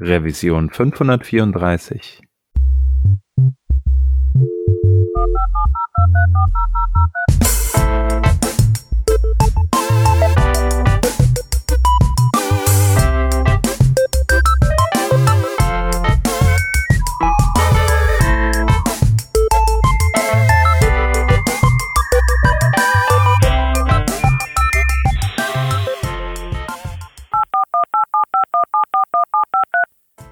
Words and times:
Revision 0.00 0.70
534. 0.70 2.20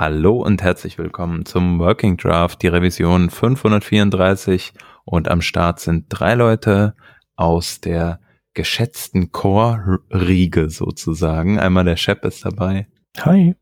Hallo 0.00 0.36
und 0.36 0.62
herzlich 0.62 0.96
willkommen 0.96 1.44
zum 1.44 1.80
Working 1.80 2.16
Draft, 2.18 2.62
die 2.62 2.68
Revision 2.68 3.30
534 3.30 4.72
und 5.04 5.26
am 5.26 5.42
Start 5.42 5.80
sind 5.80 6.04
drei 6.08 6.36
Leute 6.36 6.94
aus 7.34 7.80
der 7.80 8.20
geschätzten 8.54 9.32
Core-Riege 9.32 10.70
sozusagen. 10.70 11.58
Einmal 11.58 11.82
der 11.82 11.96
Shep 11.96 12.24
ist 12.24 12.44
dabei. 12.44 12.86
Hi. 13.18 13.56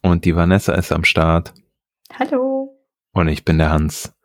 Und 0.00 0.24
die 0.26 0.36
Vanessa 0.36 0.74
ist 0.74 0.92
am 0.92 1.02
Start. 1.02 1.54
Hallo. 2.16 2.78
Und 3.12 3.26
ich 3.26 3.44
bin 3.44 3.58
der 3.58 3.70
Hans. 3.70 4.16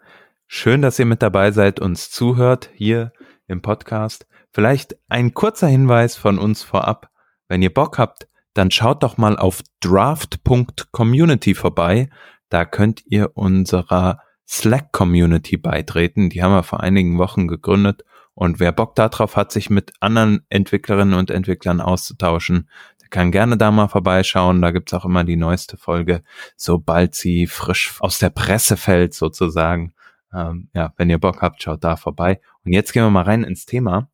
Schön, 0.45 0.83
dass 0.83 0.99
ihr 0.99 1.07
mit 1.07 1.23
dabei 1.23 1.49
seid, 1.49 1.79
uns 1.79 2.11
zuhört 2.11 2.69
hier 2.75 3.11
im 3.47 3.63
Podcast. 3.63 4.27
Vielleicht 4.51 4.97
ein 5.07 5.33
kurzer 5.33 5.65
Hinweis 5.67 6.15
von 6.15 6.37
uns 6.37 6.61
vorab. 6.61 7.09
Wenn 7.47 7.63
ihr 7.63 7.73
Bock 7.73 7.97
habt, 7.97 8.27
dann 8.59 8.71
schaut 8.71 9.03
doch 9.03 9.17
mal 9.17 9.37
auf 9.37 9.61
draft.community 9.79 11.55
vorbei. 11.55 12.09
Da 12.49 12.65
könnt 12.65 13.01
ihr 13.05 13.37
unserer 13.37 14.19
Slack-Community 14.45 15.55
beitreten. 15.55 16.29
Die 16.29 16.43
haben 16.43 16.51
wir 16.51 16.63
vor 16.63 16.81
einigen 16.81 17.17
Wochen 17.17 17.47
gegründet. 17.47 18.03
Und 18.33 18.59
wer 18.59 18.73
Bock 18.73 18.95
darauf 18.95 19.37
hat, 19.37 19.53
sich 19.53 19.69
mit 19.69 19.93
anderen 20.01 20.41
Entwicklerinnen 20.49 21.17
und 21.17 21.31
Entwicklern 21.31 21.79
auszutauschen, 21.79 22.69
der 23.01 23.07
kann 23.07 23.31
gerne 23.31 23.55
da 23.55 23.71
mal 23.71 23.87
vorbeischauen. 23.87 24.61
Da 24.61 24.71
gibt's 24.71 24.93
auch 24.93 25.05
immer 25.05 25.23
die 25.23 25.37
neueste 25.37 25.77
Folge, 25.77 26.21
sobald 26.57 27.15
sie 27.15 27.47
frisch 27.47 27.95
aus 28.01 28.19
der 28.19 28.29
Presse 28.29 28.75
fällt, 28.75 29.13
sozusagen. 29.13 29.93
Ähm, 30.33 30.67
ja, 30.73 30.93
wenn 30.97 31.09
ihr 31.09 31.17
Bock 31.17 31.41
habt, 31.41 31.63
schaut 31.63 31.85
da 31.85 31.95
vorbei. 31.95 32.41
Und 32.65 32.73
jetzt 32.73 32.91
gehen 32.91 33.03
wir 33.03 33.09
mal 33.09 33.23
rein 33.23 33.45
ins 33.45 33.65
Thema. 33.65 34.09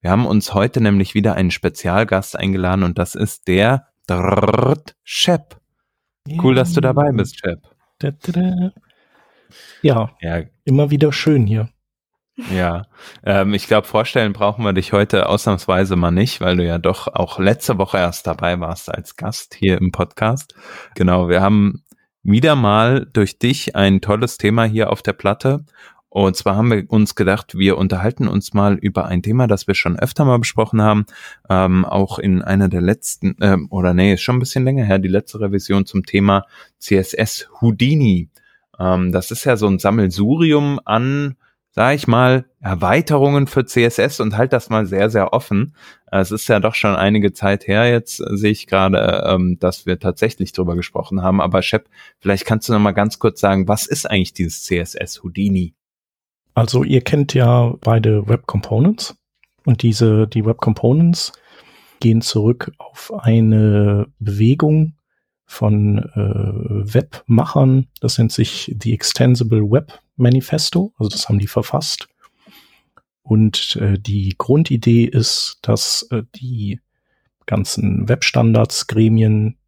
Wir 0.00 0.12
haben 0.12 0.26
uns 0.26 0.54
heute 0.54 0.80
nämlich 0.80 1.14
wieder 1.14 1.34
einen 1.34 1.50
Spezialgast 1.50 2.36
eingeladen 2.36 2.84
und 2.84 2.98
das 2.98 3.16
ist 3.16 3.48
der 3.48 3.87
Shep. 5.04 5.60
Cool, 6.42 6.54
dass 6.54 6.72
du 6.72 6.80
dabei 6.80 7.10
bist, 7.12 7.38
Shep. 7.38 7.60
Ja, 9.82 10.10
ja, 10.20 10.42
immer 10.64 10.90
wieder 10.90 11.12
schön 11.12 11.46
hier. 11.46 11.70
Ja, 12.54 12.84
ähm, 13.24 13.52
ich 13.52 13.66
glaube, 13.66 13.86
vorstellen 13.86 14.32
brauchen 14.32 14.64
wir 14.64 14.72
dich 14.72 14.92
heute 14.92 15.28
ausnahmsweise 15.28 15.96
mal 15.96 16.12
nicht, 16.12 16.40
weil 16.40 16.56
du 16.56 16.64
ja 16.64 16.78
doch 16.78 17.08
auch 17.08 17.40
letzte 17.40 17.78
Woche 17.78 17.98
erst 17.98 18.28
dabei 18.28 18.60
warst 18.60 18.94
als 18.94 19.16
Gast 19.16 19.54
hier 19.54 19.76
im 19.78 19.90
Podcast. 19.90 20.54
Genau, 20.94 21.28
wir 21.28 21.40
haben 21.40 21.82
wieder 22.22 22.54
mal 22.54 23.06
durch 23.12 23.38
dich 23.38 23.74
ein 23.74 24.00
tolles 24.00 24.38
Thema 24.38 24.64
hier 24.64 24.92
auf 24.92 25.02
der 25.02 25.14
Platte 25.14 25.64
und 26.26 26.36
zwar 26.36 26.56
haben 26.56 26.70
wir 26.70 26.84
uns 26.90 27.14
gedacht, 27.14 27.56
wir 27.56 27.78
unterhalten 27.78 28.28
uns 28.28 28.54
mal 28.54 28.74
über 28.74 29.06
ein 29.06 29.22
Thema, 29.22 29.46
das 29.46 29.66
wir 29.66 29.74
schon 29.74 29.98
öfter 29.98 30.24
mal 30.24 30.38
besprochen 30.38 30.82
haben, 30.82 31.06
ähm, 31.48 31.84
auch 31.84 32.18
in 32.18 32.42
einer 32.42 32.68
der 32.68 32.80
letzten, 32.80 33.36
ähm, 33.40 33.68
oder 33.70 33.94
nee, 33.94 34.14
ist 34.14 34.22
schon 34.22 34.36
ein 34.36 34.40
bisschen 34.40 34.64
länger 34.64 34.84
her, 34.84 34.98
die 34.98 35.08
letzte 35.08 35.40
Revision 35.40 35.86
zum 35.86 36.04
Thema 36.04 36.46
CSS 36.80 37.48
Houdini. 37.60 38.30
Ähm, 38.78 39.12
das 39.12 39.30
ist 39.30 39.44
ja 39.44 39.56
so 39.56 39.66
ein 39.68 39.78
Sammelsurium 39.78 40.80
an, 40.84 41.36
sag 41.70 41.94
ich 41.94 42.08
mal, 42.08 42.46
Erweiterungen 42.60 43.46
für 43.46 43.64
CSS 43.64 44.18
und 44.20 44.36
halt 44.36 44.52
das 44.52 44.70
mal 44.70 44.86
sehr, 44.86 45.10
sehr 45.10 45.32
offen. 45.32 45.76
Es 46.10 46.32
ist 46.32 46.48
ja 46.48 46.58
doch 46.58 46.74
schon 46.74 46.96
einige 46.96 47.32
Zeit 47.32 47.68
her 47.68 47.88
jetzt, 47.88 48.20
äh, 48.20 48.36
sehe 48.36 48.50
ich 48.50 48.66
gerade, 48.66 49.24
ähm, 49.26 49.58
dass 49.60 49.86
wir 49.86 50.00
tatsächlich 50.00 50.52
drüber 50.52 50.74
gesprochen 50.74 51.22
haben. 51.22 51.40
Aber 51.40 51.62
Shep, 51.62 51.88
vielleicht 52.18 52.44
kannst 52.44 52.68
du 52.68 52.72
noch 52.72 52.80
mal 52.80 52.92
ganz 52.92 53.20
kurz 53.20 53.38
sagen, 53.40 53.68
was 53.68 53.86
ist 53.86 54.10
eigentlich 54.10 54.32
dieses 54.32 54.64
CSS 54.64 55.22
Houdini? 55.22 55.77
Also 56.54 56.84
ihr 56.84 57.02
kennt 57.02 57.34
ja 57.34 57.74
beide 57.80 58.28
Web 58.28 58.46
Components 58.46 59.16
und 59.64 59.82
diese, 59.82 60.26
die 60.26 60.44
Web 60.44 60.58
Components 60.58 61.32
gehen 62.00 62.20
zurück 62.22 62.72
auf 62.78 63.12
eine 63.14 64.06
Bewegung 64.18 64.94
von 65.44 65.98
äh, 65.98 66.94
Webmachern. 66.94 67.86
Das 68.00 68.18
nennt 68.18 68.32
sich 68.32 68.74
The 68.82 68.92
Extensible 68.92 69.70
Web 69.70 69.98
Manifesto. 70.16 70.92
Also 70.98 71.10
das 71.10 71.28
haben 71.28 71.38
die 71.38 71.46
verfasst. 71.46 72.08
Und 73.22 73.76
äh, 73.76 73.98
die 73.98 74.34
Grundidee 74.36 75.04
ist, 75.04 75.58
dass 75.62 76.08
äh, 76.10 76.22
die 76.34 76.80
ganzen 77.46 78.08
Webstandards, 78.08 78.86
Gremien 78.86 79.58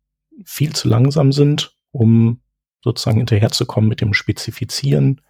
viel 0.45 0.75
zu 0.75 0.89
langsam 0.89 1.33
sind, 1.33 1.75
um 1.93 2.41
sozusagen 2.83 3.19
hinterherzukommen 3.19 3.89
mit 3.89 4.01
dem 4.01 4.15
Spezifizieren 4.15 5.21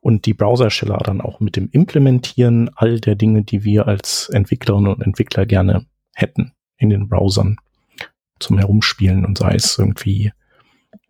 und 0.00 0.26
die 0.26 0.34
Browsersteller 0.34 0.98
dann 0.98 1.20
auch 1.20 1.40
mit 1.40 1.56
dem 1.56 1.68
Implementieren 1.70 2.70
all 2.74 3.00
der 3.00 3.14
Dinge, 3.14 3.42
die 3.42 3.64
wir 3.64 3.88
als 3.88 4.28
Entwicklerinnen 4.28 4.92
und 4.92 5.02
Entwickler 5.02 5.46
gerne 5.46 5.86
hätten 6.14 6.52
in 6.76 6.90
den 6.90 7.08
Browsern 7.08 7.56
zum 8.38 8.58
Herumspielen 8.58 9.24
und 9.24 9.38
sei 9.38 9.54
es 9.54 9.78
irgendwie 9.78 10.32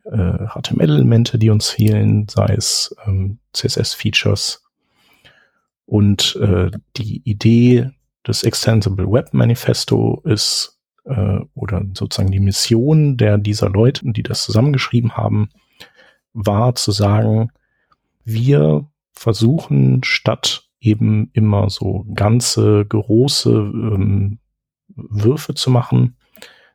äh, 0.04 0.46
HTML-Elemente, 0.48 1.38
die 1.38 1.50
uns 1.50 1.70
fehlen, 1.70 2.26
sei 2.28 2.54
es 2.56 2.94
ähm, 3.06 3.38
CSS-Features. 3.52 4.64
Und 5.84 6.36
äh, 6.36 6.70
die 6.96 7.22
Idee 7.24 7.90
des 8.26 8.42
Extensible 8.42 9.10
Web 9.10 9.32
Manifesto 9.32 10.20
ist, 10.24 10.78
äh, 11.04 11.38
oder 11.54 11.82
sozusagen 11.94 12.30
die 12.30 12.40
Mission 12.40 13.16
der 13.16 13.38
dieser 13.38 13.70
Leute, 13.70 14.02
die 14.12 14.22
das 14.22 14.44
zusammengeschrieben 14.44 15.16
haben, 15.16 15.50
war 16.32 16.74
zu 16.74 16.92
sagen, 16.92 17.50
wir 18.28 18.88
versuchen 19.12 20.04
statt 20.04 20.68
eben 20.80 21.30
immer 21.32 21.70
so 21.70 22.04
ganze 22.14 22.84
große 22.84 23.50
ähm, 23.50 24.38
Würfe 24.94 25.54
zu 25.54 25.70
machen, 25.70 26.16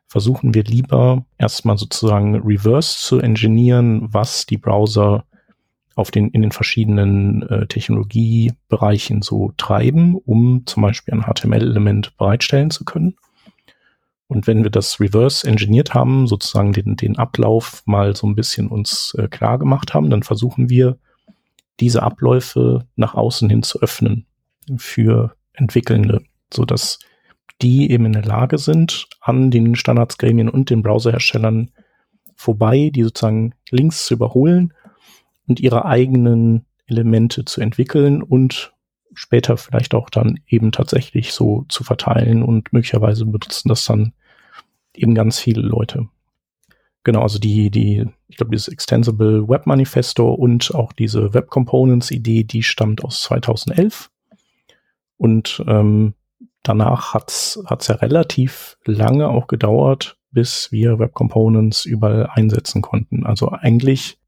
versuchen 0.06 0.54
wir 0.54 0.64
lieber 0.64 1.24
erstmal 1.38 1.78
sozusagen 1.78 2.36
reverse 2.36 2.98
zu 2.98 3.18
engineeren, 3.18 4.12
was 4.12 4.46
die 4.46 4.58
Browser 4.58 5.24
auf 5.96 6.10
den, 6.10 6.28
in 6.30 6.42
den 6.42 6.52
verschiedenen 6.52 7.42
äh, 7.48 7.66
Technologiebereichen 7.66 9.22
so 9.22 9.52
treiben, 9.56 10.16
um 10.16 10.66
zum 10.66 10.82
Beispiel 10.82 11.14
ein 11.14 11.22
HTML-Element 11.22 12.16
bereitstellen 12.16 12.70
zu 12.70 12.84
können. 12.84 13.16
Und 14.26 14.46
wenn 14.46 14.64
wir 14.64 14.70
das 14.70 14.98
reverse 15.00 15.46
engineert 15.46 15.94
haben, 15.94 16.26
sozusagen 16.26 16.72
den, 16.72 16.96
den 16.96 17.16
Ablauf 17.16 17.82
mal 17.86 18.16
so 18.16 18.26
ein 18.26 18.34
bisschen 18.34 18.68
uns 18.68 19.14
äh, 19.18 19.28
klar 19.28 19.58
gemacht 19.58 19.94
haben, 19.94 20.10
dann 20.10 20.24
versuchen 20.24 20.68
wir 20.68 20.98
diese 21.80 22.02
Abläufe 22.02 22.86
nach 22.96 23.14
außen 23.14 23.48
hin 23.50 23.62
zu 23.62 23.80
öffnen 23.80 24.26
für 24.76 25.34
Entwickelnde, 25.52 26.22
so 26.52 26.64
dass 26.64 26.98
die 27.62 27.90
eben 27.90 28.06
in 28.06 28.12
der 28.12 28.24
Lage 28.24 28.58
sind, 28.58 29.06
an 29.20 29.50
den 29.50 29.76
Standardsgremien 29.76 30.48
und 30.48 30.70
den 30.70 30.82
Browserherstellern 30.82 31.70
vorbei, 32.36 32.90
die 32.92 33.02
sozusagen 33.02 33.54
Links 33.70 34.06
zu 34.06 34.14
überholen 34.14 34.72
und 35.46 35.60
ihre 35.60 35.84
eigenen 35.84 36.66
Elemente 36.86 37.44
zu 37.44 37.60
entwickeln 37.60 38.22
und 38.22 38.72
später 39.14 39.56
vielleicht 39.56 39.94
auch 39.94 40.10
dann 40.10 40.40
eben 40.46 40.72
tatsächlich 40.72 41.32
so 41.32 41.64
zu 41.68 41.84
verteilen 41.84 42.42
und 42.42 42.72
möglicherweise 42.72 43.24
benutzen 43.24 43.68
das 43.68 43.84
dann 43.84 44.12
eben 44.94 45.14
ganz 45.14 45.38
viele 45.38 45.62
Leute. 45.62 46.08
Genau, 47.04 47.20
also 47.20 47.38
die, 47.38 47.70
die, 47.70 48.06
ich 48.28 48.38
glaube, 48.38 48.52
dieses 48.52 48.68
Extensible 48.68 49.46
Web 49.46 49.66
Manifesto 49.66 50.32
und 50.32 50.74
auch 50.74 50.92
diese 50.92 51.34
Web 51.34 51.50
Components 51.50 52.10
Idee, 52.10 52.44
die 52.44 52.62
stammt 52.62 53.04
aus 53.04 53.20
2011. 53.20 54.10
Und 55.18 55.62
ähm, 55.68 56.14
danach 56.62 57.12
hat's 57.12 57.62
hat's 57.66 57.88
ja 57.88 57.96
relativ 57.96 58.78
lange 58.86 59.28
auch 59.28 59.46
gedauert, 59.46 60.16
bis 60.30 60.72
wir 60.72 60.98
Web 60.98 61.12
Components 61.12 61.84
überall 61.84 62.26
einsetzen 62.32 62.80
konnten. 62.80 63.24
Also 63.26 63.50
eigentlich 63.50 64.18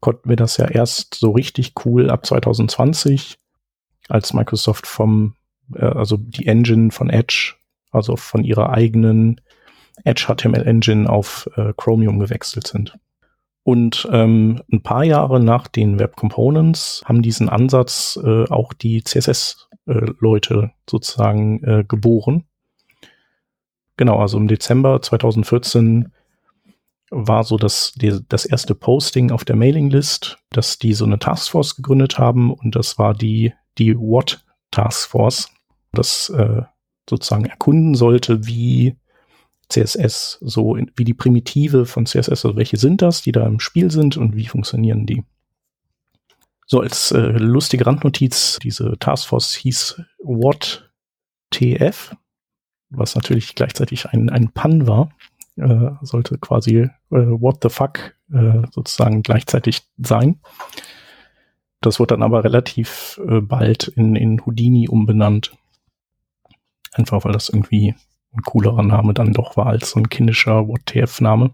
konnten 0.00 0.28
wir 0.28 0.36
das 0.36 0.56
ja 0.56 0.66
erst 0.66 1.14
so 1.14 1.32
richtig 1.32 1.74
cool 1.84 2.10
ab 2.10 2.24
2020, 2.24 3.38
als 4.08 4.32
Microsoft 4.32 4.86
vom, 4.86 5.34
äh, 5.74 5.84
also 5.84 6.16
die 6.16 6.46
Engine 6.46 6.92
von 6.92 7.10
Edge, 7.10 7.54
also 7.90 8.16
von 8.16 8.44
ihrer 8.44 8.70
eigenen 8.70 9.40
Edge 10.04 10.26
HTML 10.28 10.66
Engine 10.66 11.08
auf 11.08 11.48
äh, 11.56 11.72
Chromium 11.76 12.18
gewechselt 12.18 12.66
sind. 12.66 12.98
Und 13.64 14.08
ähm, 14.10 14.62
ein 14.72 14.82
paar 14.82 15.04
Jahre 15.04 15.38
nach 15.38 15.68
den 15.68 15.98
Web 15.98 16.16
Components 16.16 17.02
haben 17.04 17.22
diesen 17.22 17.48
Ansatz 17.48 18.18
äh, 18.22 18.44
auch 18.48 18.72
die 18.72 19.04
CSS-Leute 19.04 20.54
äh, 20.54 20.68
sozusagen 20.90 21.62
äh, 21.62 21.84
geboren. 21.86 22.44
Genau, 23.96 24.18
also 24.18 24.38
im 24.38 24.48
Dezember 24.48 25.00
2014 25.00 26.12
war 27.10 27.44
so 27.44 27.56
das, 27.56 27.92
die, 27.92 28.18
das 28.28 28.46
erste 28.46 28.74
Posting 28.74 29.30
auf 29.30 29.44
der 29.44 29.54
Mailinglist, 29.54 30.38
dass 30.50 30.78
die 30.78 30.94
so 30.94 31.04
eine 31.04 31.18
Taskforce 31.18 31.76
gegründet 31.76 32.18
haben 32.18 32.52
und 32.52 32.74
das 32.74 32.98
war 32.98 33.14
die, 33.14 33.52
die 33.78 33.96
What 33.96 34.44
Taskforce, 34.70 35.50
das 35.92 36.30
äh, 36.30 36.62
sozusagen 37.08 37.44
erkunden 37.44 37.94
sollte, 37.94 38.46
wie 38.46 38.96
CSS, 39.68 40.38
so 40.40 40.76
in, 40.76 40.90
wie 40.96 41.04
die 41.04 41.14
Primitive 41.14 41.86
von 41.86 42.06
CSS, 42.06 42.28
also 42.28 42.56
welche 42.56 42.76
sind 42.76 43.02
das, 43.02 43.22
die 43.22 43.32
da 43.32 43.46
im 43.46 43.60
Spiel 43.60 43.90
sind 43.90 44.16
und 44.16 44.36
wie 44.36 44.46
funktionieren 44.46 45.06
die. 45.06 45.24
So 46.66 46.80
als 46.80 47.10
äh, 47.12 47.18
lustige 47.18 47.86
Randnotiz, 47.86 48.58
diese 48.62 48.98
Taskforce 48.98 49.54
hieß 49.54 50.00
WhatTF, 50.22 52.16
was 52.90 53.14
natürlich 53.14 53.54
gleichzeitig 53.54 54.06
ein, 54.10 54.30
ein 54.30 54.52
Pun 54.52 54.86
war, 54.86 55.10
äh, 55.56 55.90
sollte 56.02 56.38
quasi 56.38 56.76
äh, 56.76 56.88
What 57.10 57.58
the 57.62 57.68
fuck 57.68 58.14
äh, 58.32 58.62
sozusagen 58.70 59.22
gleichzeitig 59.22 59.82
sein. 59.98 60.40
Das 61.80 61.98
wurde 61.98 62.14
dann 62.14 62.22
aber 62.22 62.44
relativ 62.44 63.20
äh, 63.26 63.40
bald 63.40 63.88
in, 63.88 64.16
in 64.16 64.44
Houdini 64.46 64.88
umbenannt. 64.88 65.52
Einfach 66.92 67.24
weil 67.24 67.32
das 67.32 67.48
irgendwie 67.48 67.94
ein 68.34 68.42
coolerer 68.42 68.82
Name 68.82 69.14
dann 69.14 69.32
doch 69.32 69.56
war 69.56 69.66
als 69.66 69.90
so 69.90 70.00
ein 70.00 70.08
kindischer 70.08 70.68
WTF-Name. 70.68 71.50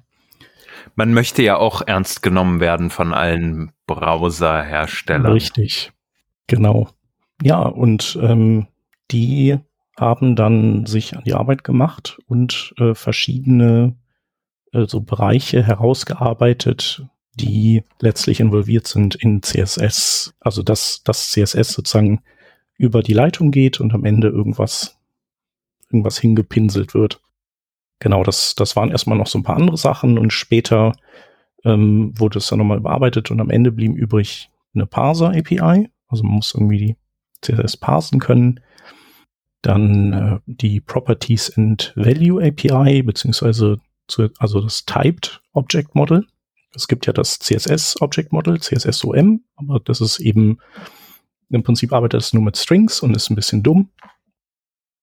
Man 0.94 1.12
möchte 1.12 1.42
ja 1.42 1.56
auch 1.56 1.82
ernst 1.86 2.22
genommen 2.22 2.60
werden 2.60 2.90
von 2.90 3.12
allen 3.12 3.72
Browserherstellern. 3.86 5.32
Richtig, 5.32 5.92
genau. 6.46 6.88
Ja, 7.42 7.60
und 7.62 8.18
ähm, 8.22 8.66
die 9.10 9.58
haben 9.96 10.36
dann 10.36 10.86
sich 10.86 11.16
an 11.16 11.24
die 11.24 11.34
Arbeit 11.34 11.64
gemacht 11.64 12.18
und 12.26 12.74
äh, 12.78 12.94
verschiedene 12.94 13.96
äh, 14.72 14.86
so 14.86 15.00
Bereiche 15.00 15.62
herausgearbeitet, 15.62 17.04
die 17.34 17.82
letztlich 18.00 18.40
involviert 18.40 18.86
sind 18.86 19.14
in 19.16 19.42
CSS. 19.42 20.34
Also 20.40 20.62
dass 20.62 21.02
das 21.04 21.30
CSS 21.30 21.72
sozusagen 21.72 22.22
über 22.76 23.02
die 23.02 23.12
Leitung 23.12 23.50
geht 23.50 23.80
und 23.80 23.92
am 23.92 24.04
Ende 24.04 24.28
irgendwas 24.28 24.97
irgendwas 25.90 26.18
hingepinselt 26.18 26.94
wird. 26.94 27.20
Genau, 28.00 28.22
das, 28.22 28.54
das 28.54 28.76
waren 28.76 28.90
erstmal 28.90 29.18
noch 29.18 29.26
so 29.26 29.38
ein 29.38 29.42
paar 29.42 29.56
andere 29.56 29.76
Sachen 29.76 30.18
und 30.18 30.32
später 30.32 30.92
ähm, 31.64 32.12
wurde 32.18 32.38
es 32.38 32.48
dann 32.48 32.58
nochmal 32.58 32.78
überarbeitet 32.78 33.30
und 33.30 33.40
am 33.40 33.50
Ende 33.50 33.72
blieb 33.72 33.96
übrig 33.96 34.50
eine 34.74 34.86
Parser-API. 34.86 35.90
Also 36.06 36.22
man 36.22 36.36
muss 36.36 36.54
irgendwie 36.54 36.78
die 36.78 36.96
CSS 37.42 37.76
parsen 37.76 38.20
können. 38.20 38.60
Dann 39.62 40.12
äh, 40.12 40.38
die 40.46 40.80
Properties 40.80 41.56
and 41.56 41.92
Value 41.96 42.42
API, 42.44 43.02
beziehungsweise 43.02 43.80
zu, 44.06 44.28
also 44.38 44.60
das 44.60 44.84
Typed 44.84 45.42
Object 45.52 45.94
Model. 45.94 46.26
Es 46.74 46.86
gibt 46.86 47.06
ja 47.06 47.12
das 47.12 47.38
CSS 47.40 48.00
Object 48.00 48.32
Model, 48.32 48.60
CSSOM, 48.60 49.42
aber 49.56 49.80
das 49.80 50.00
ist 50.00 50.20
eben 50.20 50.58
im 51.50 51.62
Prinzip 51.62 51.92
arbeitet 51.92 52.20
es 52.20 52.32
nur 52.32 52.42
mit 52.42 52.56
Strings 52.56 53.00
und 53.00 53.16
ist 53.16 53.30
ein 53.30 53.34
bisschen 53.34 53.62
dumm. 53.62 53.90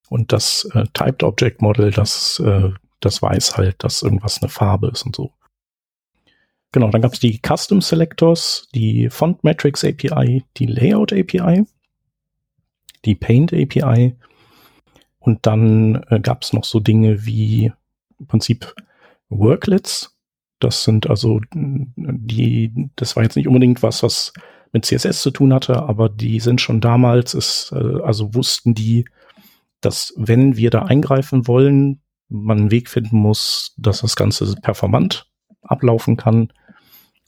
Und 0.10 0.32
das 0.32 0.66
äh, 0.74 0.86
Typed 0.94 1.24
Object 1.24 1.62
Model, 1.62 1.92
das, 1.92 2.40
äh, 2.40 2.72
das 3.00 3.22
weiß 3.22 3.58
halt, 3.58 3.84
dass 3.84 4.02
irgendwas 4.02 4.42
eine 4.42 4.50
Farbe 4.50 4.88
ist 4.88 5.04
und 5.06 5.16
so. 5.16 5.32
Genau, 6.72 6.90
dann 6.90 7.02
gab 7.02 7.14
es 7.14 7.20
die 7.20 7.40
Custom 7.42 7.82
Selectors, 7.82 8.68
die 8.76 9.10
Font 9.10 9.44
Metrics 9.44 9.84
API, 9.86 10.44
die 10.58 10.66
Layout 10.66 11.14
API, 11.14 11.66
die 13.06 13.16
Paint 13.16 13.54
API 13.54 14.16
und 15.20 15.46
dann 15.46 16.04
äh, 16.10 16.20
gab 16.20 16.44
es 16.44 16.54
noch 16.54 16.66
so 16.66 16.80
Dinge 16.80 17.26
wie 17.26 17.72
im 18.20 18.28
Prinzip 18.28 18.76
Worklets. 19.30 20.16
Das 20.60 20.84
sind 20.84 21.10
also 21.10 21.40
die, 21.54 22.90
das 22.96 23.16
war 23.16 23.24
jetzt 23.24 23.36
nicht 23.36 23.48
unbedingt 23.48 23.82
was, 23.82 24.04
was 24.04 24.34
mit 24.72 24.86
CSS 24.86 25.22
zu 25.22 25.32
tun 25.32 25.54
hatte, 25.54 25.84
aber 25.84 26.10
die 26.10 26.40
sind 26.40 26.60
schon 26.60 26.82
damals, 26.82 27.34
ist, 27.34 27.72
äh, 27.72 28.02
also 28.02 28.36
wussten 28.36 28.76
die, 28.76 29.06
dass 29.86 30.14
wenn 30.18 30.58
wir 30.58 30.70
da 30.70 30.84
eingreifen 30.84 31.48
wollen, 31.48 32.02
man 32.30 32.58
einen 32.58 32.72
Weg 32.72 32.90
finden 32.90 33.18
muss, 33.18 33.74
dass 33.78 34.02
das 34.02 34.16
Ganze 34.16 34.56
performant 34.62 35.30
ablaufen 35.62 36.18
kann. 36.18 36.52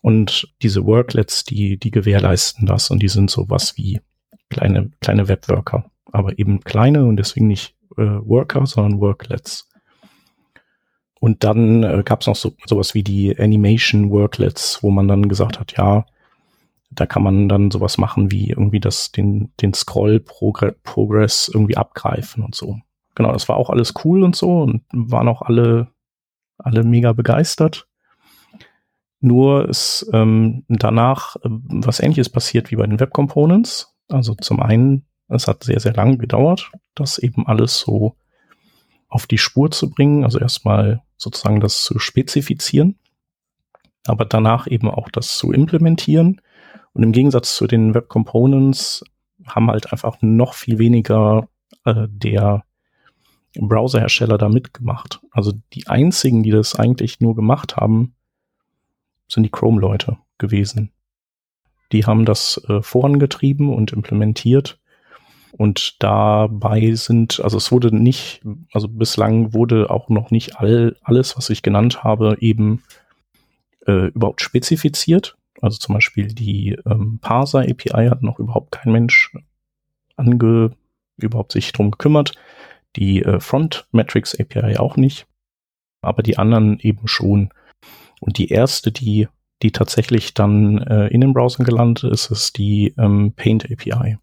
Und 0.02 0.54
diese 0.62 0.86
Worklets, 0.86 1.44
die, 1.44 1.78
die 1.78 1.92
gewährleisten 1.92 2.66
das 2.66 2.90
und 2.90 3.02
die 3.02 3.10
sind 3.10 3.30
sowas 3.30 3.78
wie 3.78 4.00
kleine, 4.50 4.92
kleine 5.02 5.28
Webworker. 5.28 5.92
Aber 6.12 6.38
eben 6.40 6.62
kleine 6.62 7.06
und 7.06 7.18
deswegen 7.18 7.48
nicht 7.48 7.76
äh, 7.98 8.04
Worker, 8.04 8.66
sondern 8.66 9.02
Worklets. 9.02 9.70
Und 11.20 11.44
dann 11.44 11.84
äh, 11.84 12.04
gab 12.06 12.22
es 12.22 12.28
noch 12.28 12.36
so, 12.36 12.54
sowas 12.66 12.94
wie 12.94 13.04
die 13.04 13.38
Animation 13.38 14.12
Worklets, 14.12 14.82
wo 14.82 14.92
man 14.92 15.08
dann 15.08 15.30
gesagt 15.30 15.60
hat, 15.60 15.74
ja, 15.78 16.06
da 16.90 17.06
kann 17.06 17.24
man 17.24 17.50
dann 17.50 17.72
sowas 17.72 17.98
machen 17.98 18.32
wie 18.32 18.50
irgendwie 18.50 18.80
das, 18.80 19.12
den, 19.12 19.52
den 19.62 19.74
Scroll-Progress 19.74 21.50
irgendwie 21.54 21.78
abgreifen 21.78 22.44
und 22.44 22.56
so. 22.56 22.80
Genau, 23.16 23.32
das 23.32 23.50
war 23.50 23.58
auch 23.58 23.70
alles 23.70 23.94
cool 24.04 24.24
und 24.24 24.36
so 24.36 24.62
und 24.62 24.84
waren 24.92 25.28
auch 25.28 25.42
alle, 25.42 25.88
alle 26.58 26.84
mega 26.84 27.14
begeistert. 27.14 27.88
Nur 29.20 29.68
ist 29.68 30.08
ähm, 30.14 30.64
danach 30.70 31.36
äh, 31.38 31.50
was 31.50 32.00
ähnliches 32.00 32.30
passiert 32.30 32.72
wie 32.72 32.76
bei 32.76 32.86
den 32.86 33.00
Web 33.00 33.12
Components. 33.12 33.96
Also 34.10 34.36
zum 34.36 34.62
einen, 34.62 35.08
es 35.28 35.48
hat 35.48 35.64
sehr, 35.64 35.80
sehr 35.80 35.94
lange 35.94 36.18
gedauert, 36.18 36.72
das 36.94 37.18
eben 37.18 37.48
alles 37.48 37.80
so 37.80 38.16
auf 39.10 39.26
die 39.26 39.40
Spur 39.40 39.72
zu 39.72 39.90
bringen. 39.90 40.24
Also 40.24 40.40
erstmal 40.40 41.02
sozusagen 41.18 41.60
das 41.60 41.82
zu 41.82 41.98
spezifizieren, 41.98 43.00
aber 44.06 44.26
danach 44.26 44.68
eben 44.68 44.90
auch 44.90 45.10
das 45.10 45.38
zu 45.38 45.52
implementieren 45.52 46.40
und 46.98 47.04
im 47.04 47.12
Gegensatz 47.12 47.56
zu 47.56 47.68
den 47.68 47.94
Web 47.94 48.10
Components 48.10 49.04
haben 49.46 49.70
halt 49.70 49.94
einfach 49.94 50.18
noch 50.22 50.56
viel 50.56 50.80
weniger 50.80 51.48
äh, 51.86 52.08
der 52.10 52.64
Browserhersteller 53.54 54.40
da 54.40 54.50
mitgemacht. 54.50 55.22
Also 55.30 55.54
die 55.74 55.88
einzigen, 55.88 56.42
die 56.42 56.50
das 56.50 56.74
eigentlich 56.74 57.20
nur 57.20 57.36
gemacht 57.36 57.78
haben, 57.78 58.16
sind 59.28 59.44
die 59.44 59.52
Chrome-Leute 59.52 60.18
gewesen. 60.40 60.92
Die 61.92 62.06
haben 62.06 62.26
das 62.26 62.60
äh, 62.68 62.82
vorangetrieben 62.82 63.70
und 63.70 63.94
implementiert. 63.94 64.80
Und 65.52 66.02
dabei 66.02 66.96
sind, 66.96 67.40
also 67.42 67.58
es 67.58 67.72
wurde 67.72 67.96
nicht, 67.96 68.42
also 68.72 68.88
bislang 68.88 69.54
wurde 69.54 69.92
auch 69.92 70.10
noch 70.10 70.32
nicht 70.32 70.58
all, 70.58 70.96
alles, 71.04 71.38
was 71.38 71.52
ich 71.52 71.62
genannt 71.62 72.04
habe, 72.04 72.38
eben 72.40 72.82
äh, 73.86 74.08
überhaupt 74.08 74.42
spezifiziert. 74.42 75.38
Also 75.62 75.78
zum 75.78 75.96
Beispiel 75.96 76.28
die 76.28 76.78
ähm, 76.86 77.20
Parser 77.22 77.62
API 77.62 78.08
hat 78.08 78.24
noch 78.24 78.40
überhaupt 78.40 78.72
kein 78.72 78.92
Mensch 78.92 79.34
ange, 80.16 80.72
überhaupt 81.18 81.52
sich 81.52 81.72
drum 81.72 81.92
gekümmert. 81.92 82.34
Die 82.96 83.24
äh, 83.24 83.40
Front 83.40 83.88
Metrics 83.92 84.40
API 84.40 84.78
auch 84.78 84.98
nicht. 84.98 85.28
Aber 86.02 86.24
die 86.24 86.38
anderen 86.38 86.80
eben 86.80 87.08
schon. 87.08 87.50
Und 88.20 88.38
die 88.38 88.50
erste, 88.50 88.92
die, 88.92 89.28
die 89.62 89.72
tatsächlich 89.72 90.34
dann 90.34 90.80
äh, 90.80 91.08
in 91.08 91.22
den 91.22 91.34
Browsern 91.34 91.66
gelandet 91.66 92.12
ist, 92.12 92.32
ist 92.32 92.58
die 92.58 92.94
ähm, 92.98 93.34
Paint 93.36 93.70
API. 93.72 94.18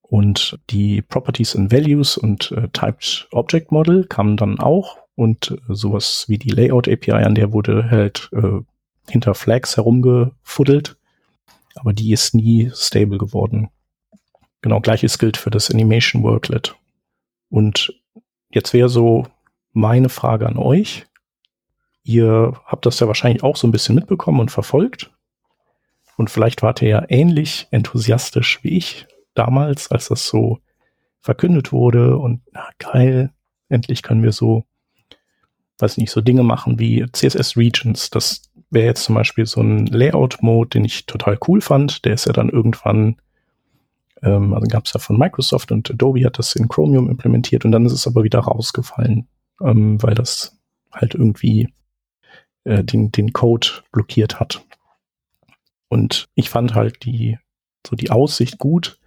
Und 0.00 0.58
die 0.70 1.02
Properties 1.02 1.54
and 1.54 1.70
Values 1.70 2.16
und 2.16 2.50
äh, 2.52 2.68
Typed 2.68 3.28
Object 3.30 3.72
Model 3.72 4.04
kamen 4.06 4.36
dann 4.36 4.58
auch 4.58 4.96
und 5.16 5.50
äh, 5.50 5.74
sowas 5.74 6.24
wie 6.28 6.38
die 6.38 6.48
Layout 6.48 6.88
API, 6.88 7.12
an 7.12 7.34
der 7.34 7.52
wurde 7.52 7.90
halt 7.90 8.30
äh, 8.32 8.60
hinter 9.10 9.34
Flags 9.34 9.76
herumgefuddelt, 9.76 10.96
aber 11.74 11.92
die 11.92 12.12
ist 12.12 12.34
nie 12.34 12.70
stable 12.74 13.18
geworden. 13.18 13.68
Genau, 14.62 14.80
gleiches 14.80 15.18
gilt 15.18 15.36
für 15.36 15.50
das 15.50 15.70
Animation 15.70 16.22
Worklet. 16.22 16.74
Und 17.48 17.92
jetzt 18.50 18.72
wäre 18.72 18.88
so 18.88 19.26
meine 19.72 20.08
Frage 20.08 20.46
an 20.46 20.56
euch. 20.56 21.06
Ihr 22.02 22.60
habt 22.64 22.86
das 22.86 23.00
ja 23.00 23.06
wahrscheinlich 23.06 23.42
auch 23.42 23.56
so 23.56 23.66
ein 23.66 23.72
bisschen 23.72 23.94
mitbekommen 23.94 24.40
und 24.40 24.50
verfolgt. 24.50 25.10
Und 26.16 26.30
vielleicht 26.30 26.62
wart 26.62 26.82
ihr 26.82 26.88
ja 26.88 27.04
ähnlich 27.08 27.68
enthusiastisch 27.70 28.58
wie 28.62 28.76
ich 28.76 29.06
damals, 29.34 29.90
als 29.90 30.08
das 30.08 30.26
so 30.26 30.58
verkündet 31.20 31.72
wurde 31.72 32.16
und 32.16 32.42
na 32.52 32.68
geil, 32.78 33.32
endlich 33.68 34.02
können 34.02 34.22
wir 34.22 34.32
so, 34.32 34.64
weiß 35.78 35.98
nicht, 35.98 36.10
so 36.10 36.20
Dinge 36.20 36.42
machen 36.42 36.78
wie 36.78 37.06
CSS 37.12 37.56
Regions. 37.56 38.10
Das 38.10 38.50
wäre 38.70 38.86
jetzt 38.86 39.04
zum 39.04 39.14
Beispiel 39.14 39.46
so 39.46 39.60
ein 39.60 39.86
Layout-Mode, 39.86 40.70
den 40.70 40.84
ich 40.84 41.06
total 41.06 41.38
cool 41.46 41.60
fand. 41.60 42.04
Der 42.04 42.14
ist 42.14 42.26
ja 42.26 42.32
dann 42.32 42.48
irgendwann, 42.48 43.16
ähm, 44.22 44.54
also 44.54 44.66
gab 44.68 44.84
es 44.84 44.92
ja 44.92 45.00
von 45.00 45.18
Microsoft 45.18 45.72
und 45.72 45.90
Adobe 45.90 46.24
hat 46.24 46.38
das 46.38 46.54
in 46.54 46.68
Chromium 46.68 47.08
implementiert 47.08 47.64
und 47.64 47.72
dann 47.72 47.86
ist 47.86 47.92
es 47.92 48.06
aber 48.06 48.24
wieder 48.24 48.40
rausgefallen, 48.40 49.28
ähm, 49.62 50.02
weil 50.02 50.14
das 50.14 50.58
halt 50.92 51.14
irgendwie 51.14 51.72
äh, 52.64 52.84
den, 52.84 53.10
den 53.12 53.32
Code 53.32 53.68
blockiert 53.92 54.40
hat. 54.40 54.64
Und 55.88 56.28
ich 56.34 56.50
fand 56.50 56.74
halt 56.74 57.04
die, 57.04 57.38
so 57.86 57.96
die 57.96 58.10
Aussicht 58.10 58.58
gut, 58.58 58.98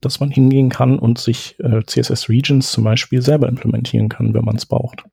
dass 0.00 0.20
man 0.20 0.30
hingehen 0.30 0.70
kann 0.70 0.98
und 0.98 1.18
sich 1.18 1.58
äh, 1.60 1.82
CSS 1.84 2.28
Regions 2.28 2.72
zum 2.72 2.84
Beispiel 2.84 3.22
selber 3.22 3.48
implementieren 3.48 4.08
kann, 4.08 4.34
wenn 4.34 4.44
man 4.44 4.56
es 4.56 4.66
braucht. 4.66 5.04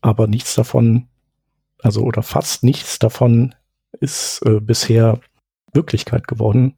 Aber 0.00 0.26
nichts 0.26 0.54
davon, 0.54 1.08
also 1.82 2.02
oder 2.02 2.22
fast 2.22 2.64
nichts 2.64 2.98
davon 2.98 3.54
ist 4.00 4.40
äh, 4.46 4.60
bisher 4.60 5.20
Wirklichkeit 5.72 6.28
geworden. 6.28 6.76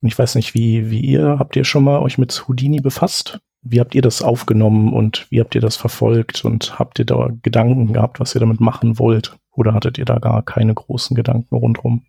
Und 0.00 0.08
ich 0.08 0.18
weiß 0.18 0.34
nicht, 0.34 0.54
wie, 0.54 0.90
wie 0.90 1.00
ihr, 1.00 1.38
habt 1.38 1.56
ihr 1.56 1.64
schon 1.64 1.84
mal 1.84 2.00
euch 2.00 2.18
mit 2.18 2.46
Houdini 2.48 2.80
befasst? 2.80 3.40
Wie 3.62 3.80
habt 3.80 3.94
ihr 3.94 4.02
das 4.02 4.20
aufgenommen 4.20 4.92
und 4.92 5.26
wie 5.30 5.40
habt 5.40 5.54
ihr 5.54 5.60
das 5.60 5.76
verfolgt 5.76 6.44
und 6.44 6.78
habt 6.78 6.98
ihr 6.98 7.06
da 7.06 7.30
Gedanken 7.42 7.92
gehabt, 7.92 8.20
was 8.20 8.34
ihr 8.34 8.40
damit 8.40 8.60
machen 8.60 8.98
wollt? 8.98 9.36
Oder 9.52 9.72
hattet 9.72 9.98
ihr 9.98 10.04
da 10.04 10.18
gar 10.18 10.42
keine 10.42 10.74
großen 10.74 11.16
Gedanken 11.16 11.54
rundherum? 11.54 12.02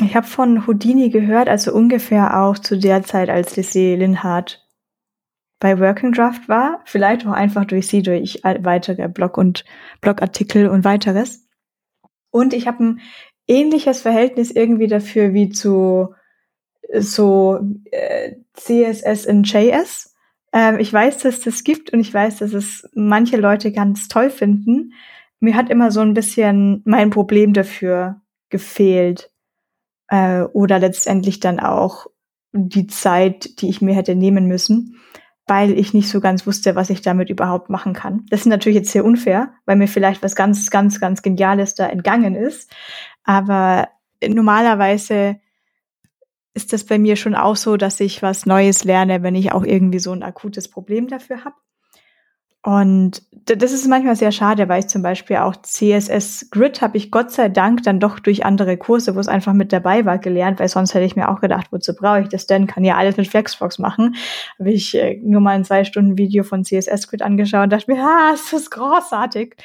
Ich 0.00 0.16
habe 0.16 0.26
von 0.26 0.66
Houdini 0.66 1.10
gehört, 1.10 1.48
also 1.48 1.72
ungefähr 1.72 2.40
auch 2.42 2.58
zu 2.58 2.78
der 2.78 3.02
Zeit, 3.02 3.28
als 3.28 3.56
Lissé 3.56 3.96
Linhardt 3.96 4.63
bei 5.60 5.78
Working 5.78 6.12
Draft 6.12 6.48
war. 6.48 6.80
Vielleicht 6.84 7.26
auch 7.26 7.32
einfach 7.32 7.64
durch 7.64 7.86
sie, 7.86 8.02
durch 8.02 8.40
weitere 8.42 9.08
Blog- 9.08 9.38
und 9.38 9.64
Blogartikel 10.00 10.68
und 10.68 10.84
weiteres. 10.84 11.46
Und 12.30 12.52
ich 12.52 12.66
habe 12.66 12.84
ein 12.84 13.00
ähnliches 13.46 14.00
Verhältnis 14.02 14.50
irgendwie 14.50 14.88
dafür 14.88 15.32
wie 15.34 15.50
zu 15.50 16.14
so 16.98 17.60
äh, 17.90 18.36
CSS 18.54 19.24
in 19.26 19.42
JS. 19.44 20.14
Ähm, 20.52 20.78
ich 20.78 20.92
weiß, 20.92 21.18
dass 21.18 21.40
das 21.40 21.64
gibt 21.64 21.92
und 21.92 22.00
ich 22.00 22.12
weiß, 22.12 22.38
dass 22.38 22.52
es 22.52 22.88
manche 22.94 23.36
Leute 23.36 23.72
ganz 23.72 24.08
toll 24.08 24.30
finden. 24.30 24.92
Mir 25.40 25.56
hat 25.56 25.70
immer 25.70 25.90
so 25.90 26.00
ein 26.00 26.14
bisschen 26.14 26.82
mein 26.84 27.10
Problem 27.10 27.52
dafür 27.52 28.20
gefehlt 28.50 29.30
äh, 30.08 30.42
oder 30.42 30.78
letztendlich 30.78 31.40
dann 31.40 31.60
auch 31.60 32.06
die 32.52 32.86
Zeit, 32.86 33.60
die 33.60 33.68
ich 33.68 33.82
mir 33.82 33.94
hätte 33.94 34.14
nehmen 34.14 34.46
müssen, 34.46 35.00
weil 35.46 35.78
ich 35.78 35.92
nicht 35.92 36.08
so 36.08 36.20
ganz 36.20 36.46
wusste, 36.46 36.74
was 36.74 36.90
ich 36.90 37.02
damit 37.02 37.28
überhaupt 37.28 37.68
machen 37.68 37.92
kann. 37.92 38.24
Das 38.30 38.40
ist 38.40 38.46
natürlich 38.46 38.76
jetzt 38.76 38.92
sehr 38.92 39.04
unfair, 39.04 39.52
weil 39.66 39.76
mir 39.76 39.88
vielleicht 39.88 40.22
was 40.22 40.36
ganz, 40.36 40.70
ganz, 40.70 41.00
ganz 41.00 41.22
Geniales 41.22 41.74
da 41.74 41.86
entgangen 41.86 42.34
ist. 42.34 42.70
Aber 43.24 43.88
normalerweise 44.26 45.40
ist 46.54 46.72
das 46.72 46.84
bei 46.84 46.98
mir 46.98 47.16
schon 47.16 47.34
auch 47.34 47.56
so, 47.56 47.76
dass 47.76 48.00
ich 48.00 48.22
was 48.22 48.46
Neues 48.46 48.84
lerne, 48.84 49.22
wenn 49.22 49.34
ich 49.34 49.52
auch 49.52 49.64
irgendwie 49.64 49.98
so 49.98 50.12
ein 50.12 50.22
akutes 50.22 50.68
Problem 50.68 51.08
dafür 51.08 51.44
habe. 51.44 51.56
Und 52.64 53.22
das 53.44 53.72
ist 53.72 53.86
manchmal 53.86 54.16
sehr 54.16 54.32
schade, 54.32 54.70
weil 54.70 54.80
ich 54.80 54.86
zum 54.86 55.02
Beispiel 55.02 55.36
auch 55.36 55.54
CSS 55.54 56.48
Grid 56.50 56.80
habe 56.80 56.96
ich 56.96 57.10
Gott 57.10 57.30
sei 57.30 57.50
Dank 57.50 57.82
dann 57.82 58.00
doch 58.00 58.18
durch 58.18 58.46
andere 58.46 58.78
Kurse, 58.78 59.14
wo 59.14 59.20
es 59.20 59.28
einfach 59.28 59.52
mit 59.52 59.70
dabei 59.70 60.06
war, 60.06 60.16
gelernt, 60.16 60.60
weil 60.60 60.68
sonst 60.68 60.94
hätte 60.94 61.04
ich 61.04 61.14
mir 61.14 61.28
auch 61.28 61.42
gedacht, 61.42 61.66
wozu 61.72 61.94
brauche 61.94 62.22
ich 62.22 62.28
das 62.28 62.46
denn? 62.46 62.66
Kann 62.66 62.82
ja 62.82 62.96
alles 62.96 63.18
mit 63.18 63.28
Flexbox 63.28 63.78
machen. 63.78 64.16
Habe 64.58 64.72
ich 64.72 64.94
äh, 64.94 65.20
nur 65.22 65.42
mal 65.42 65.50
ein 65.50 65.64
zwei 65.64 65.84
Stunden 65.84 66.16
Video 66.16 66.42
von 66.42 66.64
CSS 66.64 67.06
Grid 67.08 67.20
angeschaut 67.20 67.64
und 67.64 67.70
dachte 67.70 67.92
mir, 67.92 68.02
ah, 68.02 68.32
ist 68.32 68.50
das 68.50 68.70
großartig. 68.70 69.56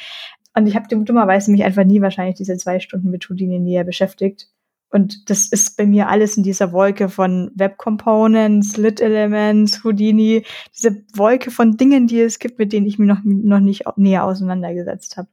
Und 0.53 0.67
ich 0.67 0.75
habe 0.75 0.93
dummerweise 1.05 1.51
mich 1.51 1.63
einfach 1.63 1.85
nie 1.85 2.01
wahrscheinlich 2.01 2.35
diese 2.35 2.57
zwei 2.57 2.81
Stunden 2.81 3.09
mit 3.11 3.29
Houdini 3.29 3.59
näher 3.59 3.85
beschäftigt. 3.85 4.49
Und 4.91 5.29
das 5.29 5.47
ist 5.47 5.77
bei 5.77 5.85
mir 5.85 6.09
alles 6.09 6.35
in 6.35 6.43
dieser 6.43 6.71
Wolke 6.71 7.09
von 7.09 7.51
Web 7.55 7.77
Components, 7.77 8.75
Lit 8.77 8.99
Elements, 8.99 9.83
Houdini, 9.83 10.43
diese 10.75 11.03
Wolke 11.13 11.51
von 11.51 11.77
Dingen, 11.77 12.07
die 12.07 12.21
es 12.21 12.39
gibt, 12.39 12.57
mit 12.57 12.73
denen 12.73 12.87
ich 12.87 12.97
mich 12.97 13.07
noch, 13.07 13.19
noch 13.23 13.59
nicht 13.59 13.83
näher 13.97 14.23
auseinandergesetzt 14.23 15.17
habe. 15.17 15.27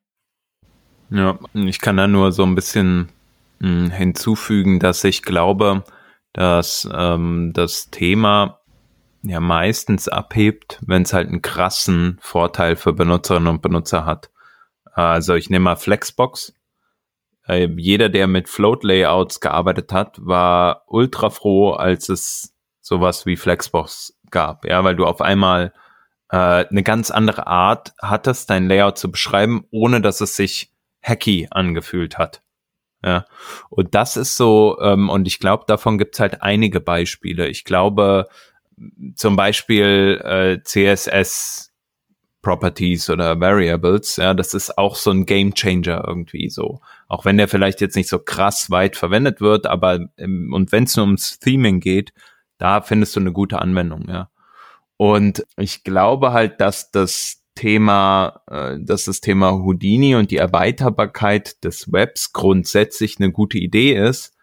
Ja, 1.09 1.39
ich 1.55 1.81
kann 1.81 1.97
da 1.97 2.07
nur 2.07 2.33
so 2.33 2.43
ein 2.43 2.55
bisschen 2.55 3.09
hm, 3.61 3.91
hinzufügen, 3.91 4.79
dass 4.79 5.05
ich 5.05 5.23
glaube, 5.23 5.85
dass 6.33 6.87
ähm, 6.93 7.53
das 7.55 7.91
Thema 7.91 8.61
ja 9.23 9.41
meistens 9.41 10.09
abhebt, 10.09 10.79
wenn 10.87 11.03
es 11.03 11.13
halt 11.13 11.29
einen 11.29 11.43
krassen 11.43 12.19
Vorteil 12.21 12.77
für 12.77 12.93
Benutzerinnen 12.93 13.49
und 13.49 13.63
Benutzer 13.63 14.05
hat. 14.05 14.31
Also 14.93 15.35
ich 15.35 15.51
nehme 15.51 15.65
mal 15.65 15.77
Flexbox 15.77 16.56
äh, 17.49 17.69
jeder, 17.77 18.09
der 18.09 18.27
mit 18.27 18.49
Float-Layouts 18.49 19.41
gearbeitet 19.41 19.93
hat, 19.93 20.19
war 20.25 20.85
ultra 20.87 21.31
froh, 21.31 21.73
als 21.73 22.09
es 22.09 22.55
sowas 22.81 23.27
wie 23.27 23.37
Flexbox 23.37 24.19
gab. 24.31 24.65
Ja, 24.65 24.83
weil 24.85 24.97
du 24.97 25.07
auf 25.07 25.21
einmal 25.21 25.73
äh, 26.31 26.37
eine 26.37 26.83
ganz 26.83 27.11
andere 27.11 27.47
Art 27.47 27.95
hattest, 28.01 28.51
dein 28.51 28.69
Layout 28.69 28.99
zu 28.99 29.11
beschreiben, 29.11 29.67
ohne 29.71 30.01
dass 30.01 30.21
es 30.21 30.37
sich 30.37 30.73
hacky 31.03 31.49
angefühlt 31.51 32.19
hat. 32.19 32.43
Ja, 33.05 33.27
und 33.71 33.95
das 33.95 34.17
ist 34.17 34.37
so, 34.37 34.79
ähm, 34.81 35.11
und 35.11 35.29
ich 35.29 35.39
glaube, 35.39 35.65
davon 35.67 35.99
gibt's 35.99 36.19
halt 36.19 36.43
einige 36.43 36.81
Beispiele. 36.81 37.47
Ich 37.47 37.65
glaube, 37.65 38.27
zum 39.15 39.37
Beispiel 39.37 40.21
äh, 40.25 40.63
CSS 40.63 41.73
Properties 42.47 43.11
oder 43.11 43.41
Variables, 43.41 44.15
ja, 44.15 44.33
das 44.33 44.55
ist 44.55 44.79
auch 44.79 44.95
so 44.95 45.11
ein 45.11 45.27
Game 45.27 45.53
Changer 45.53 46.05
irgendwie 46.07 46.49
so. 46.49 46.81
Auch 47.09 47.25
wenn 47.25 47.39
der 47.39 47.49
vielleicht 47.49 47.81
jetzt 47.81 47.97
nicht 47.97 48.09
so 48.09 48.21
krass 48.21 48.71
weit 48.71 48.95
verwendet 48.95 49.41
wird, 49.41 49.67
aber 49.67 49.99
und 50.17 50.71
wenn 50.71 50.85
es 50.85 50.95
nur 50.95 51.07
ums 51.07 51.41
Theming 51.41 51.81
geht, 51.81 52.13
da 52.57 52.83
findest 52.83 53.17
du 53.17 53.21
eine 53.21 53.33
gute 53.33 53.59
Anwendung, 53.59 54.09
ja. 54.09 54.31
Und 54.97 55.45
ich 55.57 55.83
glaube 55.83 56.33
halt, 56.33 56.61
dass 56.61 56.93
das 56.93 57.43
Thema, 57.57 58.43
äh, 58.49 58.77
dass 58.79 59.07
das 59.07 59.21
Thema 59.21 59.51
Houdini 59.51 60.15
und 60.15 60.31
die 60.31 60.37
Erweiterbarkeit 60.37 61.65
des 61.65 61.93
Webs 61.93 62.33
grundsätzlich 62.33 63.17
eine 63.19 63.33
gute 63.33 63.59
Idee 63.59 63.95
ist. 63.95 64.37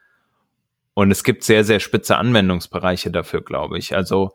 Und 0.94 1.10
es 1.10 1.24
gibt 1.24 1.46
sehr, 1.46 1.64
sehr 1.64 1.80
spitze 1.80 2.18
Anwendungsbereiche 2.18 3.12
dafür, 3.12 3.42
glaube 3.42 3.78
ich. 3.78 3.96
Also 3.96 4.34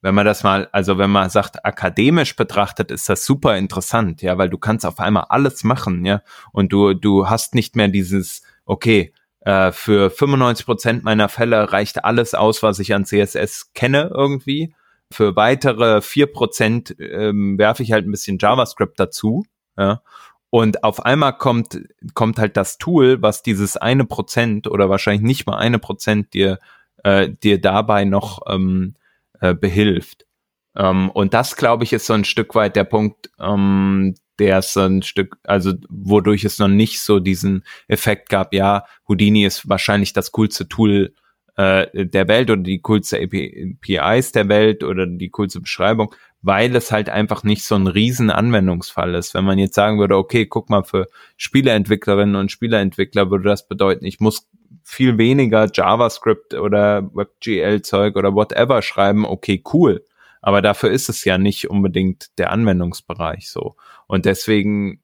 wenn 0.00 0.14
man 0.14 0.24
das 0.24 0.44
mal, 0.44 0.68
also 0.72 0.98
wenn 0.98 1.10
man 1.10 1.30
sagt, 1.30 1.64
akademisch 1.64 2.36
betrachtet, 2.36 2.90
ist 2.90 3.08
das 3.08 3.24
super 3.24 3.56
interessant, 3.56 4.22
ja, 4.22 4.38
weil 4.38 4.48
du 4.48 4.58
kannst 4.58 4.86
auf 4.86 5.00
einmal 5.00 5.26
alles 5.28 5.64
machen, 5.64 6.04
ja, 6.04 6.22
und 6.52 6.72
du, 6.72 6.94
du 6.94 7.28
hast 7.28 7.54
nicht 7.54 7.76
mehr 7.76 7.88
dieses, 7.88 8.42
okay, 8.64 9.12
äh, 9.40 9.72
für 9.72 10.10
95 10.10 10.66
Prozent 10.66 11.04
meiner 11.04 11.28
Fälle 11.28 11.72
reicht 11.72 12.04
alles 12.04 12.34
aus, 12.34 12.62
was 12.62 12.78
ich 12.78 12.94
an 12.94 13.04
CSS 13.04 13.72
kenne 13.72 14.10
irgendwie. 14.14 14.74
Für 15.12 15.36
weitere 15.36 16.02
vier 16.02 16.26
Prozent 16.26 16.94
ähm, 16.98 17.56
werfe 17.58 17.82
ich 17.82 17.92
halt 17.92 18.06
ein 18.06 18.10
bisschen 18.10 18.38
JavaScript 18.38 19.00
dazu, 19.00 19.44
ja. 19.76 20.02
Und 20.50 20.82
auf 20.82 21.04
einmal 21.04 21.36
kommt, 21.36 21.78
kommt 22.14 22.38
halt 22.38 22.56
das 22.56 22.78
Tool, 22.78 23.20
was 23.20 23.42
dieses 23.42 23.76
eine 23.76 24.06
Prozent 24.06 24.66
oder 24.66 24.88
wahrscheinlich 24.88 25.22
nicht 25.22 25.46
mal 25.46 25.58
eine 25.58 25.78
Prozent 25.78 26.32
dir, 26.32 26.58
äh, 27.04 27.28
dir 27.28 27.60
dabei 27.60 28.04
noch 28.06 28.40
ähm, 28.48 28.94
äh, 29.40 29.54
behilft. 29.54 30.26
Ähm, 30.76 31.10
und 31.10 31.34
das, 31.34 31.56
glaube 31.56 31.84
ich, 31.84 31.92
ist 31.92 32.06
so 32.06 32.14
ein 32.14 32.24
Stück 32.24 32.54
weit 32.54 32.76
der 32.76 32.84
Punkt, 32.84 33.30
ähm, 33.38 34.14
der 34.38 34.60
ist 34.60 34.72
so 34.72 34.80
ein 34.80 35.02
Stück, 35.02 35.36
also 35.44 35.72
wodurch 35.88 36.44
es 36.44 36.58
noch 36.58 36.68
nicht 36.68 37.00
so 37.00 37.18
diesen 37.18 37.64
Effekt 37.88 38.28
gab, 38.28 38.54
ja, 38.54 38.84
Houdini 39.08 39.44
ist 39.44 39.68
wahrscheinlich 39.68 40.12
das 40.12 40.30
coolste 40.32 40.68
Tool 40.68 41.14
äh, 41.58 42.06
der 42.06 42.28
Welt 42.28 42.50
oder 42.50 42.62
die 42.62 42.80
coolste 42.80 43.18
APIs 43.18 44.30
der 44.30 44.48
Welt 44.48 44.84
oder 44.84 45.06
die 45.06 45.28
coolste 45.28 45.60
Beschreibung, 45.60 46.14
weil 46.40 46.74
es 46.76 46.92
halt 46.92 47.10
einfach 47.10 47.42
nicht 47.42 47.64
so 47.64 47.74
ein 47.74 47.88
riesen 47.88 48.30
Anwendungsfall 48.30 49.16
ist. 49.16 49.34
Wenn 49.34 49.44
man 49.44 49.58
jetzt 49.58 49.74
sagen 49.74 49.98
würde, 49.98 50.16
okay, 50.16 50.46
guck 50.46 50.70
mal, 50.70 50.84
für 50.84 51.08
Spieleentwicklerinnen 51.36 52.36
und 52.36 52.52
Spieleentwickler 52.52 53.32
würde 53.32 53.48
das 53.48 53.66
bedeuten, 53.66 54.04
ich 54.04 54.20
muss 54.20 54.48
viel 54.84 55.18
weniger 55.18 55.68
JavaScript 55.72 56.54
oder 56.54 57.10
WebGL-Zeug 57.12 58.14
oder 58.14 58.34
whatever 58.34 58.80
schreiben, 58.80 59.26
okay, 59.26 59.60
cool. 59.72 60.04
Aber 60.40 60.62
dafür 60.62 60.92
ist 60.92 61.08
es 61.08 61.24
ja 61.24 61.38
nicht 61.38 61.68
unbedingt 61.68 62.38
der 62.38 62.52
Anwendungsbereich 62.52 63.50
so. 63.50 63.74
Und 64.06 64.26
deswegen, 64.26 65.02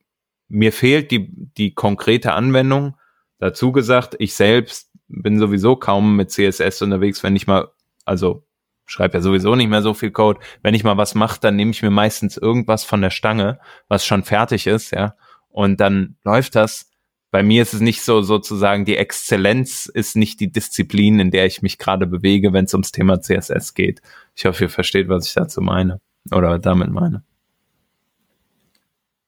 mir 0.48 0.72
fehlt 0.72 1.10
die, 1.10 1.28
die 1.32 1.74
konkrete 1.74 2.32
Anwendung. 2.32 2.96
Dazu 3.40 3.72
gesagt, 3.72 4.14
ich 4.20 4.34
selbst 4.34 4.93
bin 5.08 5.38
sowieso 5.38 5.76
kaum 5.76 6.16
mit 6.16 6.30
CSS 6.30 6.82
unterwegs, 6.82 7.22
wenn 7.22 7.36
ich 7.36 7.46
mal, 7.46 7.68
also 8.04 8.46
schreibe 8.86 9.18
ja 9.18 9.22
sowieso 9.22 9.54
nicht 9.54 9.68
mehr 9.68 9.82
so 9.82 9.94
viel 9.94 10.10
Code. 10.10 10.40
Wenn 10.62 10.74
ich 10.74 10.84
mal 10.84 10.96
was 10.96 11.14
mache, 11.14 11.40
dann 11.40 11.56
nehme 11.56 11.70
ich 11.70 11.82
mir 11.82 11.90
meistens 11.90 12.36
irgendwas 12.36 12.84
von 12.84 13.00
der 13.00 13.10
Stange, 13.10 13.58
was 13.88 14.04
schon 14.04 14.24
fertig 14.24 14.66
ist, 14.66 14.90
ja. 14.90 15.14
Und 15.48 15.80
dann 15.80 16.16
läuft 16.24 16.56
das 16.56 16.90
bei 17.34 17.42
mir 17.42 17.62
ist 17.62 17.74
es 17.74 17.80
nicht 17.80 18.02
so 18.02 18.22
sozusagen, 18.22 18.84
die 18.84 18.96
Exzellenz 18.96 19.86
ist 19.86 20.14
nicht 20.14 20.38
die 20.38 20.52
Disziplin, 20.52 21.18
in 21.18 21.32
der 21.32 21.46
ich 21.46 21.62
mich 21.62 21.78
gerade 21.78 22.06
bewege, 22.06 22.52
wenn 22.52 22.66
es 22.66 22.74
ums 22.74 22.92
Thema 22.92 23.20
CSS 23.20 23.74
geht. 23.74 24.02
Ich 24.36 24.44
hoffe, 24.44 24.66
ihr 24.66 24.70
versteht, 24.70 25.08
was 25.08 25.26
ich 25.26 25.34
dazu 25.34 25.60
meine 25.60 26.00
oder 26.30 26.60
damit 26.60 26.90
meine. 26.90 27.24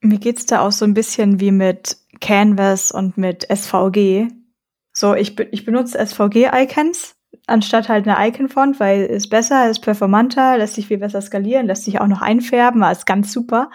Mir 0.02 0.20
geht's 0.20 0.46
da 0.46 0.60
auch 0.60 0.70
so 0.70 0.84
ein 0.84 0.94
bisschen 0.94 1.40
wie 1.40 1.50
mit 1.50 1.96
Canvas 2.20 2.92
und 2.92 3.18
mit 3.18 3.44
SVG. 3.52 4.28
So, 4.98 5.14
ich, 5.14 5.38
ich 5.52 5.66
benutze 5.66 5.98
SVG-Icons 5.98 7.16
anstatt 7.46 7.90
halt 7.90 8.08
eine 8.08 8.28
Icon-Font, 8.28 8.80
weil 8.80 9.02
ist 9.02 9.28
besser, 9.28 9.68
ist 9.68 9.80
performanter, 9.80 10.56
lässt 10.56 10.74
sich 10.74 10.86
viel 10.86 10.96
besser 10.96 11.20
skalieren, 11.20 11.66
lässt 11.66 11.84
sich 11.84 12.00
auch 12.00 12.06
noch 12.06 12.22
einfärben, 12.22 12.82
ist 12.84 13.04
ganz 13.04 13.30
super. 13.30 13.70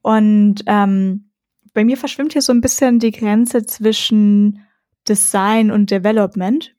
Und 0.00 0.64
ähm, 0.66 1.30
bei 1.74 1.84
mir 1.84 1.98
verschwimmt 1.98 2.32
hier 2.32 2.40
so 2.40 2.52
ein 2.52 2.62
bisschen 2.62 3.00
die 3.00 3.10
Grenze 3.10 3.66
zwischen 3.66 4.66
Design 5.06 5.70
und 5.70 5.90
Development. 5.90 6.74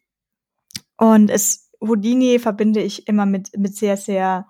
Und 0.98 1.30
es 1.30 1.70
Houdini 1.80 2.40
verbinde 2.40 2.82
ich 2.82 3.08
immer 3.08 3.28
mit, 3.28 3.56
mit 3.56 3.76
sehr, 3.76 3.96
sehr 3.96 4.48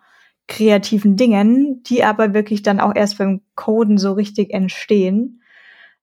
kreativen 0.48 1.18
Dingen, 1.18 1.84
die 1.84 2.06
aber 2.06 2.34
wirklich 2.34 2.64
dann 2.64 2.80
auch 2.80 2.96
erst 2.96 3.18
beim 3.18 3.42
Coden 3.56 3.98
so 3.98 4.14
richtig 4.14 4.54
entstehen. 4.54 5.42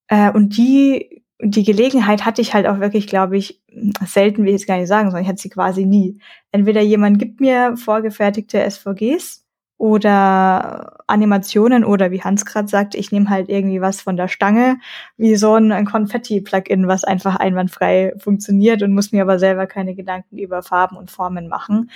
Äh, 0.08 0.30
und 0.30 0.58
die, 0.58 1.23
die 1.40 1.64
Gelegenheit 1.64 2.24
hatte 2.24 2.42
ich 2.42 2.54
halt 2.54 2.66
auch 2.66 2.80
wirklich, 2.80 3.06
glaube 3.06 3.36
ich, 3.36 3.60
selten 4.06 4.42
will 4.42 4.48
ich 4.48 4.60
jetzt 4.60 4.66
gar 4.66 4.78
nicht 4.78 4.88
sagen, 4.88 5.10
sondern 5.10 5.22
ich 5.24 5.28
hatte 5.28 5.42
sie 5.42 5.50
quasi 5.50 5.84
nie. 5.84 6.18
Entweder 6.52 6.80
jemand 6.80 7.18
gibt 7.18 7.40
mir 7.40 7.76
vorgefertigte 7.76 8.68
SVGs 8.70 9.44
oder 9.76 10.98
Animationen 11.08 11.84
oder 11.84 12.12
wie 12.12 12.22
Hans 12.22 12.46
gerade 12.46 12.68
sagt, 12.68 12.94
ich 12.94 13.10
nehme 13.10 13.28
halt 13.28 13.48
irgendwie 13.48 13.80
was 13.80 14.00
von 14.00 14.16
der 14.16 14.28
Stange, 14.28 14.78
wie 15.16 15.34
so 15.34 15.54
ein 15.54 15.84
Konfetti-Plugin, 15.84 16.86
was 16.86 17.04
einfach 17.04 17.36
einwandfrei 17.36 18.14
funktioniert 18.18 18.82
und 18.82 18.94
muss 18.94 19.10
mir 19.10 19.22
aber 19.22 19.38
selber 19.38 19.66
keine 19.66 19.94
Gedanken 19.94 20.38
über 20.38 20.62
Farben 20.62 20.96
und 20.96 21.10
Formen 21.10 21.48
machen. 21.48 21.90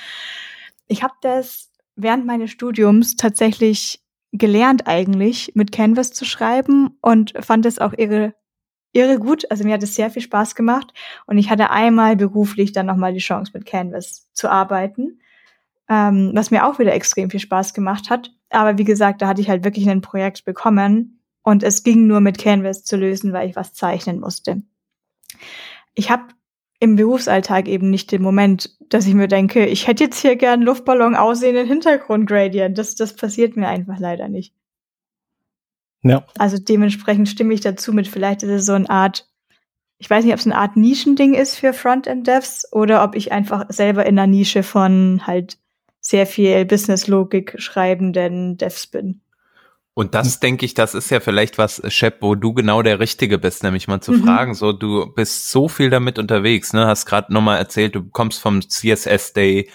Ich 0.88 1.02
habe 1.04 1.14
das 1.20 1.70
während 1.94 2.26
meines 2.26 2.50
Studiums 2.50 3.16
tatsächlich 3.16 4.02
gelernt 4.32 4.86
eigentlich 4.86 5.52
mit 5.54 5.72
Canvas 5.72 6.12
zu 6.12 6.24
schreiben 6.24 6.98
und 7.00 7.32
fand 7.40 7.64
es 7.64 7.78
auch 7.78 7.94
irre 7.96 8.34
irre 8.92 9.18
gut. 9.18 9.50
Also 9.50 9.64
mir 9.64 9.74
hat 9.74 9.82
es 9.82 9.94
sehr 9.94 10.10
viel 10.10 10.22
Spaß 10.22 10.54
gemacht 10.54 10.92
und 11.26 11.38
ich 11.38 11.50
hatte 11.50 11.70
einmal 11.70 12.16
beruflich 12.16 12.72
dann 12.72 12.86
nochmal 12.86 13.12
die 13.12 13.18
Chance 13.18 13.52
mit 13.54 13.66
Canvas 13.66 14.28
zu 14.32 14.50
arbeiten, 14.50 15.20
ähm, 15.88 16.32
was 16.34 16.50
mir 16.50 16.66
auch 16.66 16.78
wieder 16.78 16.94
extrem 16.94 17.30
viel 17.30 17.40
Spaß 17.40 17.74
gemacht 17.74 18.10
hat. 18.10 18.32
Aber 18.50 18.78
wie 18.78 18.84
gesagt, 18.84 19.22
da 19.22 19.28
hatte 19.28 19.40
ich 19.40 19.50
halt 19.50 19.64
wirklich 19.64 19.88
ein 19.88 20.00
Projekt 20.00 20.44
bekommen 20.44 21.20
und 21.42 21.62
es 21.62 21.82
ging 21.82 22.06
nur 22.06 22.20
mit 22.20 22.38
Canvas 22.38 22.84
zu 22.84 22.96
lösen, 22.96 23.32
weil 23.32 23.48
ich 23.48 23.56
was 23.56 23.74
zeichnen 23.74 24.20
musste. 24.20 24.62
Ich 25.94 26.10
habe 26.10 26.24
im 26.80 26.96
Berufsalltag 26.96 27.68
eben 27.68 27.90
nicht 27.90 28.12
den 28.12 28.22
Moment, 28.22 28.76
dass 28.88 29.06
ich 29.06 29.14
mir 29.14 29.28
denke, 29.28 29.66
ich 29.66 29.86
hätte 29.86 30.04
jetzt 30.04 30.20
hier 30.20 30.36
gern 30.36 30.62
Luftballon 30.62 31.16
aussehenden 31.16 31.66
Hintergrundgradient. 31.66 32.78
Das, 32.78 32.94
das 32.94 33.16
passiert 33.16 33.56
mir 33.56 33.68
einfach 33.68 33.98
leider 33.98 34.28
nicht. 34.28 34.54
Ja. 36.02 36.24
Also 36.38 36.58
dementsprechend 36.58 37.28
stimme 37.28 37.54
ich 37.54 37.60
dazu 37.60 37.92
mit, 37.92 38.08
vielleicht 38.08 38.42
ist 38.42 38.50
es 38.50 38.66
so 38.66 38.72
eine 38.72 38.88
Art, 38.88 39.28
ich 39.98 40.08
weiß 40.08 40.24
nicht, 40.24 40.32
ob 40.32 40.40
es 40.40 40.46
eine 40.46 40.56
Art 40.56 40.76
Nischending 40.76 41.34
ist 41.34 41.56
für 41.56 41.72
Frontend-Devs 41.72 42.72
oder 42.72 43.02
ob 43.02 43.14
ich 43.16 43.32
einfach 43.32 43.66
selber 43.68 44.06
in 44.06 44.16
der 44.16 44.26
Nische 44.26 44.62
von 44.62 45.26
halt 45.26 45.58
sehr 46.00 46.26
viel 46.26 46.64
Business-Logik 46.64 47.56
schreibenden 47.58 48.56
Devs 48.56 48.86
bin. 48.86 49.20
Und 49.98 50.14
das 50.14 50.38
denke 50.38 50.64
ich, 50.64 50.74
das 50.74 50.94
ist 50.94 51.10
ja 51.10 51.18
vielleicht 51.18 51.58
was, 51.58 51.82
Shep, 51.92 52.18
wo 52.20 52.36
du 52.36 52.54
genau 52.54 52.82
der 52.82 53.00
Richtige 53.00 53.36
bist, 53.36 53.64
nämlich 53.64 53.88
mal 53.88 54.00
zu 54.00 54.12
mhm. 54.12 54.22
fragen, 54.22 54.54
so 54.54 54.72
du 54.72 55.12
bist 55.12 55.50
so 55.50 55.66
viel 55.66 55.90
damit 55.90 56.20
unterwegs, 56.20 56.72
ne, 56.72 56.86
hast 56.86 57.04
gerade 57.04 57.32
nochmal 57.32 57.58
erzählt, 57.58 57.96
du 57.96 58.04
kommst 58.04 58.40
vom 58.40 58.62
CSS 58.62 59.32
Day 59.32 59.68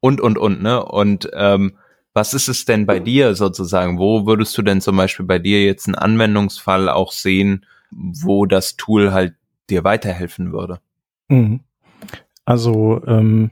und 0.00 0.20
und 0.20 0.38
und, 0.38 0.60
ne, 0.60 0.84
und 0.84 1.30
ähm, 1.34 1.78
was 2.14 2.32
ist 2.32 2.48
es 2.48 2.64
denn 2.64 2.86
bei 2.86 3.00
dir 3.00 3.34
sozusagen? 3.34 3.98
Wo 3.98 4.24
würdest 4.26 4.56
du 4.56 4.62
denn 4.62 4.80
zum 4.80 4.96
Beispiel 4.96 5.26
bei 5.26 5.40
dir 5.40 5.64
jetzt 5.64 5.86
einen 5.88 5.96
Anwendungsfall 5.96 6.88
auch 6.88 7.12
sehen, 7.12 7.66
wo 7.90 8.46
das 8.46 8.76
Tool 8.76 9.12
halt 9.12 9.34
dir 9.68 9.82
weiterhelfen 9.82 10.52
würde? 10.52 10.80
Mhm. 11.28 11.60
Also 12.44 13.04
ähm, 13.06 13.50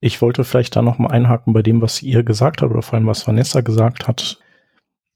ich 0.00 0.20
wollte 0.20 0.44
vielleicht 0.44 0.74
da 0.74 0.82
noch 0.82 0.98
mal 0.98 1.10
einhaken 1.10 1.52
bei 1.52 1.62
dem, 1.62 1.80
was 1.80 2.02
ihr 2.02 2.24
gesagt 2.24 2.60
habt 2.60 2.72
oder 2.72 2.82
vor 2.82 2.94
allem 2.94 3.06
was 3.06 3.26
Vanessa 3.26 3.60
gesagt 3.60 4.08
hat, 4.08 4.40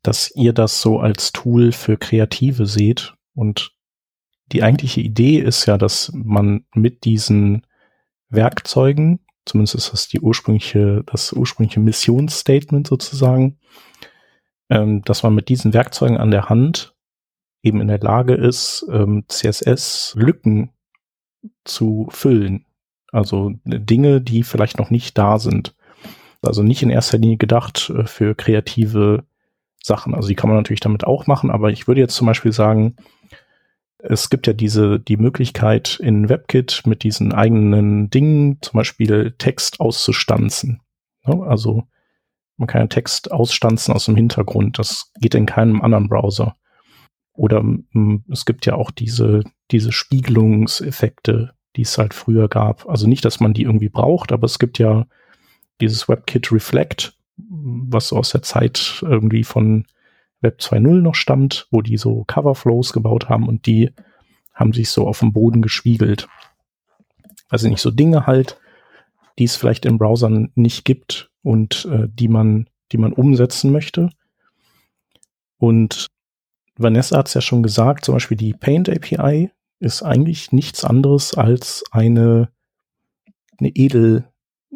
dass 0.03 0.31
ihr 0.37 0.53
das 0.53 0.81
so 0.81 1.01
als 1.01 1.33
Tool 1.33 1.73
für 1.73 1.97
Kreative 1.97 2.67
seht 2.67 3.15
und 3.35 3.73
die 4.53 4.63
eigentliche 4.63 5.01
Idee 5.01 5.39
ist 5.39 5.67
ja, 5.67 5.79
dass 5.79 6.13
man 6.15 6.67
mit 6.75 7.05
diesen 7.05 7.67
Werkzeugen 8.29 9.24
Zumindest 9.47 9.75
ist 9.75 9.93
das 9.93 10.09
die 10.09 10.21
ursprüngliche, 10.21 11.03
das 11.07 11.33
ursprüngliche 11.33 11.81
Missionsstatement 11.81 12.87
sozusagen, 12.87 13.59
ähm, 14.71 15.03
dass 15.03 15.23
man 15.23 15.35
mit 15.35 15.49
diesen 15.49 15.75
Werkzeugen 15.75 16.17
an 16.17 16.31
der 16.31 16.49
Hand 16.49 16.95
eben 17.63 17.81
in 17.81 17.89
der 17.89 18.01
Lage 18.01 18.35
ist, 18.35 18.87
ähm, 18.91 19.25
CSS-Lücken 19.29 20.71
zu 21.65 22.09
füllen. 22.11 22.65
Also 23.13 23.53
Dinge, 23.65 24.21
die 24.21 24.43
vielleicht 24.43 24.79
noch 24.79 24.91
nicht 24.91 25.17
da 25.17 25.39
sind. 25.39 25.75
Also 26.43 26.63
nicht 26.63 26.83
in 26.83 26.91
erster 26.91 27.19
Linie 27.19 27.37
gedacht 27.37 27.91
äh, 27.91 28.05
für 28.05 28.35
kreative 28.35 29.25
Sachen. 29.83 30.15
Also 30.15 30.29
die 30.29 30.35
kann 30.35 30.49
man 30.49 30.57
natürlich 30.59 30.81
damit 30.81 31.07
auch 31.07 31.27
machen, 31.27 31.51
aber 31.51 31.71
ich 31.71 31.87
würde 31.87 32.01
jetzt 32.01 32.17
zum 32.17 32.27
Beispiel 32.27 32.53
sagen, 32.53 32.97
es 34.07 34.29
gibt 34.29 34.47
ja 34.47 34.53
diese, 34.53 35.01
die 35.01 35.17
Möglichkeit 35.17 35.99
in 36.03 36.29
WebKit 36.29 36.83
mit 36.85 37.03
diesen 37.03 37.33
eigenen 37.33 38.11
Dingen, 38.11 38.59
zum 38.61 38.79
Beispiel 38.79 39.35
Text 39.39 39.81
auszustanzen. 39.81 40.81
Also 41.23 41.85
man 42.57 42.67
kann 42.67 42.83
ja 42.83 42.87
Text 42.87 43.33
ausstanzen 43.33 43.95
aus 43.95 44.05
dem 44.05 44.17
Hintergrund. 44.17 44.79
Das 44.79 45.11
geht 45.21 45.35
in 45.35 45.47
keinem 45.47 45.83
anderen 45.83 46.09
Browser. 46.09 46.55
Oder 47.33 47.63
mm, 47.63 48.25
es 48.31 48.45
gibt 48.45 48.67
ja 48.67 48.75
auch 48.75 48.91
diese, 48.91 49.43
diese 49.71 49.91
Spiegelungseffekte, 49.91 51.55
die 51.77 51.83
es 51.83 51.97
halt 51.97 52.15
früher 52.15 52.49
gab. 52.49 52.89
Also 52.89 53.09
nicht, 53.09 53.25
dass 53.25 53.41
man 53.41 53.55
die 53.55 53.63
irgendwie 53.63 53.89
braucht, 53.89 54.33
aber 54.33 54.45
es 54.45 54.59
gibt 54.59 54.79
ja 54.79 55.07
dieses 55.81 56.09
WebKit 56.09 56.53
Reflect, 56.53 57.17
was 57.37 58.13
aus 58.13 58.31
der 58.31 58.43
Zeit 58.43 59.03
irgendwie 59.03 59.45
von 59.45 59.87
Web 60.45 60.61
2.0 60.61 61.01
noch 61.01 61.17
stammt, 61.17 61.67
wo 61.73 61.83
die 61.83 61.97
so 61.97 62.23
Coverflows 62.25 62.93
gebaut 62.93 63.29
haben 63.29 63.49
und 63.49 63.67
die 63.67 63.91
haben 64.53 64.73
sich 64.73 64.91
so 64.91 65.09
auf 65.09 65.19
dem 65.19 65.33
Boden 65.33 65.63
gespiegelt. 65.63 66.29
Also 67.49 67.69
nicht 67.69 67.81
so 67.81 67.91
Dinge 67.91 68.27
halt, 68.27 68.61
die 69.39 69.45
es 69.45 69.57
vielleicht 69.57 69.85
in 69.85 69.99
Browsern 69.99 70.53
nicht 70.55 70.85
gibt 70.85 71.31
und 71.43 71.89
äh, 71.91 72.07
die 72.09 72.29
man, 72.29 72.69
die 72.93 72.99
man 72.99 73.13
umsetzen 73.13 73.73
möchte. 73.73 74.11
Und 75.59 76.07
Vanessa 76.77 77.19
hat 77.19 77.29
es 77.29 77.35
ja 77.35 77.41
schon 77.41 77.63
gesagt, 77.63 78.05
zum 78.05 78.15
Beispiel 78.15 78.37
die 78.37 78.53
Paint 78.53 78.89
API 78.89 79.51
ist 79.81 80.03
eigentlich 80.03 80.53
nichts 80.53 80.85
anderes 80.85 81.35
als 81.35 81.85
eine, 81.91 82.51
eine 83.59 83.71
edel 83.71 84.29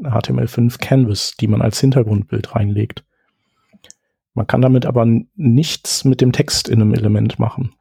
HTML5 0.02 0.78
Canvas, 0.78 1.32
die 1.38 1.48
man 1.48 1.62
als 1.62 1.80
Hintergrundbild 1.80 2.54
reinlegt. 2.54 3.04
Man 4.38 4.46
kann 4.46 4.62
damit 4.62 4.86
aber 4.86 5.04
nichts 5.34 6.04
mit 6.04 6.20
dem 6.20 6.30
Text 6.30 6.68
in 6.68 6.80
einem 6.80 6.94
Element 6.94 7.40
machen. 7.40 7.74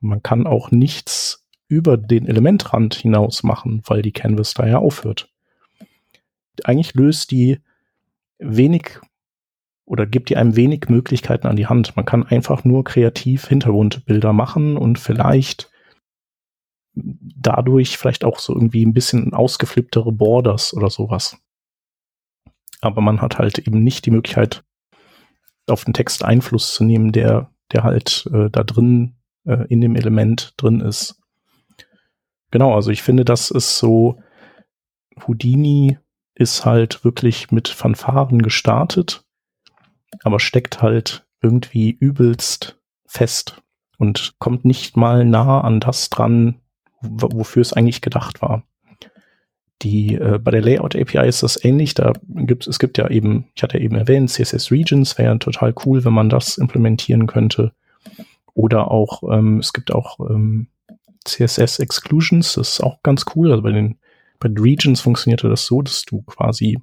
Man 0.00 0.20
kann 0.24 0.44
auch 0.44 0.72
nichts 0.72 1.46
über 1.68 1.96
den 1.96 2.26
Elementrand 2.26 2.96
hinaus 2.96 3.44
machen, 3.44 3.80
weil 3.84 4.02
die 4.02 4.10
Canvas 4.10 4.54
da 4.54 4.66
ja 4.66 4.78
aufhört. 4.78 5.32
Eigentlich 6.64 6.94
löst 6.94 7.30
die 7.30 7.60
wenig 8.40 8.98
oder 9.84 10.04
gibt 10.04 10.30
die 10.30 10.36
einem 10.36 10.56
wenig 10.56 10.88
Möglichkeiten 10.88 11.46
an 11.46 11.54
die 11.54 11.68
Hand. 11.68 11.94
Man 11.94 12.06
kann 12.06 12.26
einfach 12.26 12.64
nur 12.64 12.82
kreativ 12.82 13.46
Hintergrundbilder 13.46 14.32
machen 14.32 14.76
und 14.76 14.98
vielleicht 14.98 15.70
dadurch 16.92 17.98
vielleicht 17.98 18.24
auch 18.24 18.40
so 18.40 18.52
irgendwie 18.52 18.84
ein 18.84 18.94
bisschen 18.94 19.32
ausgeflipptere 19.32 20.10
Borders 20.10 20.74
oder 20.74 20.90
sowas. 20.90 21.38
Aber 22.80 23.00
man 23.00 23.22
hat 23.22 23.38
halt 23.38 23.60
eben 23.60 23.84
nicht 23.84 24.06
die 24.06 24.10
Möglichkeit, 24.10 24.64
auf 25.70 25.84
den 25.84 25.94
Text 25.94 26.24
Einfluss 26.24 26.74
zu 26.74 26.84
nehmen, 26.84 27.12
der, 27.12 27.50
der 27.72 27.84
halt 27.84 28.28
äh, 28.32 28.50
da 28.50 28.64
drin 28.64 29.16
äh, 29.44 29.66
in 29.68 29.80
dem 29.80 29.96
Element 29.96 30.54
drin 30.56 30.80
ist. 30.80 31.20
Genau, 32.50 32.74
also 32.74 32.90
ich 32.90 33.02
finde, 33.02 33.24
das 33.24 33.50
ist 33.50 33.78
so, 33.78 34.22
Houdini 35.26 35.98
ist 36.34 36.64
halt 36.64 37.04
wirklich 37.04 37.50
mit 37.50 37.68
Fanfaren 37.68 38.42
gestartet, 38.42 39.24
aber 40.22 40.40
steckt 40.40 40.82
halt 40.82 41.26
irgendwie 41.42 41.90
übelst 41.90 42.80
fest 43.06 43.62
und 43.98 44.34
kommt 44.38 44.64
nicht 44.64 44.96
mal 44.96 45.24
nah 45.24 45.60
an 45.60 45.80
das 45.80 46.10
dran, 46.10 46.60
wofür 47.02 47.60
es 47.62 47.72
eigentlich 47.72 48.00
gedacht 48.00 48.42
war. 48.42 48.64
Die, 49.82 50.14
äh, 50.14 50.38
bei 50.38 50.50
der 50.50 50.60
Layout 50.60 50.94
API 50.94 51.26
ist 51.26 51.42
das 51.42 51.64
ähnlich. 51.64 51.94
Da 51.94 52.12
gibt 52.28 52.66
es 52.66 52.78
gibt 52.78 52.98
ja 52.98 53.08
eben, 53.08 53.46
ich 53.54 53.62
hatte 53.62 53.78
ja 53.78 53.84
eben 53.84 53.96
erwähnt, 53.96 54.30
CSS 54.30 54.70
Regions 54.70 55.16
wäre 55.16 55.38
total 55.38 55.74
cool, 55.84 56.04
wenn 56.04 56.12
man 56.12 56.28
das 56.28 56.58
implementieren 56.58 57.26
könnte. 57.26 57.72
Oder 58.52 58.90
auch, 58.90 59.22
ähm, 59.32 59.58
es 59.58 59.72
gibt 59.72 59.92
auch 59.92 60.20
ähm, 60.28 60.68
CSS 61.24 61.78
Exclusions, 61.78 62.54
das 62.54 62.72
ist 62.72 62.80
auch 62.82 63.02
ganz 63.02 63.24
cool. 63.34 63.50
Also 63.50 63.62
bei 63.62 63.72
den, 63.72 63.98
bei 64.38 64.48
den 64.48 64.58
Regions 64.58 65.00
funktionierte 65.00 65.48
das 65.48 65.64
so, 65.64 65.80
dass 65.82 66.02
du 66.02 66.22
quasi, 66.22 66.78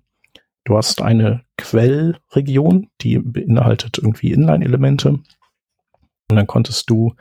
du 0.65 0.77
hast 0.77 1.01
eine 1.01 1.43
Quellregion, 1.57 2.89
die 3.01 3.19
beinhaltet 3.19 3.97
irgendwie 3.97 4.31
Inline-Elemente. 4.31 5.09
Und 5.09 6.35
dann 6.35 6.47
konntest 6.47 6.89
du 6.89 7.13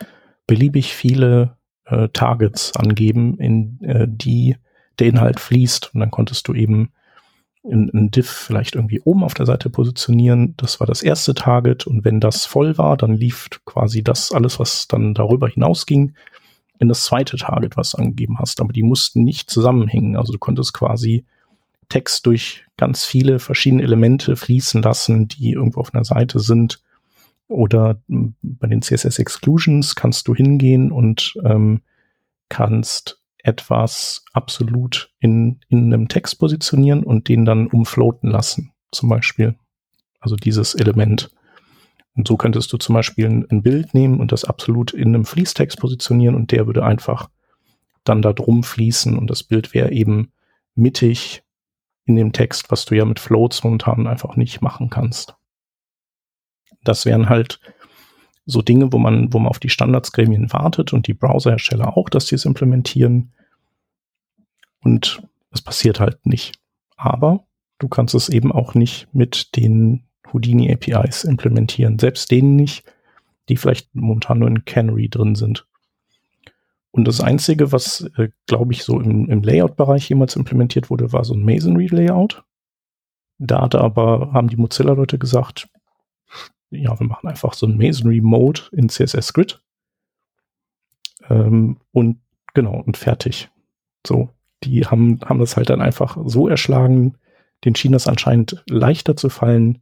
beliebig 0.47 0.95
viele 0.95 1.57
äh, 1.85 2.09
Targets 2.12 2.75
angeben, 2.77 3.39
in 3.39 3.81
äh, 3.83 4.07
die 4.09 4.57
der 4.98 5.09
Inhalt 5.09 5.40
fließt. 5.40 5.94
Und 5.94 6.00
dann 6.00 6.11
konntest 6.11 6.48
du 6.48 6.54
eben 6.54 6.90
ein, 7.64 8.11
Diff 8.11 8.30
vielleicht 8.30 8.74
irgendwie 8.74 9.00
oben 9.00 9.24
auf 9.24 9.35
der 9.35 9.46
Seite 9.46 9.70
positionieren. 9.70 10.54
Das 10.56 10.80
war 10.80 10.87
das 10.87 11.02
erste 11.02 11.35
Target. 11.35 11.87
Und 11.87 12.04
wenn 12.04 12.20
das 12.20 12.46
voll 12.46 12.78
war, 12.78 12.96
dann 12.96 13.14
lief 13.14 13.48
quasi 13.64 14.02
das 14.02 14.32
alles, 14.32 14.59
was 14.59 14.88
dann 14.88 15.14
darüber 15.14 15.48
hinausging, 15.48 16.14
in 16.78 16.88
das 16.88 17.04
zweite 17.04 17.37
Target, 17.37 17.76
was 17.76 17.92
du 17.92 17.98
angegeben 17.98 18.38
hast. 18.38 18.61
Aber 18.61 18.72
die 18.72 18.82
mussten 18.82 19.24
nicht 19.24 19.50
zusammenhängen. 19.50 20.16
Also 20.16 20.32
du 20.32 20.38
konntest 20.38 20.74
quasi 20.74 21.24
Text 21.88 22.26
durch 22.26 22.64
ganz 22.76 23.04
viele 23.04 23.38
verschiedene 23.38 23.82
Elemente 23.82 24.37
fließen 24.37 24.82
lassen, 24.82 25.28
die 25.28 25.52
irgendwo 25.52 25.80
auf 25.80 25.94
einer 25.94 26.04
Seite 26.04 26.40
sind. 26.40 26.80
Oder 27.48 28.00
bei 28.09 28.66
den 28.66 28.82
CSS 28.82 29.18
Exclusions 29.18 29.94
kannst 29.94 30.26
du 30.28 30.35
hingehen 30.35 30.90
und 30.90 31.35
ähm, 31.44 31.80
kannst 32.48 33.20
etwas 33.46 34.24
absolut 34.32 35.14
in, 35.20 35.61
in 35.68 35.94
einem 35.94 36.09
Text 36.09 36.38
positionieren 36.40 37.04
und 37.04 37.28
den 37.28 37.44
dann 37.44 37.68
umfloaten 37.68 38.28
lassen, 38.28 38.72
zum 38.90 39.09
Beispiel. 39.09 39.54
Also 40.18 40.35
dieses 40.35 40.74
Element. 40.74 41.30
Und 42.16 42.26
so 42.26 42.37
könntest 42.37 42.72
du 42.72 42.76
zum 42.76 42.94
Beispiel 42.94 43.26
ein, 43.26 43.46
ein 43.50 43.62
Bild 43.62 43.94
nehmen 43.94 44.18
und 44.18 44.32
das 44.32 44.44
absolut 44.44 44.92
in 44.92 45.09
einem 45.09 45.24
Fließtext 45.24 45.78
positionieren 45.78 46.35
und 46.35 46.50
der 46.50 46.66
würde 46.66 46.85
einfach 46.85 47.30
dann 48.02 48.20
da 48.20 48.32
drum 48.32 48.64
fließen 48.64 49.16
und 49.16 49.28
das 49.28 49.44
Bild 49.44 49.74
wäre 49.74 49.92
eben 49.92 50.32
mittig 50.74 51.44
in 52.04 52.16
dem 52.16 52.32
Text, 52.32 52.70
was 52.70 52.85
du 52.85 52.96
ja 52.96 53.04
mit 53.04 53.20
Floats 53.20 53.62
momentan 53.62 54.09
einfach 54.09 54.37
nicht 54.37 54.61
machen 54.61 54.90
kannst. 54.90 55.37
Das 56.82 57.04
wären 57.04 57.28
halt 57.28 57.61
so 58.46 58.62
Dinge, 58.62 58.92
wo 58.92 58.98
man, 58.98 59.32
wo 59.32 59.38
man 59.38 59.48
auf 59.48 59.59
die 59.59 59.68
Standardsgremien 59.68 60.52
wartet 60.52 60.92
und 60.92 61.09
die 61.09 61.14
Browserhersteller 61.14 61.96
auch, 61.96 62.09
dass 62.09 62.26
die 62.26 62.37
es 62.37 62.44
implementieren. 62.44 63.32
Und 64.82 65.22
es 65.50 65.61
passiert 65.61 65.98
halt 65.98 66.24
nicht. 66.24 66.59
Aber 66.96 67.44
du 67.78 67.88
kannst 67.88 68.14
es 68.14 68.28
eben 68.28 68.52
auch 68.52 68.74
nicht 68.74 69.09
mit 69.12 69.56
den 69.56 70.04
Houdini 70.32 70.72
APIs 70.72 71.24
implementieren. 71.24 71.98
Selbst 71.98 72.30
denen 72.30 72.56
nicht, 72.56 72.85
die 73.48 73.56
vielleicht 73.56 73.94
momentan 73.94 74.38
nur 74.38 74.48
in 74.48 74.64
Canary 74.64 75.09
drin 75.09 75.35
sind. 75.35 75.66
Und 76.92 77.06
das 77.06 77.20
Einzige, 77.20 77.72
was, 77.72 78.11
äh, 78.16 78.28
glaube 78.46 78.72
ich, 78.72 78.85
so 78.85 79.00
im, 79.00 79.28
im 79.28 79.42
Layout-Bereich 79.42 80.09
jemals 80.09 80.37
implementiert 80.37 80.88
wurde, 80.88 81.12
war 81.12 81.24
so 81.24 81.35
ein 81.35 81.44
Masonry-Layout. 81.44 82.42
Da 83.38 83.61
hatte 83.61 83.80
aber, 83.80 84.32
haben 84.32 84.48
die 84.48 84.56
Mozilla-Leute 84.56 85.18
gesagt, 85.18 85.68
ja, 86.70 86.98
wir 86.98 87.07
machen 87.07 87.29
einfach 87.29 87.55
so 87.55 87.66
ein 87.66 87.76
Masonry-Mode 87.76 88.62
in 88.72 88.88
CSS 88.88 89.33
Grid. 89.33 89.61
Ähm, 91.29 91.79
und 91.92 92.20
genau, 92.55 92.81
und 92.81 92.96
fertig. 92.96 93.50
So, 94.07 94.31
die 94.62 94.87
haben, 94.87 95.20
haben 95.24 95.38
das 95.38 95.57
halt 95.57 95.70
dann 95.70 95.81
einfach 95.81 96.18
so 96.24 96.48
erschlagen, 96.48 97.16
den 97.64 97.74
schien 97.74 97.92
das 97.92 98.07
anscheinend 98.07 98.62
leichter 98.68 99.16
zu 99.16 99.29
fallen, 99.29 99.81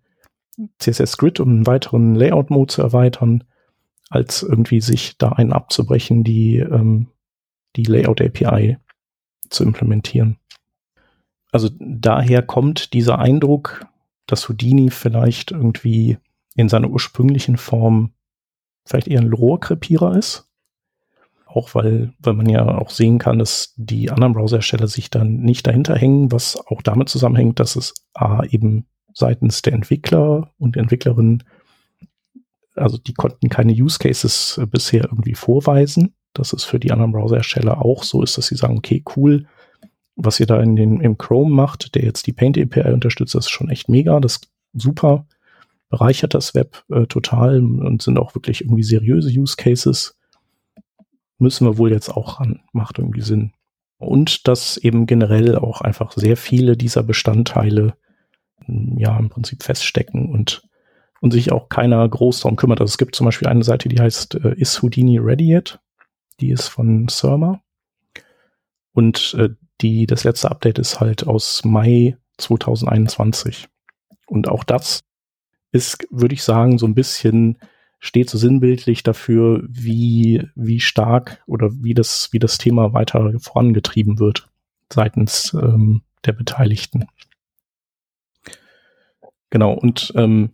CSS 0.79 1.17
Grid 1.17 1.41
um 1.41 1.49
einen 1.49 1.67
weiteren 1.67 2.15
Layout-Mode 2.15 2.73
zu 2.73 2.83
erweitern, 2.83 3.45
als 4.11 4.43
irgendwie 4.43 4.81
sich 4.81 5.19
da 5.19 5.31
einen 5.31 5.53
abzubrechen, 5.53 6.23
die, 6.23 6.59
ähm, 6.59 7.09
die 7.77 7.85
Layout-API 7.85 8.79
zu 9.51 9.65
implementieren. 9.65 10.39
Also 11.51 11.71
daher 11.79 12.43
kommt 12.43 12.93
dieser 12.95 13.19
Eindruck, 13.19 13.87
dass 14.27 14.49
Houdini 14.49 14.91
vielleicht 14.91 15.51
irgendwie 15.51 16.19
in 16.55 16.69
seiner 16.69 16.91
ursprünglichen 16.91 17.57
Form 17.57 18.13
vielleicht 18.85 19.09
eher 19.09 19.21
ein 19.21 19.33
Rohrkrepierer 19.33 20.17
ist. 20.17 20.49
Auch 21.47 21.75
weil, 21.75 22.13
weil 22.19 22.35
man 22.35 22.49
ja 22.49 22.67
auch 22.79 22.91
sehen 22.91 23.19
kann, 23.19 23.39
dass 23.39 23.75
die 23.77 24.11
anderen 24.11 24.33
Browserhersteller 24.33 24.89
sich 24.89 25.11
dann 25.11 25.37
nicht 25.37 25.67
dahinter 25.67 25.97
hängen, 25.97 26.33
was 26.33 26.57
auch 26.67 26.83
damit 26.83 27.09
zusammenhängt, 27.09 27.61
dass 27.61 27.77
es 27.77 27.95
A 28.13 28.45
eben 28.45 28.87
seitens 29.13 29.63
der 29.63 29.73
Entwickler 29.73 30.53
und 30.59 30.77
Entwicklerinnen, 30.77 31.45
also 32.75 32.99
die 32.99 33.15
konnten 33.15 33.49
keine 33.49 33.73
Use 33.73 34.01
Cases 34.01 34.59
äh, 34.61 34.67
bisher 34.67 35.05
irgendwie 35.05 35.35
vorweisen, 35.35 36.15
dass 36.33 36.53
es 36.53 36.65
für 36.65 36.81
die 36.81 36.91
anderen 36.91 37.13
Browserhersteller 37.13 37.85
auch 37.85 38.03
so 38.03 38.23
ist, 38.23 38.37
dass 38.37 38.49
sie 38.49 38.57
sagen, 38.57 38.77
okay, 38.77 39.05
cool, 39.17 39.47
was 40.17 40.41
ihr 40.41 40.47
da 40.47 40.61
in 40.61 40.75
den, 40.75 41.01
im 41.01 41.19
Chrome 41.19 41.55
macht, 41.55 41.95
der 41.95 42.03
jetzt 42.03 42.27
die 42.27 42.33
Paint 42.33 42.59
API 42.59 42.93
unterstützt, 42.93 43.37
das 43.37 43.47
ist 43.47 43.51
schon 43.51 43.71
echt 43.71 43.89
mega, 43.89 44.19
das 44.19 44.37
ist 44.37 44.49
super 44.73 45.27
bereichert 45.89 46.35
das 46.35 46.55
Web 46.55 46.85
äh, 46.91 47.07
total 47.07 47.59
und 47.59 48.03
sind 48.03 48.19
auch 48.19 48.35
wirklich 48.35 48.63
irgendwie 48.63 48.83
seriöse 48.83 49.29
Use 49.29 49.57
Cases. 49.57 50.17
Müssen 51.39 51.67
wir 51.67 51.79
wohl 51.79 51.93
jetzt 51.93 52.11
auch 52.11 52.41
ran. 52.41 52.61
Macht 52.73 52.99
irgendwie 52.99 53.21
Sinn. 53.21 53.53
Und 53.99 54.49
dass 54.49 54.77
eben 54.77 55.07
generell 55.07 55.57
auch 55.57 55.81
einfach 55.81 56.13
sehr 56.13 56.37
viele 56.37 56.77
dieser 56.77 57.03
Bestandteile 57.03 57.95
hm, 58.65 58.99
ja 58.99 59.17
im 59.19 59.31
Prinzip 59.31 59.63
feststecken 59.63 60.31
und, 60.31 60.69
und 61.21 61.33
sich 61.33 61.53
auch 61.53 61.69
keiner 61.69 62.09
groß 62.09 62.41
darum 62.41 62.57
kümmert. 62.57 62.81
Also 62.81 62.93
es 62.93 62.99
gibt 62.99 63.15
zum 63.15 63.27
Beispiel 63.27 63.49
eine 63.49 63.65
Seite, 63.65 63.89
die 63.89 64.01
heißt 64.01 64.37
äh, 64.37 64.55
Is 64.57 64.83
Houdini 64.83 65.19
Ready 65.19 65.55
Yet? 65.55 65.81
Die 66.41 66.51
ist 66.51 66.69
von 66.69 67.09
Surma. 67.09 67.63
Und 68.93 69.35
äh, 69.39 69.51
die, 69.81 70.07
das 70.07 70.25
letzte 70.25 70.51
Update 70.51 70.79
ist 70.79 71.01
halt 71.01 71.27
aus 71.27 71.65
Mai 71.65 72.17
2021. 72.39 73.69
Und 74.27 74.49
auch 74.49 74.65
das 74.65 75.05
ist, 75.75 76.07
würde 76.11 76.35
ich 76.35 76.45
sagen, 76.45 76.79
so 76.79 76.87
ein 76.87 76.95
bisschen 76.95 77.59
steht 77.99 78.31
so 78.31 78.39
sinnbildlich 78.39 79.03
dafür, 79.03 79.63
wie, 79.67 80.47
wie 80.55 80.79
stark 80.79 81.43
oder 81.47 81.71
wie 81.73 81.95
das, 81.95 82.29
wie 82.33 82.39
das 82.39 82.59
Thema 82.59 82.93
weiter 82.93 83.33
vorangetrieben 83.41 84.19
wird 84.21 84.49
seitens 84.93 85.53
ähm, 85.55 86.03
der 86.25 86.33
Beteiligten. 86.33 87.07
Genau, 89.51 89.73
und 89.73 90.13
ähm, 90.17 90.53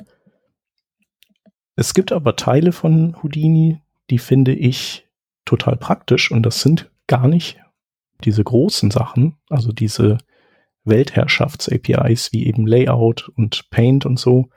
es 1.76 1.92
gibt 1.92 2.12
aber 2.12 2.37
Teile 2.37 2.72
von 2.72 3.22
Houdini, 3.22 3.80
die 4.09 4.18
finde 4.18 4.54
ich 4.54 5.06
total 5.44 5.76
praktisch 5.76 6.30
und 6.30 6.44
das 6.44 6.62
sind 6.62 6.90
gar 7.06 7.28
nicht 7.28 7.61
diese 8.24 8.44
großen 8.44 8.90
Sachen, 8.90 9.37
also 9.48 9.72
diese 9.72 10.18
Weltherrschafts-APIs 10.85 12.33
wie 12.33 12.46
eben 12.46 12.66
Layout 12.66 13.30
und 13.37 13.68
Paint 13.70 14.06
und 14.06 14.18
so, 14.18 14.48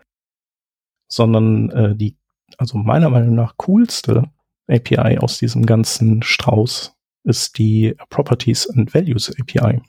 sondern 1.13 1.69
äh, 1.69 1.95
die, 1.95 2.17
also 2.57 2.77
meiner 2.77 3.09
Meinung 3.09 3.35
nach 3.35 3.55
coolste 3.57 4.31
API 4.67 5.19
aus 5.19 5.37
diesem 5.37 5.65
ganzen 5.65 6.23
Strauß 6.23 6.95
ist 7.23 7.57
die 7.59 7.95
Properties 8.09 8.67
and 8.69 8.93
Values 8.93 9.31
API. 9.39 9.81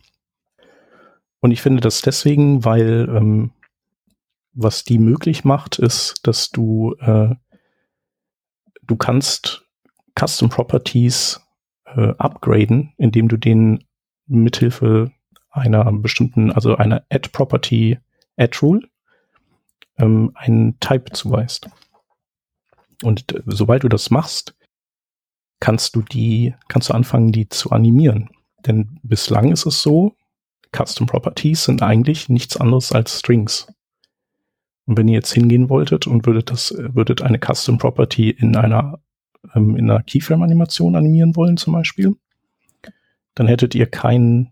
Und 1.41 1.51
ich 1.51 1.63
finde 1.63 1.81
das 1.81 2.03
deswegen, 2.03 2.65
weil 2.65 3.09
ähm, 3.09 3.53
was 4.53 4.85
die 4.85 4.99
möglich 4.99 5.45
macht, 5.45 5.79
ist, 5.79 6.21
dass 6.25 6.51
du 6.51 6.95
äh, 7.01 7.35
du 8.83 8.97
kannst 8.97 9.67
Custom 10.19 10.51
Properties 10.51 11.41
äh, 11.87 12.13
upgraden, 12.19 12.93
indem 12.99 13.29
du 13.29 13.39
den 13.39 13.85
mithilfe 14.27 15.11
einer 15.51 15.91
bestimmten, 15.91 16.53
also 16.53 16.77
einer 16.77 17.05
Add 17.11 17.31
Property 17.31 17.99
Add 18.37 18.59
Rule 18.61 18.89
ähm, 19.99 20.33
einen 20.35 20.79
Type 20.81 21.13
zuweist. 21.13 21.69
Und 23.03 23.25
sobald 23.47 23.83
du 23.83 23.89
das 23.89 24.11
machst, 24.11 24.55
kannst 25.61 25.97
du 25.97 26.03
die, 26.03 26.55
kannst 26.69 26.89
du 26.89 26.95
anfangen, 26.95 27.33
die 27.33 27.49
zu 27.49 27.71
animieren. 27.71 28.31
Denn 28.67 28.99
bislang 29.03 29.53
ist 29.53 29.67
es 29.67 29.83
so, 29.83 30.17
Custom 30.75 31.07
Properties 31.07 31.65
sind 31.65 31.83
eigentlich 31.83 32.29
nichts 32.29 32.57
anderes 32.57 32.93
als 32.93 33.21
Strings. 33.21 33.69
Und 34.87 34.99
wenn 34.99 35.09
ihr 35.09 35.15
jetzt 35.15 35.33
hingehen 35.33 35.69
wolltet 35.69 36.07
und 36.07 36.27
würdet 36.27 36.51
das, 36.51 36.75
würdet 36.77 37.23
eine 37.23 37.39
Custom 37.39 37.79
Property 37.79 38.31
in 38.31 38.57
einer, 38.57 39.01
ähm, 39.55 39.77
in 39.77 39.91
einer 39.91 40.03
Keyframe-Animation 40.03 40.97
animieren 40.97 41.37
wollen, 41.37 41.57
zum 41.57 41.73
Beispiel, 41.73 42.17
dann 43.35 43.47
hättet 43.47 43.75
ihr 43.75 43.87
keinen, 43.87 44.51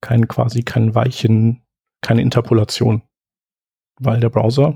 keinen 0.00 0.28
quasi 0.28 0.62
keinen 0.62 0.94
weichen, 0.94 1.62
keine 2.00 2.22
Interpolation 2.22 3.02
weil 4.00 4.18
der 4.18 4.30
Browser 4.30 4.74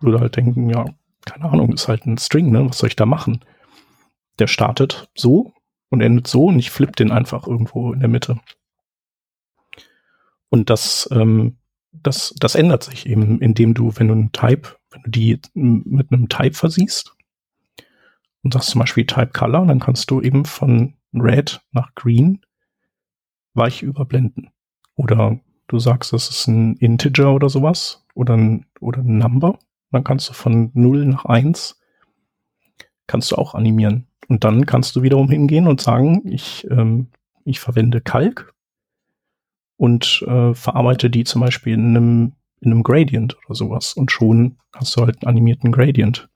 würde 0.00 0.20
halt 0.20 0.36
denken, 0.36 0.70
ja, 0.70 0.86
keine 1.24 1.50
Ahnung, 1.50 1.72
ist 1.72 1.88
halt 1.88 2.06
ein 2.06 2.16
String, 2.16 2.50
ne? 2.50 2.68
Was 2.68 2.78
soll 2.78 2.88
ich 2.88 2.96
da 2.96 3.04
machen? 3.04 3.44
Der 4.38 4.46
startet 4.46 5.10
so 5.14 5.52
und 5.90 6.00
endet 6.00 6.26
so 6.26 6.46
und 6.46 6.58
ich 6.58 6.70
flippe 6.70 6.92
den 6.92 7.10
einfach 7.10 7.46
irgendwo 7.46 7.92
in 7.92 8.00
der 8.00 8.08
Mitte. 8.08 8.40
Und 10.48 10.70
das, 10.70 11.08
ähm, 11.12 11.56
das, 11.92 12.34
das 12.38 12.54
ändert 12.54 12.84
sich 12.84 13.06
eben, 13.06 13.40
indem 13.40 13.74
du, 13.74 13.92
wenn 13.96 14.08
du 14.08 14.14
einen 14.14 14.32
Type, 14.32 14.76
wenn 14.90 15.02
du 15.02 15.10
die 15.10 15.40
mit 15.54 16.12
einem 16.12 16.28
Type 16.28 16.54
versiehst 16.54 17.14
und 18.42 18.52
sagst 18.52 18.70
zum 18.70 18.78
Beispiel 18.78 19.06
Type 19.06 19.32
Color, 19.32 19.66
dann 19.66 19.80
kannst 19.80 20.10
du 20.10 20.20
eben 20.20 20.44
von 20.44 20.94
Red 21.12 21.62
nach 21.72 21.94
Green 21.94 22.42
weich 23.54 23.82
überblenden. 23.82 24.50
Oder 24.94 25.40
du 25.66 25.78
sagst, 25.78 26.12
das 26.12 26.28
ist 26.28 26.46
ein 26.46 26.76
Integer 26.76 27.32
oder 27.32 27.48
sowas 27.48 28.05
oder 28.16 28.36
ein, 28.36 28.66
oder 28.80 29.00
ein 29.00 29.18
Number. 29.18 29.58
Dann 29.92 30.04
kannst 30.04 30.28
du 30.28 30.32
von 30.32 30.70
0 30.74 31.06
nach 31.06 31.24
1 31.26 31.80
kannst 33.06 33.30
du 33.30 33.36
auch 33.36 33.54
animieren. 33.54 34.08
Und 34.28 34.42
dann 34.42 34.66
kannst 34.66 34.96
du 34.96 35.02
wiederum 35.02 35.30
hingehen 35.30 35.68
und 35.68 35.80
sagen, 35.80 36.22
ich, 36.24 36.66
ähm, 36.70 37.08
ich 37.44 37.60
verwende 37.60 38.00
Kalk 38.00 38.52
und 39.76 40.24
äh, 40.26 40.54
verarbeite 40.54 41.10
die 41.10 41.24
zum 41.24 41.42
Beispiel 41.42 41.74
in 41.74 41.96
einem, 41.96 42.32
in 42.60 42.72
einem 42.72 42.82
Gradient 42.82 43.36
oder 43.46 43.54
sowas. 43.54 43.92
Und 43.92 44.10
schon 44.10 44.58
hast 44.74 44.96
du 44.96 45.02
halt 45.02 45.22
einen 45.22 45.28
animierten 45.28 45.70
Gradient. 45.70 46.28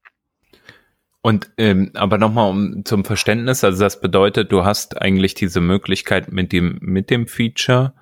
Und 1.22 1.50
ähm, 1.58 1.90
aber 1.94 2.16
nochmal 2.16 2.50
um 2.50 2.84
zum 2.84 3.04
Verständnis, 3.04 3.62
also 3.62 3.82
das 3.82 4.00
bedeutet, 4.00 4.52
du 4.52 4.64
hast 4.64 5.02
eigentlich 5.02 5.34
diese 5.34 5.60
Möglichkeit 5.60 6.32
mit 6.32 6.50
dem 6.52 6.78
mit 6.80 7.10
dem 7.10 7.26
Feature, 7.26 7.92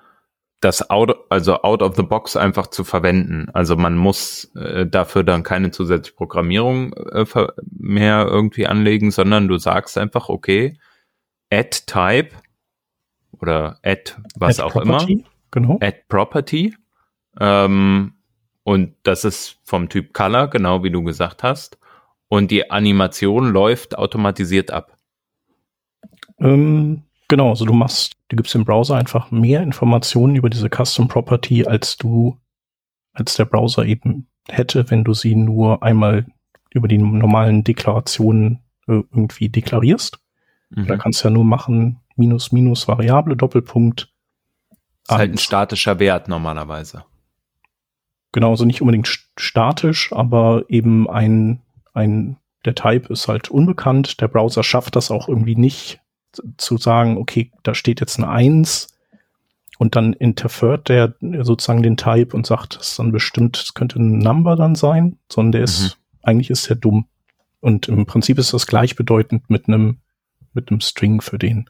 das 0.61 0.89
out, 0.89 1.15
also 1.29 1.61
out 1.61 1.81
of 1.81 1.95
the 1.95 2.03
box 2.03 2.35
einfach 2.35 2.67
zu 2.67 2.83
verwenden. 2.83 3.49
Also 3.53 3.75
man 3.75 3.95
muss 3.95 4.51
äh, 4.55 4.85
dafür 4.85 5.23
dann 5.23 5.43
keine 5.43 5.71
zusätzliche 5.71 6.15
Programmierung 6.15 6.93
äh, 6.93 7.25
mehr 7.71 8.27
irgendwie 8.27 8.67
anlegen, 8.67 9.11
sondern 9.11 9.47
du 9.47 9.57
sagst 9.57 9.97
einfach, 9.97 10.29
okay, 10.29 10.77
add 11.49 11.85
type 11.85 12.35
oder 13.31 13.79
add 13.83 14.15
was 14.35 14.59
add 14.59 14.67
auch 14.67 14.73
property, 14.73 15.13
immer, 15.13 15.23
genau. 15.51 15.77
add 15.81 16.03
property. 16.09 16.75
Ähm, 17.39 18.13
und 18.63 18.95
das 19.03 19.23
ist 19.23 19.57
vom 19.63 19.87
Typ 19.87 20.13
Color, 20.13 20.49
genau 20.49 20.83
wie 20.83 20.91
du 20.91 21.03
gesagt 21.03 21.43
hast 21.43 21.79
und 22.29 22.51
die 22.51 22.71
Animation 22.71 23.51
läuft 23.51 23.97
automatisiert 23.97 24.71
ab. 24.71 24.95
Ähm, 26.39 27.03
genau, 27.29 27.49
also 27.49 27.63
du 27.63 27.71
machst, 27.71 28.17
du 28.27 28.35
gibst 28.35 28.53
dem 28.53 28.65
Browser 28.65 28.97
einfach 28.97 29.31
mehr 29.31 29.63
Informationen 29.63 30.35
über 30.35 30.49
diese 30.49 30.69
Custom 30.69 31.07
Property, 31.07 31.65
als 31.65 31.95
du, 31.95 32.37
als 33.13 33.35
der 33.35 33.45
Browser 33.45 33.85
eben 33.85 34.27
hätte, 34.49 34.91
wenn 34.91 35.05
du 35.05 35.13
sie 35.13 35.35
nur 35.35 35.81
einmal 35.81 36.25
über 36.71 36.89
die 36.89 36.97
normalen 36.97 37.63
Deklarationen 37.63 38.59
äh, 38.87 39.01
irgendwie 39.11 39.47
deklarierst. 39.47 40.19
Mhm. 40.71 40.87
Da 40.87 40.97
kannst 40.97 41.23
du 41.23 41.29
ja 41.29 41.33
nur 41.33 41.45
machen, 41.45 42.01
minus, 42.17 42.51
minus, 42.51 42.87
Variable, 42.87 43.37
Doppelpunkt. 43.37 44.11
Ist 45.07 45.17
halt 45.17 45.31
ein 45.31 45.37
statischer 45.37 45.99
Wert 45.99 46.27
normalerweise. 46.27 47.05
Genau, 48.33 48.51
also 48.51 48.65
nicht 48.65 48.81
unbedingt 48.81 49.07
statisch, 49.37 50.11
aber 50.13 50.65
eben 50.67 51.09
ein 51.09 51.61
ein, 51.93 52.37
der 52.65 52.75
Type 52.75 53.11
ist 53.11 53.27
halt 53.27 53.49
unbekannt. 53.49 54.21
Der 54.21 54.27
Browser 54.27 54.63
schafft 54.63 54.95
das 54.95 55.11
auch 55.11 55.27
irgendwie 55.27 55.55
nicht 55.55 56.01
zu 56.57 56.77
sagen, 56.77 57.17
okay, 57.17 57.51
da 57.63 57.73
steht 57.73 57.99
jetzt 57.99 58.17
eine 58.17 58.29
1 58.29 58.87
und 59.77 59.95
dann 59.95 60.13
interfert 60.13 60.89
der 60.89 61.15
sozusagen 61.41 61.83
den 61.83 61.97
Type 61.97 62.35
und 62.35 62.45
sagt, 62.45 62.75
das 62.75 62.91
ist 62.91 62.99
dann 62.99 63.11
bestimmt, 63.11 63.57
es 63.57 63.73
könnte 63.73 63.99
ein 63.99 64.19
Number 64.19 64.55
dann 64.55 64.75
sein, 64.75 65.17
sondern 65.31 65.53
der 65.53 65.63
ist, 65.63 65.81
mhm. 65.81 66.19
eigentlich 66.21 66.49
ist 66.49 66.69
der 66.69 66.75
dumm. 66.75 67.07
Und 67.61 67.87
im 67.87 68.05
Prinzip 68.05 68.37
ist 68.37 68.53
das 68.53 68.67
gleichbedeutend 68.67 69.49
mit 69.49 69.67
einem, 69.67 69.99
mit 70.53 70.69
einem 70.69 70.81
String 70.81 71.21
für 71.21 71.37
den. 71.37 71.69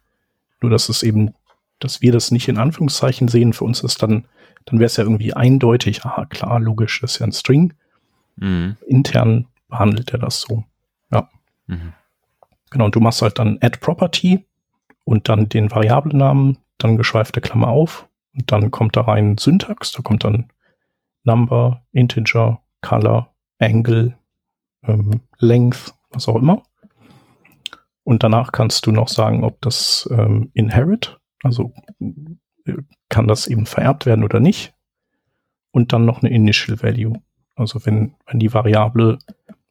Nur, 0.61 0.71
dass 0.71 0.89
es 0.89 1.03
eben, 1.03 1.33
dass 1.79 2.01
wir 2.01 2.11
das 2.11 2.31
nicht 2.31 2.47
in 2.47 2.57
Anführungszeichen 2.57 3.27
sehen, 3.27 3.53
für 3.53 3.65
uns 3.65 3.81
ist 3.81 4.01
dann, 4.01 4.25
dann 4.65 4.79
wäre 4.79 4.87
es 4.87 4.97
ja 4.97 5.03
irgendwie 5.03 5.33
eindeutig, 5.33 6.03
aha, 6.03 6.25
klar, 6.25 6.59
logisch, 6.59 7.01
das 7.01 7.13
ist 7.13 7.19
ja 7.19 7.27
ein 7.27 7.31
String. 7.31 7.73
Mhm. 8.37 8.75
Intern 8.87 9.47
behandelt 9.67 10.11
er 10.13 10.19
das 10.19 10.41
so. 10.41 10.63
Ja. 11.11 11.29
Mhm. 11.67 11.93
Genau, 12.71 12.85
und 12.85 12.95
du 12.95 12.99
machst 12.99 13.21
halt 13.21 13.39
dann 13.39 13.57
Add 13.61 13.77
Property 13.79 14.45
und 15.09 15.27
dann 15.27 15.49
den 15.49 15.71
Variablennamen, 15.71 16.59
dann 16.77 16.95
geschweifte 16.95 17.41
Klammer 17.41 17.69
auf 17.69 18.07
und 18.35 18.51
dann 18.51 18.69
kommt 18.69 18.95
da 18.95 19.01
rein 19.01 19.39
Syntax, 19.39 19.91
da 19.91 20.03
kommt 20.03 20.23
dann 20.23 20.51
Number, 21.23 21.83
Integer, 21.91 22.61
Color, 22.81 23.33
Angle, 23.57 24.15
ähm, 24.83 25.21
Length, 25.39 25.95
was 26.11 26.27
auch 26.27 26.35
immer. 26.35 26.61
Und 28.03 28.21
danach 28.21 28.51
kannst 28.51 28.85
du 28.85 28.91
noch 28.91 29.07
sagen, 29.07 29.43
ob 29.43 29.59
das 29.61 30.07
ähm, 30.11 30.51
inherit, 30.53 31.19
also 31.41 31.73
äh, 31.99 32.73
kann 33.09 33.27
das 33.27 33.47
eben 33.47 33.65
vererbt 33.65 34.05
werden 34.05 34.23
oder 34.23 34.39
nicht. 34.39 34.75
Und 35.71 35.91
dann 35.91 36.05
noch 36.05 36.21
eine 36.21 36.31
Initial 36.31 36.83
Value. 36.83 37.19
Also 37.55 37.83
wenn, 37.83 38.13
wenn 38.27 38.37
die 38.37 38.53
Variable 38.53 39.17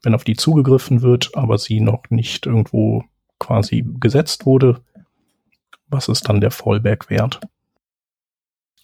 wenn 0.02 0.14
auf 0.14 0.24
die 0.24 0.36
zugegriffen 0.36 1.02
wird, 1.02 1.30
aber 1.34 1.58
sie 1.58 1.80
noch 1.80 2.04
nicht 2.10 2.46
irgendwo 2.46 3.04
quasi 3.38 3.84
gesetzt 4.00 4.46
wurde, 4.46 4.80
was 5.88 6.08
ist 6.08 6.28
dann 6.28 6.40
der 6.40 6.50
Fallback-Wert? 6.50 7.40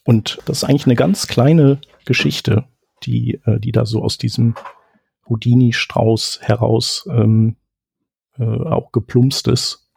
Und 0.05 0.39
das 0.45 0.59
ist 0.59 0.65
eigentlich 0.65 0.87
eine 0.87 0.97
ganz 0.97 1.27
kleine 1.27 1.81
Geschichte, 2.05 2.65
die, 3.05 3.41
äh, 3.47 3.59
die 3.59 3.73
da 3.73 3.87
so 3.87 4.03
aus 4.03 4.19
diesem 4.19 4.55
Houdini-Strauß 5.29 6.41
heraus 6.43 7.09
ähm, 7.11 7.57
äh, 8.39 8.45
auch 8.45 8.93
geplumpst 8.93 9.49
ist. 9.49 9.89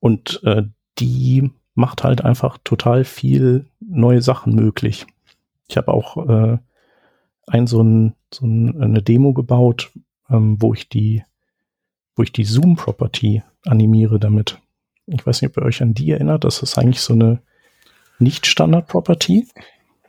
Und 0.00 0.40
äh, 0.44 0.64
die 0.98 1.50
macht 1.74 2.04
halt 2.04 2.24
einfach 2.24 2.58
total 2.64 3.04
viel 3.04 3.66
neue 3.80 4.22
Sachen 4.22 4.54
möglich. 4.54 5.06
Ich 5.68 5.76
habe 5.76 5.92
auch 5.92 6.28
äh, 6.28 6.58
ein 7.46 7.66
so, 7.66 7.82
ein, 7.82 8.14
so 8.32 8.46
ein, 8.46 8.80
eine 8.80 9.02
Demo 9.02 9.32
gebaut, 9.32 9.92
ähm, 10.30 10.60
wo 10.60 10.74
ich 10.74 10.88
die, 10.88 11.24
wo 12.16 12.22
ich 12.22 12.32
die 12.32 12.44
Zoom-Property 12.44 13.42
animiere 13.64 14.18
damit. 14.18 14.61
Ich 15.12 15.26
weiß 15.26 15.42
nicht, 15.42 15.50
ob 15.50 15.62
ihr 15.62 15.66
euch 15.66 15.82
an 15.82 15.94
die 15.94 16.10
erinnert. 16.10 16.44
Das 16.44 16.62
ist 16.62 16.78
eigentlich 16.78 17.00
so 17.00 17.12
eine 17.12 17.40
Nicht-Standard-Property. 18.18 19.46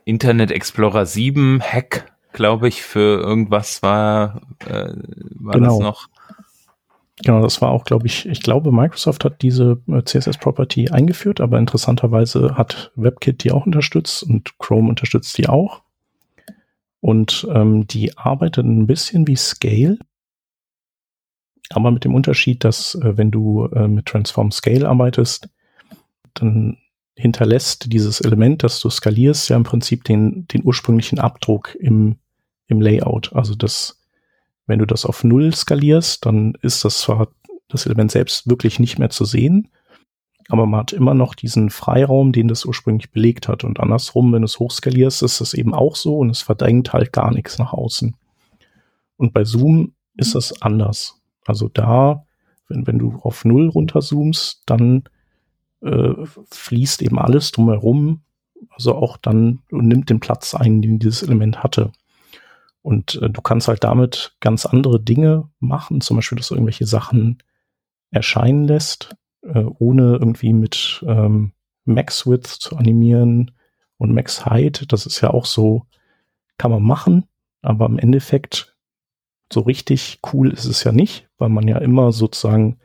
Internet 0.06 0.52
Explorer 0.52 1.06
7 1.06 1.62
Hack, 1.62 2.12
glaube 2.34 2.68
ich, 2.68 2.84
für 2.84 3.22
irgendwas 3.22 3.82
war, 3.84 4.42
äh, 4.68 4.94
war 5.36 5.54
genau. 5.54 5.78
das 5.78 5.80
noch. 5.80 6.10
Genau, 7.24 7.42
das 7.42 7.62
war 7.62 7.70
auch, 7.70 7.86
glaube 7.86 8.08
ich, 8.08 8.26
ich 8.26 8.42
glaube, 8.42 8.72
Microsoft 8.72 9.24
hat 9.24 9.42
diese 9.42 9.80
äh, 9.88 10.04
CSS-Property 10.04 10.90
eingeführt, 10.90 11.42
aber 11.42 11.60
interessanterweise 11.60 12.58
hat 12.58 12.92
WebKit 12.96 13.44
die 13.44 13.52
auch 13.52 13.66
unterstützt 13.66 14.24
und 14.24 14.58
Chrome 14.58 14.90
unterstützt 14.90 15.38
die 15.38 15.48
auch. 15.48 15.84
Und 17.00 17.48
ähm, 17.54 17.86
die 17.86 18.18
arbeitet 18.18 18.66
ein 18.66 18.88
bisschen 18.88 19.28
wie 19.28 19.36
Scale, 19.36 20.00
aber 21.70 21.92
mit 21.92 22.04
dem 22.04 22.16
Unterschied, 22.16 22.64
dass 22.64 22.96
äh, 22.96 23.18
wenn 23.18 23.32
du 23.32 23.66
äh, 23.68 23.88
mit 23.88 24.06
Transform 24.06 24.52
Scale 24.52 24.88
arbeitest, 24.88 25.50
dann 26.34 26.78
hinterlässt 27.16 27.92
dieses 27.92 28.22
Element, 28.22 28.64
das 28.64 28.80
du 28.80 28.90
skalierst, 28.90 29.50
ja 29.50 29.56
im 29.56 29.64
Prinzip 29.64 30.04
den, 30.04 30.48
den 30.48 30.64
ursprünglichen 30.66 31.20
Abdruck 31.20 31.76
im, 31.76 32.18
im 32.68 32.82
Layout. 32.82 33.34
Also 33.34 33.56
das, 33.56 34.02
wenn 34.66 34.80
du 34.80 34.86
das 34.86 35.06
auf 35.06 35.24
Null 35.24 35.54
skalierst, 35.54 36.26
dann 36.26 36.56
ist 36.62 36.84
das 36.86 37.00
zwar 37.00 37.28
das 37.68 37.86
Element 37.86 38.12
selbst 38.12 38.50
wirklich 38.50 38.80
nicht 38.80 39.00
mehr 39.00 39.10
zu 39.10 39.26
sehen, 39.26 39.70
aber 40.50 40.66
man 40.66 40.82
hat 40.82 40.94
immer 40.94 41.14
noch 41.14 41.36
diesen 41.36 41.70
Freiraum, 41.70 42.32
den 42.32 42.48
das 42.48 42.66
ursprünglich 42.66 43.12
belegt 43.12 43.48
hat. 43.48 43.64
Und 43.64 43.80
andersrum, 43.80 44.34
wenn 44.34 44.42
du 44.42 44.46
es 44.46 44.60
hochskalierst, 44.60 45.24
ist 45.24 45.42
es 45.42 45.54
eben 45.54 45.74
auch 45.74 45.96
so 45.96 46.18
und 46.18 46.30
es 46.30 46.42
verdrängt 46.42 46.94
halt 46.94 47.14
gar 47.14 47.32
nichts 47.32 47.58
nach 47.60 47.74
außen. 47.74 48.16
Und 49.18 49.34
bei 49.34 49.46
Zoom 49.46 49.94
ist 50.18 50.36
es 50.36 50.62
anders. 50.62 51.22
Also 51.46 51.70
da, 51.70 52.26
wenn, 52.68 52.88
wenn 52.88 53.00
du 53.00 53.20
auf 53.22 53.46
Null 53.46 53.70
runterzoomst, 53.70 54.64
dann 54.66 55.04
äh, 55.82 56.14
fließt 56.50 57.02
eben 57.02 57.20
alles 57.20 57.52
drumherum, 57.52 58.22
also 58.70 58.96
auch 58.96 59.18
dann 59.18 59.60
nimmt 59.70 60.10
den 60.10 60.20
Platz 60.20 60.56
ein, 60.56 60.82
den 60.82 61.00
dieses 61.00 61.24
Element 61.24 61.64
hatte. 61.64 61.92
Und 62.82 63.16
äh, 63.22 63.30
du 63.30 63.42
kannst 63.42 63.68
halt 63.68 63.84
damit 63.84 64.36
ganz 64.40 64.66
andere 64.66 65.02
Dinge 65.02 65.50
machen, 65.60 66.02
zum 66.02 66.18
Beispiel, 66.18 66.38
dass 66.38 66.50
du 66.50 66.56
irgendwelche 66.56 66.86
Sachen 66.86 67.40
erscheinen 68.12 68.66
lässt, 68.66 69.16
äh, 69.42 69.64
ohne 69.64 70.14
irgendwie 70.14 70.54
mit 70.54 71.04
ähm, 71.08 71.54
Max 71.86 72.28
Width 72.28 72.48
zu 72.48 72.78
animieren 72.78 73.52
und 73.98 74.14
Max 74.14 74.46
Height. 74.46 74.92
Das 74.92 75.06
ist 75.06 75.22
ja 75.22 75.32
auch 75.32 75.46
so, 75.46 75.86
kann 76.58 76.72
man 76.72 76.84
machen, 76.84 77.26
aber 77.62 77.86
im 77.86 77.98
Endeffekt 77.98 78.73
so 79.54 79.62
richtig 79.62 80.20
cool 80.34 80.52
ist 80.52 80.66
es 80.66 80.84
ja 80.84 80.92
nicht, 80.92 81.28
weil 81.38 81.50
man 81.50 81.68
ja 81.68 81.78
immer 81.78 82.12
sozusagen 82.12 82.80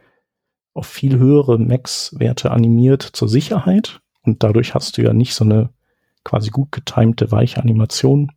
auf 0.75 0.87
viel 0.87 1.19
höhere 1.19 1.59
Max-Werte 1.59 2.51
animiert 2.51 3.03
zur 3.03 3.29
Sicherheit 3.29 4.01
und 4.23 4.43
dadurch 4.43 4.75
hast 4.75 4.97
du 4.97 5.03
ja 5.03 5.13
nicht 5.13 5.35
so 5.35 5.45
eine 5.45 5.71
quasi 6.25 6.51
gut 6.51 6.71
getimte 6.71 7.33
weiche 7.33 7.61
Animation 7.61 8.31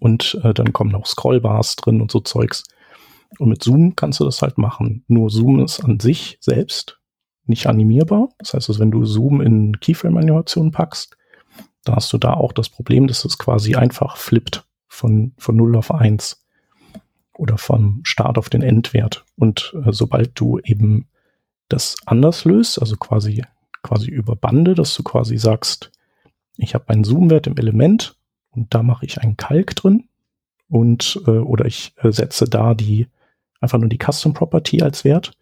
und 0.00 0.38
äh, 0.42 0.54
dann 0.54 0.72
kommen 0.72 0.90
noch 0.90 1.06
Scrollbars 1.06 1.76
drin 1.76 2.00
und 2.00 2.10
so 2.10 2.20
Zeugs. 2.20 2.64
Und 3.38 3.48
mit 3.48 3.64
Zoom 3.64 3.96
kannst 3.96 4.20
du 4.20 4.24
das 4.24 4.42
halt 4.42 4.58
machen. 4.58 5.04
Nur 5.08 5.30
Zoom 5.30 5.64
ist 5.64 5.80
an 5.80 5.98
sich 5.98 6.38
selbst 6.40 7.00
nicht 7.46 7.66
animierbar. 7.66 8.28
Das 8.38 8.54
heißt, 8.54 8.68
also, 8.68 8.80
wenn 8.80 8.90
du 8.90 9.04
Zoom 9.04 9.40
in 9.40 9.80
Keyframe-Animationen 9.80 10.70
packst, 10.70 11.16
dann 11.84 11.96
hast 11.96 12.12
du 12.12 12.18
da 12.18 12.34
auch 12.34 12.52
das 12.52 12.68
Problem, 12.68 13.06
dass 13.06 13.24
es 13.24 13.38
quasi 13.38 13.74
einfach 13.74 14.16
flippt 14.16 14.66
von, 14.86 15.32
von 15.36 15.56
0 15.56 15.76
auf 15.76 15.90
1 15.90 16.43
oder 17.36 17.58
vom 17.58 18.00
Start 18.04 18.38
auf 18.38 18.48
den 18.48 18.62
Endwert. 18.62 19.24
Und 19.36 19.74
äh, 19.84 19.92
sobald 19.92 20.38
du 20.38 20.58
eben 20.60 21.08
das 21.68 21.96
anders 22.06 22.44
löst, 22.44 22.80
also 22.80 22.96
quasi, 22.96 23.44
quasi 23.82 24.10
über 24.10 24.36
Bande, 24.36 24.74
dass 24.74 24.94
du 24.94 25.02
quasi 25.02 25.36
sagst, 25.38 25.90
ich 26.56 26.74
habe 26.74 26.88
einen 26.88 27.04
Zoom-Wert 27.04 27.46
im 27.46 27.56
Element 27.56 28.16
und 28.50 28.74
da 28.74 28.82
mache 28.82 29.06
ich 29.06 29.20
einen 29.20 29.36
Kalk 29.36 29.74
drin 29.74 30.08
und 30.68 31.20
äh, 31.26 31.30
oder 31.30 31.64
ich 31.64 31.94
äh, 31.98 32.12
setze 32.12 32.46
da 32.46 32.74
die 32.74 33.08
einfach 33.60 33.78
nur 33.78 33.88
die 33.88 33.98
Custom 33.98 34.34
Property 34.34 34.82
als 34.82 35.04
Wert. 35.04 35.32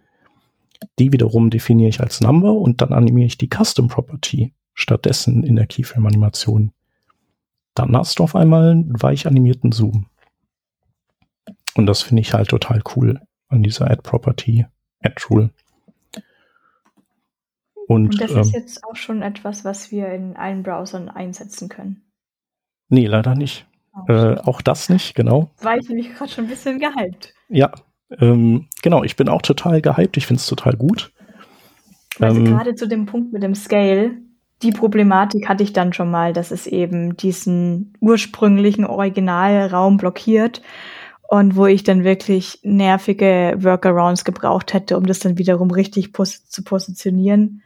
Die 0.99 1.13
wiederum 1.13 1.51
definiere 1.51 1.91
ich 1.91 2.01
als 2.01 2.21
Number 2.21 2.53
und 2.53 2.81
dann 2.81 2.93
animiere 2.93 3.27
ich 3.27 3.39
die 3.39 3.49
Custom 3.49 3.89
Property 3.89 4.55
stattdessen 4.75 5.45
in 5.45 5.57
der 5.57 5.67
Keyframe 5.67 6.07
Animation. 6.07 6.73
Dann 7.75 7.97
hast 7.97 8.19
du 8.19 8.25
auf 8.25 8.35
einmal 8.35 8.71
einen 8.71 9.03
weich 9.03 9.27
animierten 9.27 9.73
Zoom. 9.73 10.07
Und 11.75 11.87
das 11.87 12.03
finde 12.03 12.23
ich 12.23 12.35
halt 12.35 12.49
total 12.49 12.83
cool 12.97 13.21
an 13.49 13.63
dieser 13.63 13.91
Add 13.91 14.03
Property, 14.03 14.67
Add 15.03 15.15
Rule. 15.31 15.51
Und, 17.89 18.13
und 18.13 18.21
das 18.21 18.31
ähm, 18.33 18.41
ist 18.41 18.53
jetzt 18.53 18.85
auch 18.85 18.97
schon 18.97 19.23
etwas, 19.23 19.65
was 19.65 19.91
wir 19.91 20.09
in 20.09 20.37
allen 20.37 20.63
Browsern 20.63 21.09
einsetzen 21.09 21.69
können. 21.69 22.03
Nee, 22.89 23.07
leider 23.07 23.35
nicht. 23.35 23.67
Oh, 23.95 24.13
äh, 24.13 24.39
auch 24.39 24.63
das 24.63 24.89
nicht, 24.89 25.15
genau. 25.15 25.51
Das 25.57 25.65
war 25.65 25.77
ich 25.77 25.89
nämlich 25.89 26.15
gerade 26.15 26.31
schon 26.31 26.45
ein 26.45 26.51
bisschen 26.51 26.79
gehypt. 26.79 27.35
Ja, 27.49 27.73
ähm, 28.19 28.69
genau, 28.83 29.03
ich 29.03 29.17
bin 29.17 29.29
auch 29.29 29.43
total 29.43 29.83
gehypt, 29.83 30.17
ich 30.17 30.27
finde 30.27 30.41
es 30.41 30.47
total 30.47 30.75
gut. 30.77 31.13
Also 32.21 32.41
ähm, 32.41 32.47
gerade 32.47 32.75
zu 32.75 32.87
dem 32.87 33.07
Punkt 33.07 33.33
mit 33.33 33.43
dem 33.43 33.55
Scale, 33.55 34.13
die 34.63 34.73
Problematik 34.73 35.49
hatte 35.49 35.63
ich 35.63 35.73
dann 35.73 35.93
schon 35.93 36.11
mal, 36.11 36.33
dass 36.33 36.51
es 36.51 36.67
eben 36.67 37.17
diesen 37.17 37.95
ursprünglichen 38.01 38.85
Originalraum 38.85 39.97
blockiert 39.97 40.63
und 41.33 41.57
wo 41.57 41.65
ich 41.65 41.83
dann 41.83 42.05
wirklich 42.05 42.59
nervige 42.63 43.55
Workarounds 43.57 44.25
gebraucht 44.25 44.75
hätte, 44.75 44.99
um 44.99 45.07
das 45.07 45.19
dann 45.21 45.39
wiederum 45.39 45.71
richtig 45.71 46.13
pos 46.13 46.47
zu 46.47 46.63
positionieren. 46.63 47.63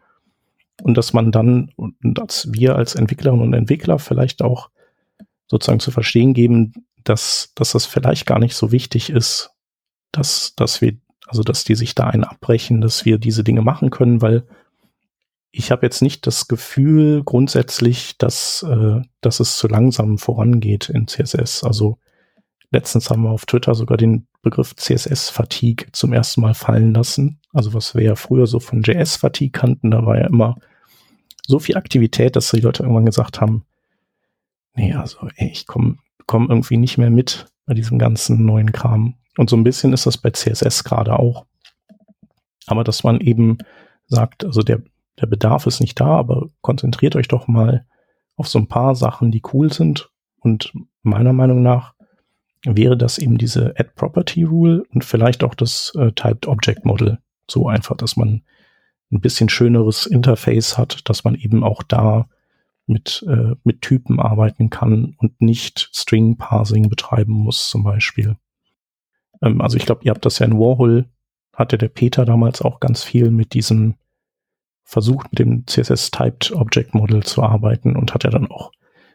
Und 0.82 0.97
dass 0.97 1.13
man 1.13 1.32
dann, 1.32 1.71
dass 2.02 2.52
wir 2.52 2.76
als 2.76 2.95
Entwicklerinnen 2.95 3.45
und 3.45 3.54
Entwickler 3.54 4.00
vielleicht 4.00 4.41
auch 4.41 4.69
sozusagen 5.47 5.80
zu 5.80 5.91
verstehen 5.91 6.34
geben, 6.34 6.74
dass, 7.04 7.52
dass 7.56 7.74
das 7.74 7.86
vielleicht 7.86 8.26
gar 8.26 8.39
nicht 8.39 8.56
so 8.56 8.71
wichtig 8.71 9.10
ist, 9.10 9.52
dass, 10.12 10.56
dass 10.56 10.82
wir, 10.82 10.97
also 11.32 11.44
dass 11.44 11.63
die 11.63 11.76
sich 11.76 11.96
da 11.96 12.08
einen 12.08 12.26
abbrechen, 12.26 12.82
dass 12.82 13.06
wir 13.06 13.17
diese 13.17 13.46
Dinge 13.46 13.62
machen 13.62 13.89
können, 13.89 14.22
weil 14.22 14.46
ich 15.54 15.72
habe 15.72 15.86
jetzt 15.86 16.02
nicht 16.02 16.28
das 16.28 16.50
Gefühl 16.50 17.24
grundsätzlich, 17.24 18.17
dass, 18.17 18.63
äh, 18.63 19.02
dass 19.22 19.39
es 19.39 19.56
zu 19.56 19.70
langsam 19.70 20.17
vorangeht 20.17 20.89
in 20.89 21.08
CSS. 21.08 21.63
Also 21.63 22.00
letztens 22.70 23.10
haben 23.10 23.24
wir 23.24 23.30
auf 23.30 23.46
Twitter 23.46 23.76
sogar 23.76 23.96
den 23.96 24.28
Begriff 24.41 24.76
CSS-Fatigue 24.76 25.88
zum 25.94 26.12
ersten 26.12 26.41
Mal 26.41 26.54
fallen 26.54 26.94
lassen. 26.94 27.39
Also 27.54 27.74
was 27.74 27.96
wir 27.96 28.04
ja 28.04 28.15
früher 28.15 28.46
so 28.46 28.60
von 28.60 28.82
JS-Fatigue 28.82 29.58
kannten, 29.58 29.91
da 29.91 30.06
war 30.06 30.17
ja 30.17 30.28
immer 30.28 30.58
so 31.48 31.60
viel 31.60 31.78
Aktivität, 31.78 32.36
dass 32.36 32.52
die 32.52 32.60
Leute 32.60 32.84
irgendwann 32.84 33.06
gesagt 33.06 33.39
haben, 33.39 33.63
nee, 34.76 34.94
also 34.94 35.30
ey, 35.38 35.50
ich 35.50 35.65
komme 35.65 35.96
komm 36.28 36.50
irgendwie 36.50 36.76
nicht 36.76 36.98
mehr 36.98 37.10
mit 37.10 37.46
bei 37.71 37.75
diesem 37.75 37.99
ganzen 37.99 38.45
neuen 38.45 38.73
Kram. 38.73 39.15
Und 39.38 39.49
so 39.49 39.55
ein 39.55 39.63
bisschen 39.63 39.93
ist 39.93 40.05
das 40.05 40.17
bei 40.17 40.31
CSS 40.31 40.84
gerade 40.84 41.17
auch. 41.17 41.45
Aber 42.67 42.84
dass 42.84 43.05
man 43.05 43.21
eben 43.21 43.60
sagt, 44.07 44.43
also 44.43 44.62
der, 44.62 44.81
der 45.21 45.27
Bedarf 45.27 45.67
ist 45.67 45.79
nicht 45.79 45.97
da, 45.97 46.07
aber 46.07 46.49
konzentriert 46.60 47.15
euch 47.15 47.29
doch 47.29 47.47
mal 47.47 47.86
auf 48.36 48.49
so 48.49 48.60
ein 48.60 48.67
paar 48.67 48.93
Sachen, 48.93 49.31
die 49.31 49.41
cool 49.53 49.71
sind. 49.71 50.12
Und 50.41 50.73
meiner 51.01 51.31
Meinung 51.31 51.62
nach 51.62 51.93
wäre 52.65 52.97
das 52.97 53.17
eben 53.19 53.38
diese 53.38 53.73
Add 53.77 53.91
Property 53.95 54.43
Rule 54.43 54.84
und 54.93 55.05
vielleicht 55.05 55.41
auch 55.41 55.55
das 55.55 55.93
äh, 55.95 56.12
Typed 56.12 56.49
Object 56.49 56.84
Model. 56.84 57.19
So 57.49 57.69
einfach, 57.69 57.95
dass 57.95 58.17
man 58.17 58.41
ein 59.13 59.21
bisschen 59.21 59.47
schöneres 59.47 60.07
Interface 60.07 60.77
hat, 60.77 61.07
dass 61.10 61.23
man 61.23 61.36
eben 61.36 61.63
auch 61.63 61.84
da 61.84 62.27
mit, 62.88 63.24
äh, 63.28 63.56
mit 63.63 63.82
Typen 63.82 64.20
arbeiten 64.20 64.70
kann 64.70 65.15
und 65.17 65.41
nicht 65.41 65.89
String 65.94 66.38
Parsing 66.38 66.89
betreiben 66.89 67.34
muss 67.34 67.70
zum 67.70 67.84
Beispiel. 67.84 68.38
Ähm, 69.41 69.62
also 69.62 69.78
ich 69.78 69.86
glaube, 69.86 70.02
ihr 70.04 70.12
habt 70.12 70.26
das 70.26 70.39
ja 70.39 70.46
in 70.46 70.58
Warhol, 70.58 71.06
hatte 71.54 71.78
der 71.78 71.89
Peter 71.89 72.26
damals 72.26 72.62
auch 72.62 72.80
ganz 72.80 73.04
viel 73.04 73.32
mit 73.32 73.54
diesem 73.54 73.96
versucht, 74.84 75.32
mit 75.32 75.39
dem 75.39 75.65
CSS-Typed 75.67 76.52
Object 76.52 76.94
Model 76.94 77.24
zu 77.24 77.44
arbeiten 77.44 77.96
und 77.96 78.13
hat 78.13 78.24
ja 78.24 78.30
dann 78.30 78.52
auch 78.52 78.72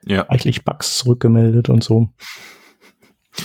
ja. 0.06 0.28
eigentlich 0.28 0.64
Bugs 0.64 0.96
zurückgemeldet 0.96 1.68
und 1.68 1.84
so. 1.84 2.08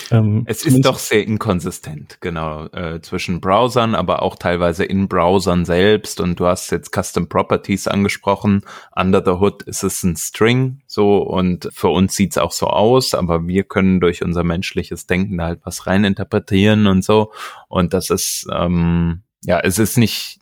Ähm, 0.10 0.44
es 0.46 0.66
ist 0.66 0.82
doch 0.86 1.00
sehr 1.00 1.26
inkonsistent, 1.26 2.18
genau, 2.22 2.66
äh, 2.68 3.02
zwischen 3.02 3.42
Browsern, 3.42 3.96
aber 3.96 4.22
auch 4.22 4.36
teilweise 4.36 4.84
in 4.86 5.08
Browsern 5.08 5.66
selbst. 5.66 6.20
Und 6.20 6.40
du 6.40 6.46
hast 6.46 6.72
jetzt 6.72 6.92
Custom 6.94 7.28
Properties 7.28 7.88
angesprochen. 7.88 8.64
Under 8.96 9.24
the 9.24 9.32
Hood 9.32 9.64
ist 9.64 9.84
es 9.84 10.04
ein 10.04 10.16
String, 10.16 10.82
so 10.88 11.18
und 11.18 11.70
für 11.74 11.90
uns 11.90 12.16
sieht's 12.16 12.38
auch 12.38 12.52
so 12.52 12.68
aus, 12.68 13.14
aber 13.14 13.48
wir 13.48 13.64
können 13.64 14.00
durch 14.00 14.24
unser 14.24 14.44
menschliches 14.44 15.08
Denken 15.08 15.38
da 15.38 15.46
halt 15.46 15.62
was 15.64 15.88
reininterpretieren 15.88 16.88
und 16.88 17.04
so. 17.04 17.32
Und 17.68 17.94
das 17.94 18.10
ist 18.10 18.48
ähm, 18.54 19.22
ja, 19.44 19.60
es 19.60 19.80
ist 19.80 19.98
nicht 19.98 20.40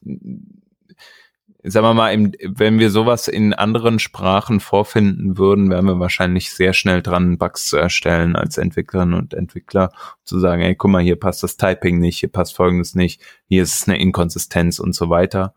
sagen 1.63 1.85
wir 1.85 1.93
mal, 1.93 2.31
wenn 2.41 2.79
wir 2.79 2.89
sowas 2.89 3.27
in 3.27 3.53
anderen 3.53 3.99
Sprachen 3.99 4.59
vorfinden 4.59 5.37
würden, 5.37 5.69
wären 5.69 5.85
wir 5.85 5.99
wahrscheinlich 5.99 6.53
sehr 6.53 6.73
schnell 6.73 7.01
dran, 7.01 7.37
Bugs 7.37 7.65
zu 7.65 7.77
erstellen 7.77 8.35
als 8.35 8.57
Entwicklerinnen 8.57 9.13
und 9.13 9.33
Entwickler, 9.33 9.91
zu 10.23 10.39
sagen, 10.39 10.61
ey, 10.61 10.75
guck 10.75 10.91
mal, 10.91 11.03
hier 11.03 11.19
passt 11.19 11.43
das 11.43 11.57
Typing 11.57 11.99
nicht, 11.99 12.19
hier 12.19 12.31
passt 12.31 12.55
Folgendes 12.55 12.95
nicht, 12.95 13.21
hier 13.45 13.63
ist 13.63 13.87
eine 13.87 13.99
Inkonsistenz 13.99 14.79
und 14.79 14.93
so 14.93 15.09
weiter. 15.09 15.53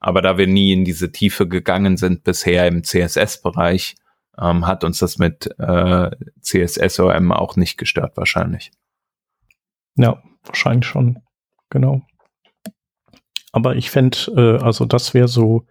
Aber 0.00 0.20
da 0.22 0.36
wir 0.36 0.46
nie 0.46 0.72
in 0.72 0.84
diese 0.84 1.12
Tiefe 1.12 1.46
gegangen 1.48 1.96
sind 1.96 2.24
bisher 2.24 2.66
im 2.66 2.82
CSS-Bereich, 2.82 3.94
ähm, 4.38 4.66
hat 4.66 4.84
uns 4.84 4.98
das 4.98 5.18
mit 5.18 5.48
äh, 5.58 6.10
CSSOM 6.40 7.32
auch 7.32 7.56
nicht 7.56 7.78
gestört 7.78 8.16
wahrscheinlich. 8.16 8.72
Ja, 9.96 10.20
wahrscheinlich 10.44 10.86
schon. 10.86 11.20
Genau. 11.70 12.02
Aber 13.54 13.76
ich 13.76 13.92
fände, 13.92 14.18
äh, 14.36 14.64
also 14.64 14.84
das 14.84 15.14
wäre 15.14 15.28
so 15.28 15.64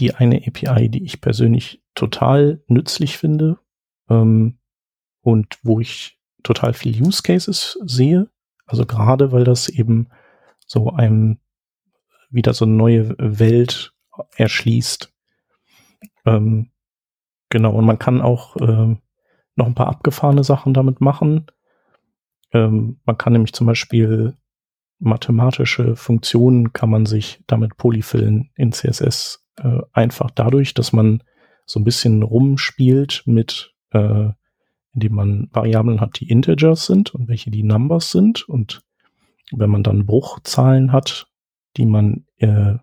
die 0.00 0.12
eine 0.12 0.42
API, 0.44 0.88
die 0.88 1.04
ich 1.04 1.20
persönlich 1.20 1.80
total 1.94 2.64
nützlich 2.66 3.16
finde 3.16 3.60
ähm, 4.10 4.58
und 5.20 5.56
wo 5.62 5.78
ich 5.78 6.18
total 6.42 6.74
viel 6.74 7.00
Use 7.00 7.22
Cases 7.22 7.78
sehe. 7.84 8.28
Also 8.66 8.86
gerade 8.86 9.30
weil 9.30 9.44
das 9.44 9.68
eben 9.68 10.08
so 10.66 10.90
einem 10.90 11.38
wieder 12.28 12.54
so 12.54 12.64
eine 12.64 12.74
neue 12.74 13.14
Welt 13.18 13.94
erschließt. 14.34 15.14
Ähm, 16.26 16.72
genau, 17.50 17.72
und 17.74 17.84
man 17.84 18.00
kann 18.00 18.20
auch 18.20 18.56
ähm, 18.56 18.98
noch 19.54 19.66
ein 19.66 19.76
paar 19.76 19.86
abgefahrene 19.86 20.42
Sachen 20.42 20.74
damit 20.74 21.00
machen. 21.00 21.46
Ähm, 22.52 22.98
man 23.04 23.16
kann 23.16 23.32
nämlich 23.32 23.52
zum 23.52 23.68
Beispiel 23.68 24.36
mathematische 25.02 25.96
Funktionen 25.96 26.72
kann 26.72 26.88
man 26.88 27.06
sich 27.06 27.42
damit 27.46 27.76
polyfillen 27.76 28.50
in 28.54 28.72
CSS 28.72 29.44
äh, 29.58 29.80
einfach 29.92 30.30
dadurch, 30.30 30.74
dass 30.74 30.92
man 30.92 31.22
so 31.66 31.80
ein 31.80 31.84
bisschen 31.84 32.22
rumspielt 32.22 33.24
mit, 33.26 33.74
äh, 33.90 34.28
indem 34.94 35.14
man 35.14 35.48
Variablen 35.52 36.00
hat, 36.00 36.20
die 36.20 36.28
Integers 36.28 36.86
sind 36.86 37.14
und 37.14 37.28
welche 37.28 37.50
die 37.50 37.64
Numbers 37.64 38.10
sind. 38.12 38.48
Und 38.48 38.82
wenn 39.50 39.70
man 39.70 39.82
dann 39.82 40.06
Bruchzahlen 40.06 40.92
hat, 40.92 41.26
die 41.76 41.86
man, 41.86 42.24
äh, 42.38 42.74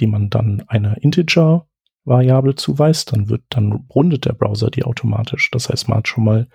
die 0.00 0.06
man 0.06 0.30
dann 0.30 0.62
einer 0.68 1.02
Integer-Variable 1.02 2.54
zuweist, 2.54 3.12
dann 3.12 3.28
wird, 3.28 3.42
dann 3.50 3.72
rundet 3.94 4.24
der 4.24 4.32
Browser 4.32 4.70
die 4.70 4.84
automatisch. 4.84 5.50
Das 5.50 5.68
heißt, 5.68 5.88
man 5.88 5.98
hat 5.98 6.08
schon 6.08 6.24
mal 6.24 6.48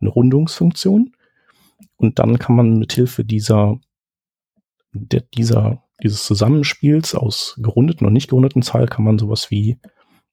eine 0.00 0.10
Rundungsfunktion. 0.10 1.14
Und 1.96 2.18
dann 2.18 2.38
kann 2.38 2.56
man 2.56 2.78
mithilfe 2.78 3.24
dieser 3.24 3.78
der, 4.92 5.20
dieser, 5.20 5.82
dieses 6.02 6.24
Zusammenspiels 6.24 7.14
aus 7.14 7.58
gerundeten 7.62 8.06
und 8.06 8.12
nicht 8.12 8.28
gerundeten 8.28 8.62
Zahl 8.62 8.86
kann 8.86 9.04
man 9.04 9.18
sowas 9.18 9.50
wie 9.50 9.78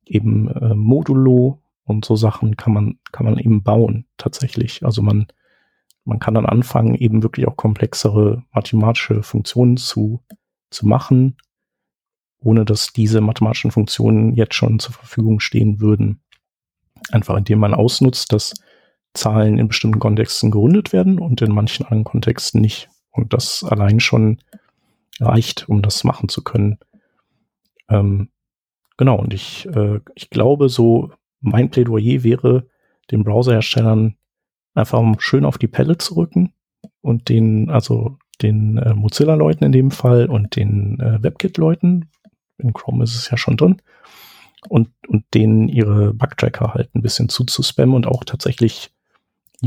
eben 0.05 0.49
äh, 0.49 0.75
Modulo 0.75 1.61
und 1.83 2.05
so 2.05 2.15
Sachen 2.15 2.57
kann 2.57 2.73
man, 2.73 2.99
kann 3.11 3.25
man 3.25 3.37
eben 3.37 3.63
bauen, 3.63 4.05
tatsächlich. 4.17 4.85
Also 4.85 5.01
man, 5.01 5.27
man 6.03 6.19
kann 6.19 6.33
dann 6.33 6.45
anfangen, 6.45 6.95
eben 6.95 7.23
wirklich 7.23 7.47
auch 7.47 7.55
komplexere 7.55 8.43
mathematische 8.53 9.23
Funktionen 9.23 9.77
zu, 9.77 10.23
zu 10.71 10.87
machen, 10.87 11.37
ohne 12.39 12.65
dass 12.65 12.93
diese 12.93 13.21
mathematischen 13.21 13.71
Funktionen 13.71 14.35
jetzt 14.35 14.55
schon 14.55 14.79
zur 14.79 14.93
Verfügung 14.93 15.39
stehen 15.39 15.79
würden. 15.79 16.21
Einfach 17.11 17.37
indem 17.37 17.59
man 17.59 17.73
ausnutzt, 17.73 18.33
dass 18.33 18.53
Zahlen 19.13 19.57
in 19.57 19.67
bestimmten 19.67 19.99
Kontexten 19.99 20.51
gerundet 20.51 20.91
werden 20.91 21.19
und 21.19 21.41
in 21.41 21.51
manchen 21.51 21.85
anderen 21.85 22.03
Kontexten 22.03 22.61
nicht. 22.61 22.89
Und 23.15 23.33
das 23.33 23.63
allein 23.63 23.99
schon 23.99 24.39
reicht, 25.19 25.69
um 25.69 25.81
das 25.81 26.03
machen 26.03 26.29
zu 26.29 26.43
können. 26.43 26.77
Ähm, 27.89 28.29
genau, 28.97 29.17
und 29.17 29.33
ich, 29.33 29.67
äh, 29.67 29.99
ich 30.15 30.29
glaube, 30.29 30.69
so 30.69 31.11
mein 31.39 31.69
Plädoyer 31.69 32.23
wäre, 32.23 32.67
den 33.11 33.23
Browserherstellern 33.23 34.15
einfach 34.73 35.01
schön 35.19 35.45
auf 35.45 35.57
die 35.57 35.67
Pelle 35.67 35.97
zu 35.97 36.15
rücken 36.15 36.53
und 37.01 37.29
den, 37.29 37.69
also 37.69 38.17
den 38.41 38.77
äh, 38.77 38.93
Mozilla-Leuten 38.93 39.63
in 39.63 39.71
dem 39.71 39.91
Fall 39.91 40.27
und 40.27 40.55
den 40.55 40.99
äh, 40.99 41.23
WebKit-Leuten, 41.23 42.09
in 42.57 42.73
Chrome 42.73 43.03
ist 43.03 43.15
es 43.15 43.29
ja 43.29 43.37
schon 43.37 43.57
drin, 43.57 43.81
und, 44.67 44.89
und 45.07 45.23
denen 45.33 45.69
ihre 45.69 46.13
Bugtracker 46.13 46.73
halt 46.73 46.93
ein 46.95 47.01
bisschen 47.01 47.29
zuzuspammen 47.29 47.95
und 47.95 48.07
auch 48.07 48.23
tatsächlich 48.23 48.91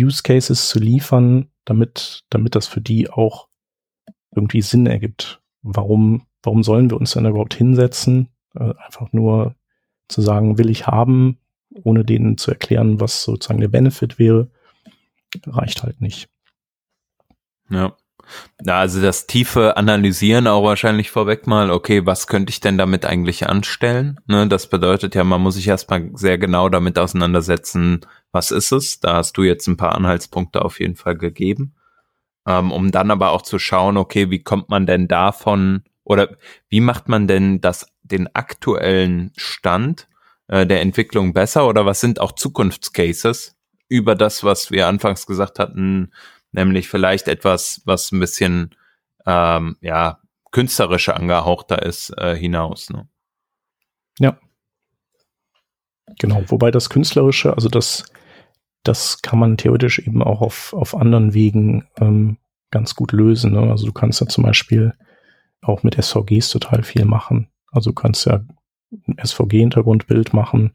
Use 0.05 0.22
Cases 0.22 0.68
zu 0.68 0.78
liefern, 0.78 1.49
damit, 1.64 2.24
damit 2.30 2.55
das 2.55 2.66
für 2.66 2.80
die 2.80 3.11
auch 3.11 3.49
irgendwie 4.34 4.62
Sinn 4.62 4.86
ergibt. 4.86 5.40
Warum, 5.62 6.26
warum 6.42 6.62
sollen 6.62 6.90
wir 6.90 6.96
uns 6.99 7.12
denn 7.12 7.26
überhaupt 7.26 7.55
hinsetzen? 7.55 8.28
Äh, 8.55 8.74
einfach 8.84 9.12
nur 9.12 9.55
zu 10.09 10.22
sagen, 10.22 10.59
will 10.59 10.70
ich 10.70 10.86
haben, 10.86 11.38
ohne 11.70 12.05
denen 12.05 12.38
zu 12.38 12.51
erklären, 12.51 13.01
was 13.01 13.22
sozusagen 13.22 13.61
der 13.61 13.68
Benefit 13.68 14.18
wäre, 14.18 14.51
reicht 15.46 15.82
halt 15.82 16.01
nicht. 16.01 16.28
Ja. 17.70 17.96
Ja, 18.62 18.80
also 18.80 19.01
das 19.01 19.26
tiefe 19.26 19.78
Analysieren 19.78 20.46
auch 20.49 20.62
wahrscheinlich 20.62 21.11
vorweg 21.11 21.46
mal, 21.46 21.70
okay, 21.70 22.05
was 22.05 22.26
könnte 22.26 22.51
ich 22.51 22.61
denn 22.61 22.76
damit 22.76 23.07
eigentlich 23.07 23.49
anstellen? 23.49 24.20
Ne, 24.26 24.46
das 24.46 24.68
bedeutet 24.68 25.14
ja, 25.14 25.24
man 25.24 25.40
muss 25.40 25.55
sich 25.55 25.66
erstmal 25.66 26.11
sehr 26.12 26.36
genau 26.36 26.68
damit 26.68 26.99
auseinandersetzen, 26.99 28.03
was 28.33 28.51
ist 28.51 28.72
es? 28.72 29.01
Da 29.01 29.14
hast 29.16 29.37
du 29.37 29.43
jetzt 29.43 29.66
ein 29.66 29.76
paar 29.76 29.95
Anhaltspunkte 29.95 30.64
auf 30.64 30.81
jeden 30.81 30.97
Fall 30.97 31.16
gegeben. 31.16 31.74
Ähm, 32.47 32.72
um 32.72 32.91
dann 32.91 33.11
aber 33.11 33.31
auch 33.31 33.43
zu 33.43 33.59
schauen, 33.59 33.97
okay, 33.97 34.31
wie 34.31 34.43
kommt 34.43 34.68
man 34.68 34.87
denn 34.87 35.09
davon 35.09 35.83
oder 36.05 36.37
wie 36.68 36.81
macht 36.81 37.09
man 37.09 37.26
denn 37.26 37.61
das, 37.61 37.93
den 38.03 38.35
aktuellen 38.35 39.33
Stand 39.37 40.09
äh, 40.47 40.66
der 40.66 40.81
Entwicklung 40.81 41.35
besser 41.35 41.68
oder 41.68 41.85
was 41.85 42.01
sind 42.01 42.20
auch 42.20 42.33
Zukunftscases 42.33 43.57
über 43.89 44.14
das, 44.14 44.45
was 44.45 44.70
wir 44.70 44.87
anfangs 44.87 45.26
gesagt 45.26 45.59
hatten, 45.59 46.12
nämlich 46.53 46.89
vielleicht 46.89 47.29
etwas, 47.29 47.83
was 47.85 48.12
ein 48.12 48.20
bisschen 48.20 48.74
ähm, 49.26 49.76
ja 49.81 50.20
künstlerischer 50.51 51.16
angehauchter 51.16 51.83
ist, 51.83 52.11
äh, 52.16 52.35
hinaus. 52.35 52.91
Ne? 52.91 53.09
Ja. 54.18 54.39
Genau, 56.18 56.42
wobei 56.46 56.70
das 56.70 56.90
Künstlerische, 56.90 57.54
also 57.54 57.68
das, 57.68 58.11
das 58.82 59.22
kann 59.22 59.38
man 59.38 59.56
theoretisch 59.56 59.98
eben 59.98 60.22
auch 60.22 60.40
auf, 60.40 60.72
auf 60.72 60.94
anderen 60.94 61.34
Wegen 61.34 61.86
ähm, 62.00 62.38
ganz 62.70 62.94
gut 62.94 63.12
lösen. 63.12 63.52
Ne? 63.52 63.70
Also 63.70 63.86
du 63.86 63.92
kannst 63.92 64.20
ja 64.20 64.26
zum 64.26 64.44
Beispiel 64.44 64.94
auch 65.62 65.82
mit 65.82 66.02
SVGs 66.02 66.50
total 66.50 66.82
viel 66.82 67.04
machen. 67.04 67.48
Also 67.70 67.90
du 67.90 67.94
kannst 67.94 68.26
ja 68.26 68.44
ein 69.06 69.16
SVG-Hintergrundbild 69.22 70.32
machen 70.32 70.72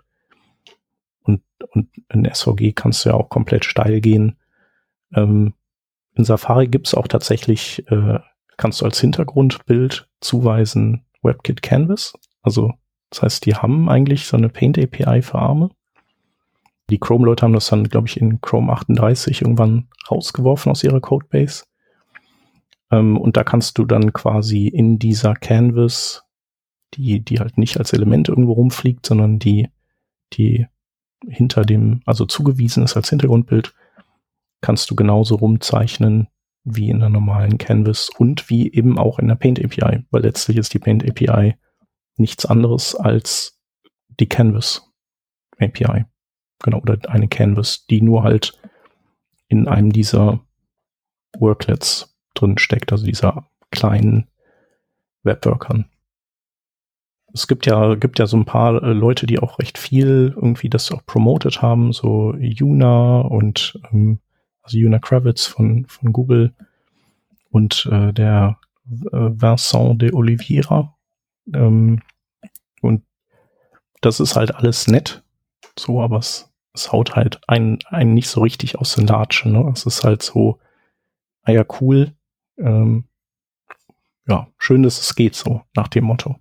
und, 1.24 1.42
und 1.72 1.90
in 2.10 2.26
SVG 2.32 2.74
kannst 2.74 3.06
du 3.06 3.10
ja 3.10 3.16
auch 3.16 3.30
komplett 3.30 3.66
steil 3.66 4.02
gehen. 4.02 4.38
Ähm, 5.16 5.54
in 6.16 6.26
Safari 6.26 6.68
gibt's 6.68 6.94
auch 6.94 7.08
tatsächlich, 7.08 7.84
äh, 7.90 8.20
kannst 8.58 8.82
du 8.82 8.86
als 8.86 9.00
Hintergrundbild 9.00 10.08
zuweisen 10.22 11.06
WebKit 11.24 11.62
Canvas. 11.62 12.14
Also 12.42 12.74
das 13.14 13.22
heißt, 13.22 13.46
die 13.46 13.54
haben 13.54 13.90
eigentlich 13.90 14.26
so 14.26 14.36
eine 14.38 14.50
Paint 14.50 14.80
API 14.80 15.22
für 15.22 15.38
Arme. 15.38 15.70
Die 16.90 16.98
Chrome-Leute 16.98 17.44
haben 17.44 17.54
das 17.54 17.68
dann, 17.68 17.84
glaube 17.84 18.08
ich, 18.08 18.20
in 18.20 18.42
Chrome 18.42 18.74
38 18.74 19.42
irgendwann 19.42 19.88
rausgeworfen 20.10 20.72
aus 20.72 20.84
ihrer 20.84 21.00
Codebase. 21.00 21.66
Ähm, 22.90 23.18
und 23.18 23.38
da 23.38 23.44
kannst 23.44 23.78
du 23.78 23.86
dann 23.86 24.14
quasi 24.14 24.68
in 24.68 24.98
dieser 24.98 25.36
Canvas, 25.36 26.24
die, 26.96 27.20
die 27.20 27.40
halt 27.40 27.60
nicht 27.60 27.78
als 27.78 27.94
Element 27.94 28.30
irgendwo 28.30 28.54
rumfliegt, 28.54 29.06
sondern 29.06 29.38
die, 29.38 29.70
die 30.34 30.66
hinter 31.28 31.66
dem, 31.66 32.02
also 32.08 32.26
zugewiesen 32.26 32.84
ist 32.84 32.96
als 32.98 33.12
Hintergrundbild, 33.12 33.76
kannst 34.62 34.90
du 34.90 34.96
genauso 34.96 35.36
rumzeichnen 35.36 36.30
wie 36.64 36.90
in 36.90 37.00
der 37.00 37.10
normalen 37.10 37.60
Canvas 37.60 38.10
und 38.18 38.50
wie 38.50 38.74
eben 38.74 38.98
auch 38.98 39.20
in 39.20 39.28
der 39.28 39.36
Paint 39.36 39.64
API, 39.64 40.04
weil 40.10 40.24
letztlich 40.24 40.58
ist 40.58 40.74
die 40.74 40.80
Paint 40.80 41.08
API 41.08 41.58
nichts 42.18 42.46
anderes 42.46 42.96
als 42.96 43.60
die 44.20 44.28
Canvas 44.28 44.92
API. 45.60 46.06
Genau, 46.64 46.80
oder 46.80 46.98
eine 47.10 47.28
Canvas, 47.28 47.86
die 47.86 48.02
nur 48.02 48.24
halt 48.24 48.60
in 49.48 49.68
einem 49.68 49.92
dieser 49.92 50.40
Worklets 51.38 52.16
drin 52.34 52.58
steckt, 52.58 52.92
also 52.92 53.06
dieser 53.06 53.48
kleinen 53.72 54.28
Webworkern. 55.24 55.86
Es 57.34 57.48
gibt 57.48 57.66
ja, 57.66 57.96
gibt 57.96 58.20
ja 58.20 58.28
so 58.28 58.38
ein 58.38 58.46
paar 58.46 58.82
äh, 58.84 58.94
Leute, 58.94 59.26
die 59.26 59.40
auch 59.40 59.58
recht 59.58 59.78
viel 59.78 60.34
irgendwie 60.36 60.70
das 60.70 60.92
auch 60.92 61.04
promoted 61.06 61.62
haben, 61.62 61.92
so 61.92 62.36
Yuna 62.36 63.22
und 63.22 63.80
ähm, 63.92 64.20
also 64.62 64.78
Una 64.78 65.00
Kravitz 65.00 65.46
von, 65.48 65.86
von 65.88 66.14
Google 66.14 66.54
und 67.50 67.88
äh, 67.92 68.14
der 68.14 68.60
äh, 68.86 69.10
Vincent 69.12 70.02
de 70.02 70.14
Oliveira. 70.14 70.93
Ähm, 71.52 72.02
und 72.82 73.04
das 74.02 74.20
ist 74.20 74.36
halt 74.36 74.56
alles 74.56 74.88
nett, 74.88 75.24
so, 75.78 76.02
aber 76.02 76.18
es, 76.18 76.52
es 76.74 76.92
haut 76.92 77.16
halt 77.16 77.42
einen, 77.48 77.80
einen 77.88 78.14
nicht 78.14 78.30
so 78.30 78.42
richtig 78.42 78.78
aus 78.78 78.96
den 78.96 79.08
Latschen. 79.08 79.54
Ne? 79.54 79.72
Es 79.74 79.86
ist 79.86 80.04
halt 80.04 80.22
so, 80.22 80.60
ah 81.44 81.52
ja, 81.52 81.66
cool. 81.82 82.14
Ähm, 82.58 83.06
ja, 84.28 84.48
schön, 84.58 84.84
dass 84.84 85.00
es 85.00 85.16
geht, 85.16 85.36
so 85.36 85.62
nach 85.76 85.88
dem 85.88 86.06
Motto. 86.06 86.38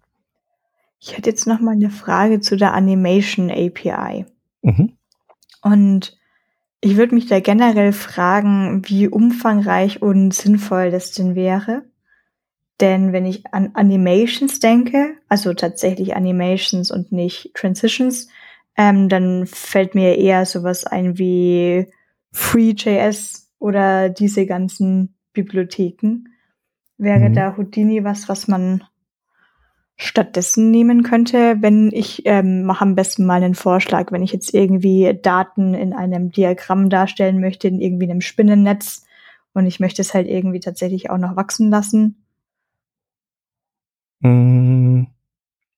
Ich 1.00 1.16
hätte 1.16 1.30
jetzt 1.30 1.46
noch 1.46 1.60
mal 1.60 1.72
eine 1.72 1.90
Frage 1.90 2.40
zu 2.40 2.56
der 2.56 2.74
Animation 2.74 3.50
API. 3.50 4.24
Mhm. 4.62 4.96
Und 5.62 6.16
ich 6.80 6.96
würde 6.96 7.14
mich 7.14 7.26
da 7.26 7.40
generell 7.40 7.92
fragen, 7.92 8.82
wie 8.86 9.08
umfangreich 9.08 10.02
und 10.02 10.32
sinnvoll 10.32 10.90
das 10.90 11.12
denn 11.12 11.34
wäre. 11.34 11.84
Denn 12.82 13.12
wenn 13.12 13.26
ich 13.26 13.46
an 13.54 13.70
Animations 13.74 14.58
denke, 14.58 15.14
also 15.28 15.54
tatsächlich 15.54 16.16
Animations 16.16 16.90
und 16.90 17.12
nicht 17.12 17.52
Transitions, 17.54 18.26
ähm, 18.76 19.08
dann 19.08 19.46
fällt 19.46 19.94
mir 19.94 20.18
eher 20.18 20.44
sowas 20.46 20.84
ein 20.84 21.16
wie 21.16 21.86
Free.js 22.32 23.52
oder 23.60 24.08
diese 24.08 24.46
ganzen 24.46 25.14
Bibliotheken. 25.32 26.24
Wäre 26.98 27.28
mhm. 27.28 27.34
da 27.34 27.56
Houdini 27.56 28.02
was, 28.02 28.28
was 28.28 28.48
man 28.48 28.82
stattdessen 29.96 30.72
nehmen 30.72 31.04
könnte, 31.04 31.58
wenn 31.60 31.92
ich 31.92 32.22
ähm, 32.24 32.64
mache 32.64 32.82
am 32.82 32.96
besten 32.96 33.24
mal 33.24 33.44
einen 33.44 33.54
Vorschlag, 33.54 34.10
wenn 34.10 34.24
ich 34.24 34.32
jetzt 34.32 34.52
irgendwie 34.52 35.16
Daten 35.22 35.74
in 35.74 35.92
einem 35.92 36.32
Diagramm 36.32 36.90
darstellen 36.90 37.40
möchte, 37.40 37.68
in 37.68 37.80
irgendwie 37.80 38.10
einem 38.10 38.22
Spinnennetz 38.22 39.04
und 39.52 39.66
ich 39.66 39.78
möchte 39.78 40.02
es 40.02 40.14
halt 40.14 40.26
irgendwie 40.26 40.58
tatsächlich 40.58 41.10
auch 41.10 41.18
noch 41.18 41.36
wachsen 41.36 41.70
lassen. 41.70 42.21
Mm, 44.22 45.04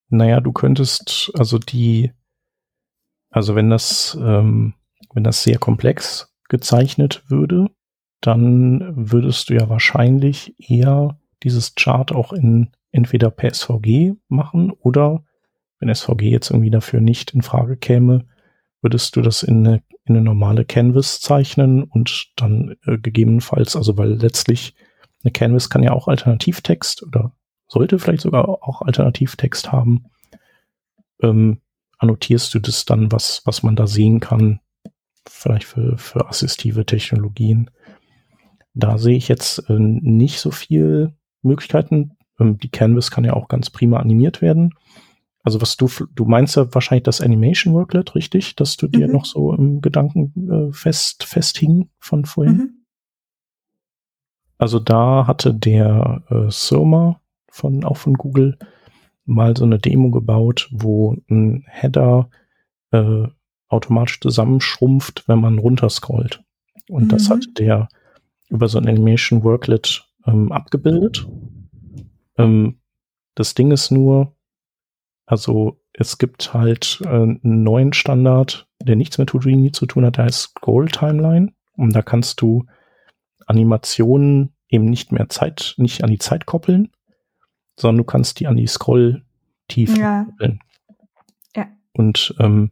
naja, 0.08 0.40
du 0.40 0.52
könntest 0.52 1.32
also 1.34 1.58
die, 1.58 2.12
also 3.30 3.54
wenn 3.54 3.70
das, 3.70 4.16
ähm, 4.20 4.74
wenn 5.12 5.24
das 5.24 5.42
sehr 5.42 5.58
komplex 5.58 6.32
gezeichnet 6.48 7.24
würde, 7.28 7.70
dann 8.20 9.10
würdest 9.12 9.50
du 9.50 9.54
ja 9.54 9.68
wahrscheinlich 9.68 10.54
eher 10.58 11.18
dieses 11.42 11.74
Chart 11.74 12.12
auch 12.12 12.32
in 12.32 12.72
entweder 12.90 13.30
per 13.30 13.52
SVG 13.52 14.14
machen 14.28 14.70
oder 14.70 15.24
wenn 15.78 15.92
SVG 15.92 16.30
jetzt 16.30 16.50
irgendwie 16.50 16.70
dafür 16.70 17.00
nicht 17.00 17.32
in 17.32 17.42
Frage 17.42 17.76
käme, 17.76 18.26
würdest 18.80 19.16
du 19.16 19.22
das 19.22 19.42
in 19.42 19.66
eine, 19.66 19.82
in 20.04 20.16
eine 20.16 20.24
normale 20.24 20.64
Canvas 20.64 21.20
zeichnen 21.20 21.82
und 21.82 22.32
dann 22.36 22.76
äh, 22.86 22.98
gegebenenfalls, 22.98 23.76
also 23.76 23.96
weil 23.98 24.12
letztlich 24.14 24.74
eine 25.22 25.32
Canvas 25.32 25.70
kann 25.70 25.82
ja 25.82 25.92
auch 25.92 26.08
Alternativtext 26.08 27.02
oder 27.02 27.34
sollte 27.66 27.98
vielleicht 27.98 28.22
sogar 28.22 28.48
auch 28.48 28.82
Alternativtext 28.82 29.72
haben, 29.72 30.06
ähm, 31.22 31.60
annotierst 31.98 32.52
du 32.54 32.58
das 32.58 32.84
dann, 32.84 33.10
was, 33.12 33.42
was 33.44 33.62
man 33.62 33.76
da 33.76 33.86
sehen 33.86 34.20
kann, 34.20 34.60
vielleicht 35.26 35.64
für, 35.64 35.96
für 35.96 36.28
assistive 36.28 36.84
Technologien. 36.84 37.70
Da 38.74 38.98
sehe 38.98 39.16
ich 39.16 39.28
jetzt 39.28 39.70
äh, 39.70 39.78
nicht 39.78 40.40
so 40.40 40.50
viel 40.50 41.14
Möglichkeiten. 41.42 42.16
Ähm, 42.38 42.58
die 42.58 42.70
Canvas 42.70 43.10
kann 43.10 43.24
ja 43.24 43.34
auch 43.34 43.48
ganz 43.48 43.70
prima 43.70 43.98
animiert 43.98 44.42
werden. 44.42 44.74
Also 45.42 45.60
was 45.60 45.76
du, 45.76 45.88
du 46.14 46.24
meinst 46.24 46.56
ja 46.56 46.72
wahrscheinlich 46.74 47.04
das 47.04 47.20
Animation 47.20 47.74
Worklet, 47.74 48.14
richtig? 48.14 48.56
Dass 48.56 48.76
du 48.76 48.88
dir 48.88 49.06
mhm. 49.06 49.12
noch 49.12 49.26
so 49.26 49.52
im 49.52 49.80
Gedanken 49.80 50.50
äh, 50.50 50.72
fest, 50.72 51.24
festhing 51.24 51.90
von 51.98 52.24
vorhin. 52.24 52.56
Mhm. 52.56 52.70
Also 54.56 54.78
da 54.78 55.26
hatte 55.26 55.52
der 55.54 56.22
äh, 56.30 56.50
Soma 56.50 57.20
von, 57.54 57.84
auch 57.84 57.96
von 57.96 58.14
Google 58.14 58.58
mal 59.24 59.56
so 59.56 59.64
eine 59.64 59.78
Demo 59.78 60.10
gebaut, 60.10 60.68
wo 60.72 61.16
ein 61.30 61.64
Header 61.68 62.28
äh, 62.90 63.28
automatisch 63.68 64.20
zusammenschrumpft, 64.20 65.24
wenn 65.28 65.40
man 65.40 65.58
runterscrollt. 65.58 66.42
Und 66.88 67.04
mhm. 67.04 67.08
das 67.08 67.30
hat 67.30 67.44
der 67.58 67.88
über 68.50 68.68
so 68.68 68.78
ein 68.78 68.88
Animation 68.88 69.44
Worklet 69.44 70.04
ähm, 70.26 70.50
abgebildet. 70.52 71.26
Ähm, 72.36 72.80
das 73.36 73.54
Ding 73.54 73.70
ist 73.70 73.90
nur, 73.90 74.34
also 75.24 75.80
es 75.92 76.18
gibt 76.18 76.52
halt 76.52 77.00
äh, 77.04 77.08
einen 77.08 77.62
neuen 77.62 77.92
Standard, 77.92 78.68
der 78.82 78.96
nichts 78.96 79.18
mit 79.18 79.32
Houdini 79.32 79.70
zu 79.70 79.86
tun 79.86 80.04
hat, 80.04 80.16
der 80.16 80.24
heißt 80.24 80.40
Scroll 80.40 80.88
Timeline. 80.88 81.52
Und 81.76 81.94
da 81.94 82.02
kannst 82.02 82.40
du 82.40 82.66
Animationen 83.46 84.54
eben 84.68 84.86
nicht 84.86 85.12
mehr 85.12 85.28
Zeit, 85.28 85.74
nicht 85.78 86.02
an 86.02 86.10
die 86.10 86.18
Zeit 86.18 86.46
koppeln, 86.46 86.90
sondern 87.78 87.98
du 87.98 88.04
kannst 88.04 88.40
die 88.40 88.46
an 88.46 88.56
die 88.56 88.66
Scroll-Tiefe 88.66 89.98
ja. 89.98 90.24
koppeln. 90.24 90.60
Ja. 91.56 91.68
Und 91.92 92.34
ähm, 92.38 92.70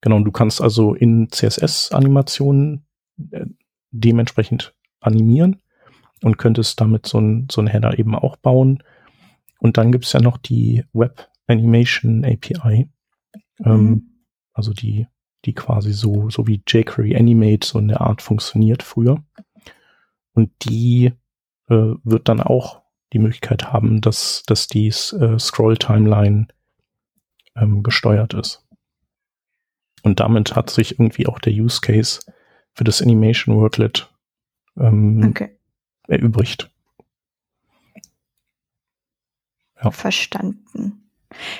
genau, 0.00 0.20
du 0.20 0.32
kannst 0.32 0.60
also 0.60 0.94
in 0.94 1.30
CSS-Animationen 1.30 2.84
äh, 3.30 3.46
dementsprechend 3.90 4.74
animieren 5.00 5.60
und 6.22 6.38
könntest 6.38 6.80
damit 6.80 7.06
so 7.06 7.20
ein, 7.20 7.48
so 7.50 7.60
ein 7.60 7.66
Header 7.66 7.98
eben 7.98 8.14
auch 8.14 8.36
bauen. 8.36 8.82
Und 9.58 9.76
dann 9.76 9.92
gibt's 9.92 10.12
ja 10.12 10.20
noch 10.20 10.38
die 10.38 10.84
Web 10.92 11.28
Animation 11.46 12.24
API. 12.24 12.88
Ähm, 13.64 13.84
mhm. 13.84 14.10
also 14.52 14.72
die, 14.72 15.06
die 15.44 15.54
quasi 15.54 15.92
so, 15.92 16.30
so 16.30 16.46
wie 16.46 16.62
jQuery 16.66 17.16
Animate 17.16 17.66
so 17.66 17.78
in 17.78 17.88
der 17.88 18.00
Art 18.00 18.22
funktioniert 18.22 18.82
früher. 18.82 19.22
Und 20.32 20.50
die 20.64 21.12
äh, 21.68 21.94
wird 22.04 22.28
dann 22.28 22.40
auch 22.40 22.82
die 23.12 23.18
Möglichkeit 23.18 23.72
haben, 23.72 24.00
dass, 24.00 24.42
dass 24.46 24.66
die 24.66 24.88
äh, 24.88 25.38
Scroll-Timeline 25.38 26.48
ähm, 27.56 27.82
gesteuert 27.82 28.34
ist. 28.34 28.66
Und 30.02 30.20
damit 30.20 30.56
hat 30.56 30.70
sich 30.70 30.98
irgendwie 30.98 31.26
auch 31.26 31.38
der 31.38 31.52
Use 31.52 31.80
Case 31.80 32.20
für 32.72 32.84
das 32.84 33.02
Animation 33.02 33.56
Worklet 33.56 34.10
ähm, 34.78 35.26
okay. 35.28 35.50
erübrigt. 36.08 36.70
Ja. 39.82 39.90
Verstanden. 39.90 41.10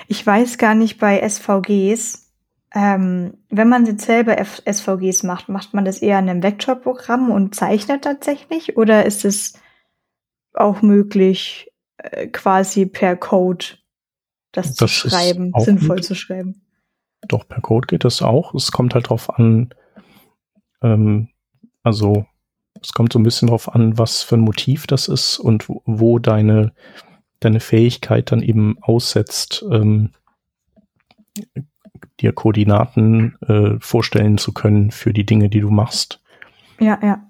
Ich 0.09 0.27
weiß 0.27 0.59
gar 0.59 0.75
nicht 0.75 0.99
bei 0.99 1.27
SVGs, 1.27 2.31
ähm, 2.73 3.35
wenn 3.49 3.69
man 3.69 3.87
jetzt 3.87 4.05
selber 4.05 4.39
F 4.39 4.63
SVGs 4.65 5.25
macht, 5.25 5.49
macht 5.49 5.75
man 5.75 5.85
das 5.85 5.99
eher 5.99 6.19
in 6.19 6.29
einem 6.29 6.43
Vektorprogramm 6.43 7.31
und 7.31 7.55
zeichnet 7.55 8.05
tatsächlich? 8.05 8.77
Oder 8.77 9.07
ist 9.07 9.25
es 9.25 9.55
auch 10.55 10.83
möglich, 10.83 11.71
äh, 11.99 12.27
quasi 12.29 12.87
per 12.87 13.17
Code 13.17 13.65
das, 14.53 14.75
das 14.75 14.77
zu 14.77 14.89
schreiben, 14.89 15.53
sinnvoll 15.59 15.97
mit. 15.97 16.05
zu 16.05 16.15
schreiben? 16.15 16.63
Doch, 17.29 17.47
per 17.47 17.61
Code 17.61 17.87
geht 17.87 18.05
das 18.05 18.23
auch. 18.23 18.55
Es 18.55 18.73
kommt 18.73 18.95
halt 18.95 19.09
drauf 19.09 19.31
an, 19.39 19.75
ähm, 20.83 21.29
also 21.83 22.27
es 22.81 22.93
kommt 22.93 23.13
so 23.13 23.19
ein 23.19 23.23
bisschen 23.23 23.49
drauf 23.49 23.75
an, 23.75 23.99
was 23.99 24.23
für 24.23 24.37
ein 24.37 24.41
Motiv 24.41 24.87
das 24.87 25.09
ist 25.09 25.39
und 25.39 25.69
wo, 25.69 25.83
wo 25.85 26.19
deine, 26.19 26.73
deine 27.41 27.61
Fähigkeit 27.61 28.33
dann 28.33 28.43
eben 28.43 28.79
aussetzt, 28.81 29.65
ähm, 29.71 30.11
dir 32.21 32.33
Koordinaten 32.33 33.37
äh, 33.43 33.79
vorstellen 33.81 34.39
zu 34.39 34.53
können 34.53 34.91
für 34.91 35.13
die 35.13 35.27
Dinge, 35.27 35.49
die 35.49 35.61
du 35.61 35.71
machst. 35.71 36.23
Ja, 36.79 36.99
ja. 37.03 37.27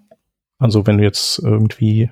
Also 0.59 0.87
wenn 0.87 0.99
du 0.99 1.05
jetzt 1.05 1.39
irgendwie, 1.39 2.11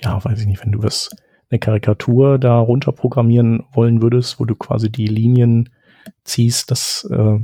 ja, 0.00 0.22
weiß 0.24 0.40
ich 0.40 0.46
nicht, 0.46 0.62
wenn 0.64 0.72
du 0.72 0.82
was 0.82 1.10
eine 1.50 1.58
Karikatur 1.58 2.38
da 2.38 2.58
runterprogrammieren 2.58 3.64
wollen 3.72 4.02
würdest, 4.02 4.40
wo 4.40 4.44
du 4.44 4.54
quasi 4.54 4.90
die 4.90 5.06
Linien 5.06 5.70
ziehst, 6.24 6.70
das, 6.70 7.08
äh, 7.10 7.38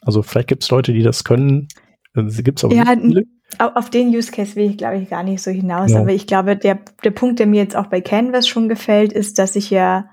also 0.00 0.22
vielleicht 0.22 0.48
gibt 0.48 0.62
es 0.62 0.70
Leute, 0.70 0.92
die 0.92 1.02
das 1.02 1.24
können, 1.24 1.68
gibt 2.14 2.58
es 2.58 2.64
aber 2.64 2.74
ja, 2.74 2.94
nicht 2.94 3.06
viele. 3.06 3.24
Auf 3.58 3.90
den 3.90 4.08
Use 4.08 4.32
Case 4.32 4.56
will 4.56 4.70
ich, 4.70 4.78
glaube 4.78 4.96
ich, 4.98 5.10
gar 5.10 5.22
nicht 5.22 5.42
so 5.42 5.50
hinaus. 5.50 5.92
Ja. 5.92 6.00
Aber 6.00 6.10
ich 6.12 6.26
glaube, 6.26 6.56
der, 6.56 6.80
der 7.04 7.10
Punkt, 7.10 7.38
der 7.38 7.46
mir 7.46 7.62
jetzt 7.62 7.76
auch 7.76 7.86
bei 7.86 8.00
Canvas 8.00 8.48
schon 8.48 8.68
gefällt, 8.68 9.12
ist, 9.12 9.38
dass 9.38 9.56
ich 9.56 9.68
ja 9.68 10.08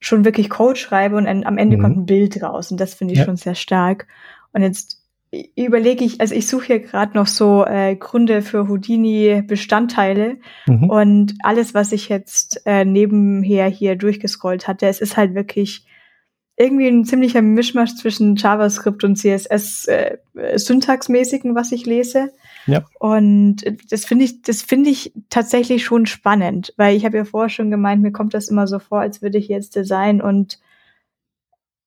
schon 0.00 0.24
wirklich 0.24 0.50
Code 0.50 0.76
schreibe 0.76 1.16
und 1.16 1.26
am 1.28 1.58
Ende 1.58 1.76
mhm. 1.76 1.82
kommt 1.82 1.96
ein 1.98 2.06
Bild 2.06 2.42
raus. 2.42 2.72
Und 2.72 2.80
das 2.80 2.94
finde 2.94 3.12
ich 3.12 3.20
ja. 3.20 3.24
schon 3.24 3.36
sehr 3.36 3.54
stark. 3.54 4.08
Und 4.52 4.62
jetzt 4.62 4.97
überlege 5.56 6.04
ich, 6.04 6.20
also 6.20 6.34
ich 6.34 6.46
suche 6.46 6.66
hier 6.66 6.80
gerade 6.80 7.16
noch 7.16 7.26
so 7.26 7.64
äh, 7.64 7.96
Gründe 7.96 8.42
für 8.42 8.68
Houdini-Bestandteile 8.68 10.38
mhm. 10.66 10.90
und 10.90 11.34
alles, 11.42 11.74
was 11.74 11.92
ich 11.92 12.08
jetzt 12.08 12.62
äh, 12.64 12.84
nebenher 12.84 13.66
hier 13.66 13.96
durchgescrollt 13.96 14.66
hatte, 14.66 14.86
es 14.86 15.00
ist 15.00 15.16
halt 15.16 15.34
wirklich 15.34 15.86
irgendwie 16.56 16.88
ein 16.88 17.04
ziemlicher 17.04 17.40
Mischmasch 17.40 17.94
zwischen 17.94 18.34
JavaScript 18.34 19.04
und 19.04 19.16
CSS 19.16 19.86
äh, 19.86 20.18
syntaxmäßigen, 20.56 21.54
was 21.54 21.70
ich 21.70 21.86
lese. 21.86 22.32
Ja. 22.66 22.84
Und 22.98 23.64
das 23.90 24.04
finde 24.04 24.24
ich, 24.24 24.42
das 24.42 24.62
finde 24.62 24.90
ich 24.90 25.12
tatsächlich 25.30 25.84
schon 25.84 26.06
spannend, 26.06 26.74
weil 26.76 26.96
ich 26.96 27.04
habe 27.04 27.16
ja 27.16 27.24
vorher 27.24 27.48
schon 27.48 27.70
gemeint, 27.70 28.02
mir 28.02 28.12
kommt 28.12 28.34
das 28.34 28.48
immer 28.48 28.66
so 28.66 28.80
vor, 28.80 29.00
als 29.00 29.22
würde 29.22 29.38
ich 29.38 29.46
jetzt 29.46 29.76
Design 29.76 30.20
und 30.20 30.58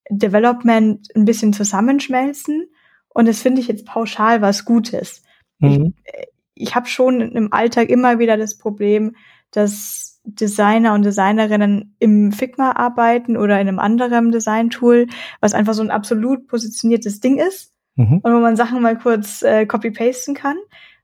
Development 0.10 1.06
ein 1.16 1.26
bisschen 1.26 1.52
zusammenschmelzen. 1.52 2.68
Und 3.14 3.28
das 3.28 3.42
finde 3.42 3.62
ich 3.62 3.68
jetzt 3.68 3.86
pauschal 3.86 4.42
was 4.42 4.66
Gutes. 4.66 5.24
Mhm. 5.60 5.94
Ich, 6.06 6.68
ich 6.68 6.76
habe 6.76 6.88
schon 6.88 7.22
im 7.22 7.52
Alltag 7.52 7.90
immer 7.90 8.20
wieder 8.20 8.38
das 8.38 8.58
Problem, 8.58 9.16
dass 9.52 10.12
Designer 10.24 10.94
und 10.94 11.04
Designerinnen 11.04 11.96
im 12.00 12.32
Figma 12.32 12.72
arbeiten 12.74 13.38
oder 13.38 13.60
in 13.60 13.68
einem 13.68 13.80
anderen 13.80 14.32
Design-Tool, 14.32 15.08
was 15.40 15.54
einfach 15.54 15.74
so 15.74 15.82
ein 15.82 15.92
absolut 15.92 16.48
positioniertes 16.48 17.20
Ding 17.20 17.38
ist 17.38 17.74
mhm. 17.96 18.20
und 18.22 18.34
wo 18.34 18.40
man 18.40 18.56
Sachen 18.56 18.82
mal 18.82 18.98
kurz 18.98 19.42
äh, 19.42 19.66
copy-pasten 19.66 20.36
kann, 20.36 20.58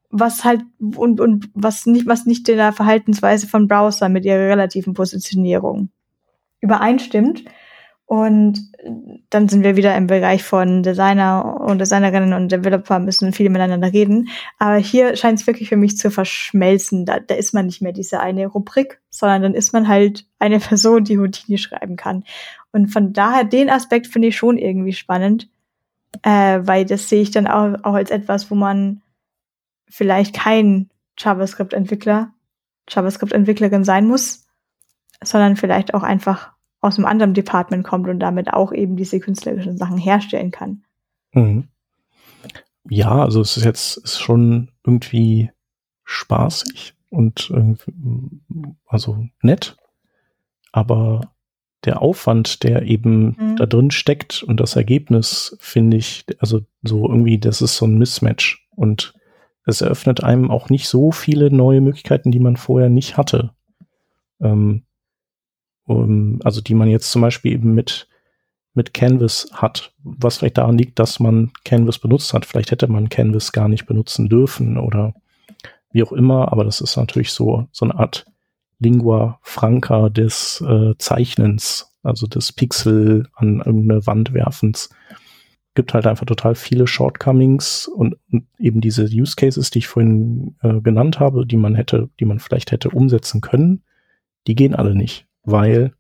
was 0.10 0.46
halt 0.46 0.62
und, 0.80 1.20
und 1.20 1.50
was 1.54 1.86
nicht, 1.86 2.06
was 2.06 2.26
nicht 2.26 2.48
in 2.48 2.58
der 2.58 2.74
Verhaltensweise 2.74 3.48
von 3.48 3.68
Browser 3.68 4.08
mit 4.08 4.24
ihrer 4.24 4.50
relativen 4.50 4.94
Positionierung 4.94 5.90
übereinstimmt. 6.62 7.44
Und 8.08 8.72
dann 9.30 9.50
sind 9.50 9.64
wir 9.64 9.76
wieder 9.76 9.96
im 9.96 10.08
Bereich 10.08 10.42
von 10.44 10.82
Designer 10.82 11.60
und 11.62 11.78
Designerinnen 11.80 12.34
und 12.34 12.52
Developer 12.52 13.00
müssen 13.00 13.34
viel 13.34 13.50
miteinander 13.50 13.92
reden. 13.92 14.30
Aber 14.60 14.78
hier 14.78 15.16
scheint 15.18 15.40
es 15.40 15.46
wirklich 15.46 15.68
für 15.70 15.76
mich 15.76 15.98
zu 15.98 16.10
verschmelzen. 16.10 17.06
Da, 17.06 17.20
da 17.20 17.36
ist 17.36 17.54
man 17.54 17.66
nicht 17.66 17.82
mehr 17.82 17.92
diese 17.92 18.22
eine 18.22 18.48
Rubrik, 18.48 19.02
sondern 19.10 19.42
dann 19.42 19.54
ist 19.54 19.74
man 19.74 19.90
halt 19.90 20.26
eine 20.40 20.60
Person, 20.62 21.04
die 21.04 21.20
Houdini 21.20 21.58
schreiben 21.58 21.98
kann. 21.98 22.24
Und 22.72 22.88
von 22.88 23.12
daher, 23.12 23.44
den 23.44 23.70
Aspekt 23.70 24.08
finde 24.08 24.30
ich 24.30 24.38
schon 24.38 24.58
irgendwie 24.58 24.94
spannend 24.94 25.50
äh, 26.24 26.60
weil 26.64 26.86
das 26.86 27.10
sehe 27.10 27.22
ich 27.22 27.32
dann 27.32 27.48
auch, 27.48 27.84
auch 27.84 27.94
als 27.94 28.12
etwas, 28.12 28.50
wo 28.50 28.56
man 28.56 29.02
vielleicht 29.90 30.36
kein 30.36 30.90
JavaScript-Entwickler, 31.18 32.34
JavaScript-Entwicklerin 32.90 33.84
sein 33.84 34.08
muss, 34.08 34.46
sondern 35.24 35.56
vielleicht 35.56 35.94
auch 35.94 36.04
einfach 36.04 36.52
aus 36.82 36.98
einem 36.98 37.06
anderen 37.06 37.34
Department 37.34 37.86
kommt 37.86 38.08
und 38.08 38.20
damit 38.20 38.54
auch 38.54 38.72
eben 38.72 38.96
diese 38.96 39.20
künstlerischen 39.20 39.78
Sachen 39.78 39.98
herstellen 39.98 40.52
kann. 40.52 40.84
Mhm. 41.34 41.68
Ja, 42.90 43.24
also 43.24 43.42
es 43.42 43.58
ist 43.58 43.66
jetzt 43.66 43.98
ist 43.98 44.20
schon 44.20 44.70
irgendwie 44.86 45.52
spaßig 46.04 46.94
und 47.10 47.52
also 48.86 49.26
nett, 49.42 49.78
aber 50.72 51.22
der 51.86 52.02
Aufwand, 52.02 52.64
der 52.64 52.84
eben 52.84 53.36
mhm. 53.38 53.56
da 53.56 53.66
drin 53.66 53.92
steckt 53.92 54.44
und 54.44 54.60
das 54.60 54.76
Ergebnis, 54.76 55.58
finde 55.60 55.98
ich, 55.98 56.26
also 56.40 56.62
so 56.84 57.08
irgendwie, 57.08 57.40
das 57.40 57.62
ist 57.62 57.78
so 57.78 57.86
ein 57.86 57.98
Mismatch. 57.98 58.68
Und 58.76 59.14
es 59.66 59.82
eröffnet 59.82 60.24
einem 60.24 60.52
auch 60.52 60.70
nicht 60.70 60.88
so 60.88 61.12
viele 61.12 61.52
neue 61.52 61.82
Möglichkeiten, 61.82 62.32
die 62.32 62.40
man 62.40 62.58
vorher 62.58 62.90
nicht 62.90 63.18
hatte. 63.18 63.52
Ähm, 64.42 64.84
um, 65.88 66.40
also 66.44 66.62
die 66.62 66.76
man 66.76 66.90
jetzt 66.90 67.12
zum 67.12 67.22
Beispiel 67.22 67.54
eben 67.54 67.74
mit, 67.74 68.08
mit 68.74 68.94
Canvas 68.94 69.50
hat, 69.54 69.94
was 70.04 70.38
vielleicht 70.38 70.58
daran 70.58 70.78
liegt, 70.78 71.00
dass 71.00 71.20
man 71.20 71.52
Canvas 71.64 71.98
benutzt 71.98 72.34
hat. 72.34 72.46
Vielleicht 72.46 72.72
hätte 72.72 72.88
man 72.88 73.10
Canvas 73.10 73.52
gar 73.52 73.68
nicht 73.68 73.86
benutzen 73.86 74.30
dürfen 74.30 74.78
oder 74.78 75.16
wie 75.92 76.04
auch 76.04 76.12
immer, 76.12 76.52
aber 76.52 76.64
das 76.64 76.82
ist 76.82 76.98
natürlich 76.98 77.32
so, 77.32 77.68
so 77.72 77.86
eine 77.86 77.98
Art 77.98 78.26
Lingua 78.80 79.40
Franca 79.42 80.10
des 80.10 80.62
äh, 80.62 80.94
Zeichnens, 80.98 81.98
also 82.04 82.28
des 82.28 82.54
Pixel 82.54 83.28
an 83.34 83.62
irgendeine 83.66 84.06
Wand 84.06 84.34
werfens. 84.34 84.90
Gibt 85.74 85.94
halt 85.94 86.06
einfach 86.06 86.26
total 86.26 86.56
viele 86.56 86.86
Shortcomings 86.86 87.88
und, 87.88 88.18
und 88.32 88.46
eben 88.60 88.82
diese 88.82 89.06
Use 89.06 89.36
Cases, 89.36 89.70
die 89.72 89.80
ich 89.80 89.88
vorhin 89.88 90.56
äh, 90.62 90.82
genannt 90.82 91.20
habe, 91.20 91.46
die 91.46 91.58
man 91.58 91.76
hätte, 91.76 92.10
die 92.20 92.26
man 92.26 92.40
vielleicht 92.40 92.72
hätte 92.72 92.90
umsetzen 92.90 93.42
können, 93.42 93.84
die 94.48 94.56
gehen 94.56 94.76
alle 94.76 94.96
nicht, 94.96 95.28
weil 95.48 95.94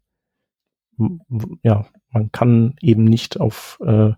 ja, 1.64 1.86
man 2.12 2.32
kann 2.32 2.76
eben 2.82 3.06
nicht 3.06 3.40
auf 3.40 3.80
äh, 3.84 4.12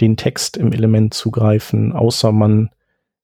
den 0.00 0.16
Text 0.16 0.56
im 0.56 0.72
Element 0.72 1.14
zugreifen, 1.14 1.92
außer 1.92 2.32
man 2.32 2.70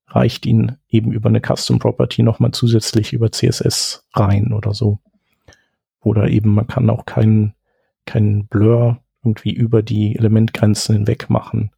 reicht 0.07 0.46
ihn 0.46 0.76
eben 0.88 1.12
über 1.12 1.28
eine 1.28 1.40
Custom 1.40 1.78
Property 1.78 2.22
nochmal 2.22 2.53
zusätzlich 2.53 3.12
über 3.12 3.32
CSS 3.32 4.07
rein 4.14 4.53
oder 4.53 4.74
so. 4.74 4.99
Oder 6.01 6.28
eben 6.28 6.55
man 6.55 6.66
kann 6.66 6.90
auch 6.90 7.07
keinen 7.07 7.55
keinen 8.05 8.46
Blur 8.46 9.03
irgendwie 9.22 9.53
über 9.53 9.82
die 9.82 10.16
Elementgrenzen 10.16 10.96
hinweg 10.96 11.28
machen. 11.30 11.70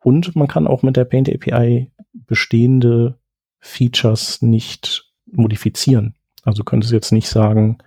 Und 0.00 0.34
man 0.34 0.48
kann 0.48 0.66
auch 0.66 0.82
mit 0.82 0.96
der 0.96 1.04
Paint 1.04 1.32
API 1.32 1.90
bestehende 2.12 3.18
Features 3.60 4.42
nicht 4.42 5.12
modifizieren. 5.26 6.14
Also 6.42 6.64
könntest 6.64 6.90
du 6.90 6.96
jetzt 6.96 7.12
nicht 7.12 7.28
sagen, 7.28 7.78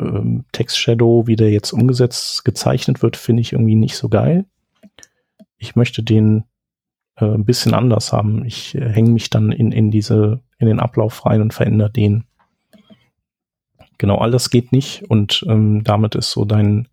ähm, 0.00 0.44
Text 0.52 0.78
Shadow, 0.78 1.26
wie 1.26 1.36
der 1.36 1.50
jetzt 1.50 1.72
umgesetzt, 1.72 2.44
gezeichnet 2.44 3.02
wird, 3.02 3.16
finde 3.16 3.42
ich 3.42 3.52
irgendwie 3.52 3.76
nicht 3.76 3.96
so 3.96 4.08
geil. 4.08 4.46
Ich 5.58 5.76
möchte 5.76 6.02
den 6.02 6.44
äh, 7.16 7.26
ein 7.26 7.44
bisschen 7.44 7.74
anders 7.74 8.12
haben. 8.12 8.44
Ich 8.44 8.74
äh, 8.74 8.88
hänge 8.88 9.10
mich 9.10 9.30
dann 9.30 9.52
in, 9.52 9.72
in 9.72 9.90
diese, 9.90 10.40
in 10.58 10.66
den 10.66 10.80
Ablauf 10.80 11.26
rein 11.26 11.42
und 11.42 11.54
verändere 11.54 11.90
den. 11.90 12.24
Genau, 13.98 14.16
all 14.16 14.30
das 14.30 14.48
geht 14.50 14.72
nicht 14.72 15.04
und 15.10 15.44
ähm, 15.46 15.84
damit 15.84 16.14
ist 16.14 16.30
so 16.30 16.46
dein, 16.46 16.88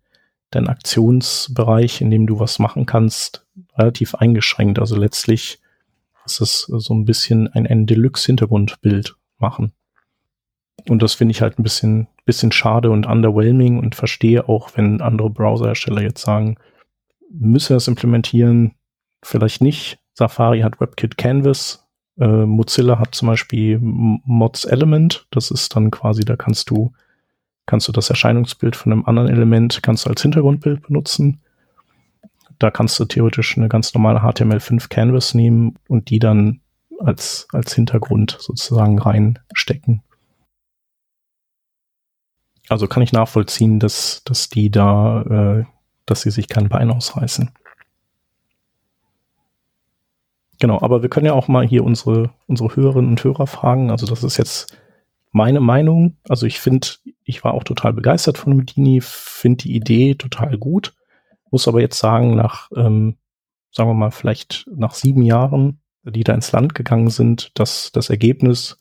dein 0.50 0.68
Aktionsbereich, 0.68 2.02
in 2.02 2.10
dem 2.10 2.26
du 2.26 2.38
was 2.38 2.58
machen 2.58 2.84
kannst, 2.84 3.46
relativ 3.76 4.14
eingeschränkt. 4.14 4.78
Also 4.78 4.96
letztlich 4.96 5.58
ist 6.26 6.40
es 6.42 6.60
so 6.62 6.92
ein 6.92 7.06
bisschen 7.06 7.48
ein, 7.48 7.66
ein 7.66 7.86
Deluxe-Hintergrundbild 7.86 9.16
machen. 9.38 9.72
Und 10.86 11.02
das 11.02 11.14
finde 11.14 11.32
ich 11.32 11.42
halt 11.42 11.58
ein 11.58 11.62
bisschen, 11.62 12.06
bisschen 12.24 12.52
schade 12.52 12.90
und 12.90 13.06
underwhelming 13.06 13.78
und 13.78 13.94
verstehe 13.94 14.48
auch, 14.48 14.70
wenn 14.76 15.00
andere 15.00 15.30
Browserhersteller 15.30 16.02
jetzt 16.02 16.22
sagen, 16.22 16.56
müssen 17.30 17.70
wir 17.70 17.76
es 17.76 17.88
implementieren? 17.88 18.74
Vielleicht 19.22 19.60
nicht. 19.60 19.98
Safari 20.14 20.60
hat 20.60 20.80
WebKit 20.80 21.16
Canvas. 21.18 21.86
Äh, 22.18 22.46
Mozilla 22.46 22.98
hat 22.98 23.14
zum 23.14 23.28
Beispiel 23.28 23.78
Mods 23.80 24.64
Element. 24.64 25.26
Das 25.30 25.50
ist 25.50 25.74
dann 25.76 25.90
quasi, 25.90 26.24
da 26.24 26.36
kannst 26.36 26.70
du, 26.70 26.92
kannst 27.66 27.88
du 27.88 27.92
das 27.92 28.10
Erscheinungsbild 28.10 28.76
von 28.76 28.92
einem 28.92 29.04
anderen 29.04 29.28
Element, 29.28 29.80
kannst 29.82 30.06
du 30.06 30.10
als 30.10 30.22
Hintergrundbild 30.22 30.82
benutzen. 30.82 31.40
Da 32.58 32.70
kannst 32.70 32.98
du 32.98 33.04
theoretisch 33.04 33.56
eine 33.56 33.68
ganz 33.68 33.94
normale 33.94 34.20
HTML5 34.20 34.88
Canvas 34.88 35.34
nehmen 35.34 35.76
und 35.88 36.10
die 36.10 36.18
dann 36.18 36.60
als, 36.98 37.46
als 37.52 37.74
Hintergrund 37.74 38.36
sozusagen 38.40 38.98
reinstecken. 38.98 40.02
Also 42.68 42.86
kann 42.86 43.02
ich 43.02 43.12
nachvollziehen, 43.12 43.78
dass, 43.80 44.22
dass 44.24 44.48
die 44.48 44.70
da, 44.70 45.22
äh, 45.22 45.64
dass 46.06 46.22
sie 46.22 46.30
sich 46.30 46.48
kein 46.48 46.68
Bein 46.68 46.90
ausreißen. 46.90 47.50
Genau, 50.60 50.80
aber 50.80 51.02
wir 51.02 51.08
können 51.08 51.26
ja 51.26 51.34
auch 51.34 51.48
mal 51.48 51.66
hier 51.66 51.84
unsere, 51.84 52.30
unsere 52.46 52.74
Hörerinnen 52.74 53.10
und 53.10 53.22
Hörer 53.22 53.46
fragen. 53.46 53.90
Also 53.90 54.06
das 54.06 54.24
ist 54.24 54.36
jetzt 54.36 54.76
meine 55.30 55.60
Meinung. 55.60 56.16
Also 56.28 56.46
ich 56.46 56.60
finde, 56.60 56.88
ich 57.24 57.44
war 57.44 57.54
auch 57.54 57.64
total 57.64 57.92
begeistert 57.92 58.38
von 58.38 58.54
Houdini, 58.54 59.00
finde 59.00 59.64
die 59.64 59.76
Idee 59.76 60.14
total 60.14 60.58
gut, 60.58 60.94
muss 61.50 61.68
aber 61.68 61.80
jetzt 61.80 61.98
sagen, 61.98 62.34
nach, 62.34 62.70
ähm, 62.74 63.16
sagen 63.70 63.88
wir 63.88 63.94
mal, 63.94 64.10
vielleicht 64.10 64.66
nach 64.74 64.94
sieben 64.94 65.22
Jahren, 65.22 65.80
die 66.02 66.24
da 66.24 66.34
ins 66.34 66.50
Land 66.52 66.74
gegangen 66.74 67.10
sind, 67.10 67.52
dass 67.58 67.92
das 67.92 68.10
Ergebnis 68.10 68.78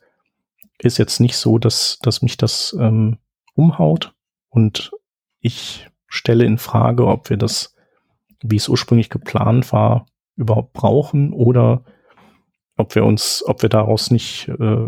ist 0.80 0.98
jetzt 0.98 1.20
nicht 1.20 1.38
so, 1.38 1.58
dass, 1.58 2.00
dass 2.02 2.22
mich 2.22 2.38
das 2.38 2.76
ähm, 2.80 3.18
umhaut. 3.58 4.14
Und 4.49 4.91
ich 5.39 5.89
stelle 6.08 6.45
in 6.45 6.58
Frage, 6.58 7.08
ob 7.08 7.30
wir 7.30 7.38
das, 7.38 7.76
wie 8.41 8.55
es 8.55 8.70
ursprünglich 8.70 9.10
geplant 9.10 9.72
war, 9.74 10.05
überhaupt 10.36 10.74
brauchen 10.74 11.34
oder 11.34 11.84
ob 12.78 12.95
wir 12.95 13.03
uns, 13.03 13.43
ob 13.45 13.62
wir 13.64 13.70
daraus 13.70 14.12
nicht 14.12 14.47
äh, 14.47 14.88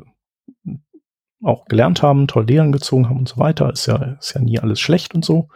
auch 1.43 1.65
gelernt 1.65 2.03
haben, 2.03 2.27
toll 2.27 2.45
Lehren 2.45 2.71
gezogen 2.71 3.09
haben 3.09 3.19
und 3.19 3.29
so 3.29 3.37
weiter. 3.37 3.71
Ist 3.71 3.87
ja, 3.87 3.95
ist 4.19 4.35
ja 4.35 4.41
nie 4.41 4.59
alles 4.59 4.79
schlecht 4.79 5.15
und 5.15 5.25
so. 5.25 5.49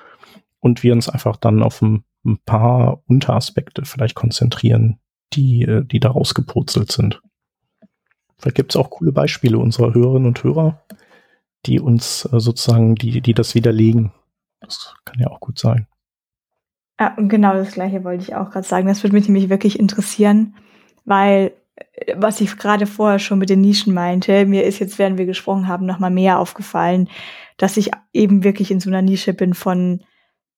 Und 0.60 0.82
wir 0.82 0.94
uns 0.94 1.10
einfach 1.10 1.38
dann 1.38 1.62
auf 1.62 1.82
ein, 1.82 2.04
ein 2.26 2.40
paar 2.40 3.04
Unteraspekte 3.06 3.86
vielleicht 3.86 4.16
konzentrieren, 4.16 5.00
die, 5.34 5.64
äh, 5.64 5.86
die 5.86 6.00
daraus 6.00 6.34
gepurzelt 6.34 6.92
sind. 6.92 7.22
Vielleicht 8.38 8.56
gibt 8.56 8.72
es 8.74 8.76
auch 8.76 8.90
coole 8.90 9.12
Beispiele 9.12 9.58
unserer 9.58 9.94
Hörerinnen 9.94 10.28
und 10.28 10.44
Hörer, 10.44 10.84
die 11.66 11.80
uns 11.80 12.26
äh, 12.32 12.40
sozusagen, 12.40 12.96
die, 12.96 13.22
die 13.22 13.34
das 13.34 13.56
widerlegen. 13.56 14.12
Das 14.60 14.96
kann 15.06 15.20
ja 15.20 15.28
auch 15.28 15.40
gut 15.40 15.60
sein. 15.60 15.88
Ja, 17.00 17.16
und 17.16 17.30
genau 17.30 17.54
das 17.54 17.74
gleiche 17.74 18.04
wollte 18.04 18.24
ich 18.24 18.36
auch 18.36 18.52
gerade 18.52 18.68
sagen. 18.68 18.88
Das 18.88 19.04
würde 19.04 19.16
mich 19.16 19.28
nämlich 19.28 19.50
wirklich 19.50 19.80
interessieren, 19.80 20.56
weil 21.06 21.54
äh, 21.76 22.16
was 22.18 22.42
ich 22.42 22.58
gerade 22.58 22.86
vorher 22.86 23.20
schon 23.20 23.40
mit 23.40 23.50
den 23.50 23.62
Nischen 23.62 23.94
meinte, 23.94 24.46
mir 24.46 24.64
ist 24.64 24.80
jetzt, 24.80 25.00
während 25.00 25.18
wir 25.18 25.26
gesprochen 25.26 25.68
haben, 25.68 25.86
nochmal 25.86 26.12
mehr 26.12 26.40
aufgefallen, 26.40 27.10
dass 27.58 27.78
ich 27.78 27.92
eben 28.14 28.44
wirklich 28.44 28.72
in 28.72 28.80
so 28.80 28.90
einer 28.90 29.02
Nische 29.02 29.34
bin 29.34 29.54
von 29.54 30.04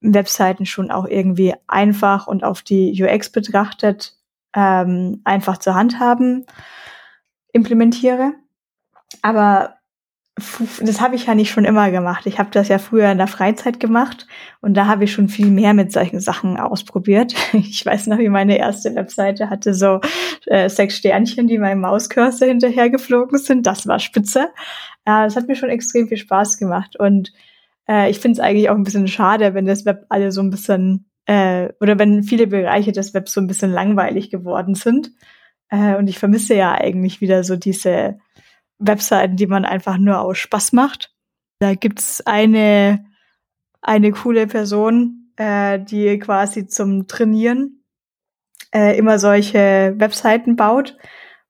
Webseiten 0.02 0.66
schon 0.66 0.92
auch 0.92 1.06
irgendwie 1.06 1.54
einfach 1.68 2.28
und 2.28 2.44
auf 2.44 2.62
die 2.62 3.02
UX 3.02 3.32
betrachtet 3.32 4.18
ähm, 4.56 5.22
einfach 5.24 5.58
zur 5.58 5.76
Handhaben 5.76 6.46
implementiere. 7.54 8.34
Aber 9.22 9.76
das 10.82 11.00
habe 11.00 11.16
ich 11.16 11.28
ja 11.28 11.36
nicht 11.36 11.50
schon 11.52 11.64
immer 11.64 11.92
gemacht. 11.92 12.26
Ich 12.26 12.40
habe 12.40 12.50
das 12.52 12.68
ja 12.68 12.78
früher 12.78 13.10
in 13.10 13.18
der 13.18 13.28
Freizeit 13.28 13.80
gemacht 13.80 14.28
und 14.60 14.74
da 14.74 14.86
habe 14.86 15.06
ich 15.06 15.14
schon 15.14 15.30
viel 15.30 15.50
mehr 15.50 15.74
mit 15.74 15.94
solchen 15.94 16.20
Sachen 16.20 16.58
ausprobiert. 16.58 17.34
Ich 17.54 17.86
weiß 17.86 18.08
noch, 18.08 18.18
wie 18.18 18.30
meine 18.30 18.58
erste 18.58 18.94
Webseite 18.96 19.50
hatte 19.50 19.74
so 19.74 20.02
äh, 20.48 20.70
sechs 20.70 20.98
Sternchen, 20.98 21.48
die 21.48 21.58
meinem 21.58 21.82
Mauscursor 21.82 22.48
hinterhergeflogen 22.48 23.38
sind. 23.38 23.66
Das 23.66 23.88
war 23.88 24.00
spitze. 24.00 24.50
Äh, 25.06 25.24
das 25.24 25.38
hat 25.38 25.48
mir 25.48 25.56
schon 25.56 25.70
extrem 25.70 26.10
viel 26.10 26.18
Spaß 26.18 26.58
gemacht 26.58 27.00
und 27.00 27.32
äh, 27.88 28.10
ich 28.10 28.20
finde 28.20 28.34
es 28.34 28.40
eigentlich 28.40 28.70
auch 28.70 28.76
ein 28.76 28.84
bisschen 28.84 29.08
schade, 29.08 29.54
wenn 29.54 29.66
das 29.66 29.86
Web 29.86 30.06
alle 30.10 30.34
so 30.34 30.42
ein 30.42 30.50
bisschen 30.50 31.10
äh, 31.28 31.70
oder 31.80 31.98
wenn 31.98 32.24
viele 32.24 32.48
Bereiche 32.48 32.92
des 32.92 33.14
Webs 33.14 33.34
so 33.34 33.40
ein 33.40 33.48
bisschen 33.48 33.72
langweilig 33.72 34.30
geworden 34.32 34.76
sind. 34.76 35.12
Äh, 35.70 35.96
und 35.96 36.08
ich 36.08 36.20
vermisse 36.20 36.56
ja 36.56 36.74
eigentlich 36.74 37.22
wieder 37.22 37.44
so 37.44 37.56
diese 37.56 38.20
Webseiten, 38.80 39.36
die 39.36 39.48
man 39.48 39.66
einfach 39.66 39.98
nur 39.98 40.20
aus 40.20 40.38
Spaß 40.38 40.74
macht. 40.74 41.14
Da 41.60 41.74
gibt's 41.76 42.22
eine, 42.26 43.06
eine 43.82 44.12
coole 44.12 44.48
Person, 44.48 45.32
äh, 45.38 45.80
die 45.80 46.20
quasi 46.20 46.68
zum 46.68 47.08
Trainieren 47.08 47.84
äh, 48.74 48.98
immer 48.98 49.20
solche 49.20 49.94
Webseiten 49.98 50.56
baut. 50.56 50.98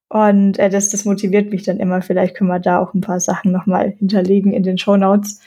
Und 0.07 0.59
äh, 0.59 0.69
das, 0.69 0.89
das 0.89 1.05
motiviert 1.05 1.49
mich 1.49 1.63
dann 1.63 1.79
immer. 1.79 2.01
Vielleicht 2.01 2.35
können 2.35 2.49
wir 2.49 2.59
da 2.59 2.79
auch 2.79 2.93
ein 2.93 3.01
paar 3.01 3.19
Sachen 3.19 3.51
nochmal 3.51 3.95
hinterlegen 3.97 4.53
in 4.53 4.63
den 4.63 4.77
Show 4.77 4.97
Notes. 4.97 5.41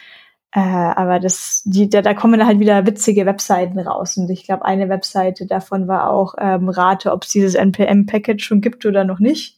Äh, 0.52 0.60
aber 0.60 1.20
das, 1.20 1.62
die, 1.64 1.88
da, 1.88 2.02
da 2.02 2.14
kommen 2.14 2.44
halt 2.44 2.58
wieder 2.58 2.86
witzige 2.86 3.26
Webseiten 3.26 3.78
raus. 3.78 4.16
Und 4.16 4.28
ich 4.30 4.44
glaube, 4.44 4.64
eine 4.64 4.88
Webseite 4.88 5.46
davon 5.46 5.86
war 5.86 6.10
auch 6.10 6.34
ähm, 6.38 6.68
Rate, 6.68 7.12
ob 7.12 7.24
es 7.24 7.30
dieses 7.30 7.54
NPM-Package 7.54 8.44
schon 8.44 8.60
gibt 8.60 8.84
oder 8.86 9.04
noch 9.04 9.20
nicht 9.20 9.57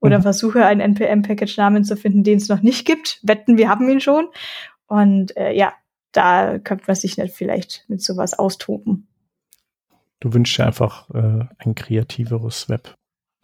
oder 0.00 0.18
mhm. 0.18 0.22
versuche 0.22 0.64
einen 0.64 0.80
NPM-Package-Namen 0.80 1.84
zu 1.84 1.96
finden, 1.96 2.24
den 2.24 2.38
es 2.38 2.48
noch 2.48 2.62
nicht 2.62 2.86
gibt. 2.86 3.20
Wetten, 3.22 3.56
wir 3.56 3.68
haben 3.68 3.88
ihn 3.88 4.00
schon. 4.00 4.28
Und 4.86 5.36
äh, 5.36 5.52
ja, 5.52 5.72
da 6.12 6.58
könnte 6.58 6.84
man 6.86 6.96
sich 6.96 7.16
nicht 7.16 7.34
vielleicht 7.34 7.84
mit 7.88 8.02
sowas 8.02 8.38
austoben. 8.38 9.06
Du 10.18 10.34
wünschst 10.34 10.58
dir 10.58 10.66
einfach 10.66 11.08
äh, 11.10 11.46
ein 11.58 11.74
kreativeres 11.74 12.68
Web, 12.68 12.94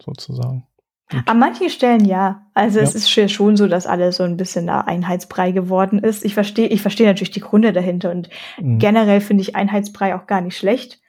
sozusagen. 0.01 0.67
Und 1.11 1.27
An 1.27 1.39
manchen 1.39 1.69
Stellen 1.69 2.05
ja. 2.05 2.47
Also 2.53 2.79
ja. 2.79 2.83
es 2.83 2.93
ist 2.93 3.09
schon 3.09 3.55
so, 3.55 3.67
dass 3.67 3.87
alles 3.87 4.17
so 4.17 4.23
ein 4.23 4.37
bisschen 4.37 4.69
ein 4.69 4.81
Einheitsbrei 4.81 5.51
geworden 5.51 5.99
ist. 5.99 6.25
Ich 6.25 6.33
verstehe, 6.33 6.67
ich 6.67 6.81
verstehe 6.81 7.07
natürlich 7.07 7.31
die 7.31 7.39
Gründe 7.39 7.71
dahinter 7.71 8.11
und 8.11 8.29
mhm. 8.59 8.79
generell 8.79 9.21
finde 9.21 9.41
ich 9.41 9.55
Einheitsbrei 9.55 10.15
auch 10.15 10.27
gar 10.27 10.41
nicht 10.41 10.57
schlecht. 10.57 10.99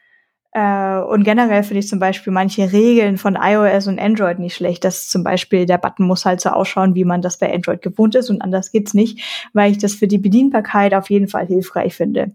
Äh, 0.52 0.98
und 0.98 1.24
generell 1.24 1.62
finde 1.62 1.80
ich 1.80 1.88
zum 1.88 1.98
Beispiel 1.98 2.32
manche 2.32 2.72
Regeln 2.72 3.18
von 3.18 3.36
iOS 3.40 3.86
und 3.86 4.00
Android 4.00 4.38
nicht 4.38 4.54
schlecht. 4.54 4.84
Dass 4.84 5.08
zum 5.08 5.22
Beispiel 5.22 5.66
der 5.66 5.78
Button 5.78 6.06
muss 6.06 6.24
halt 6.24 6.40
so 6.40 6.50
ausschauen, 6.50 6.94
wie 6.94 7.04
man 7.04 7.22
das 7.22 7.38
bei 7.38 7.52
Android 7.52 7.82
gewohnt 7.82 8.14
ist 8.14 8.30
und 8.30 8.40
anders 8.40 8.72
geht's 8.72 8.94
nicht, 8.94 9.50
weil 9.52 9.70
ich 9.70 9.78
das 9.78 9.94
für 9.94 10.08
die 10.08 10.18
Bedienbarkeit 10.18 10.94
auf 10.94 11.10
jeden 11.10 11.28
Fall 11.28 11.46
hilfreich 11.46 11.94
finde. 11.94 12.32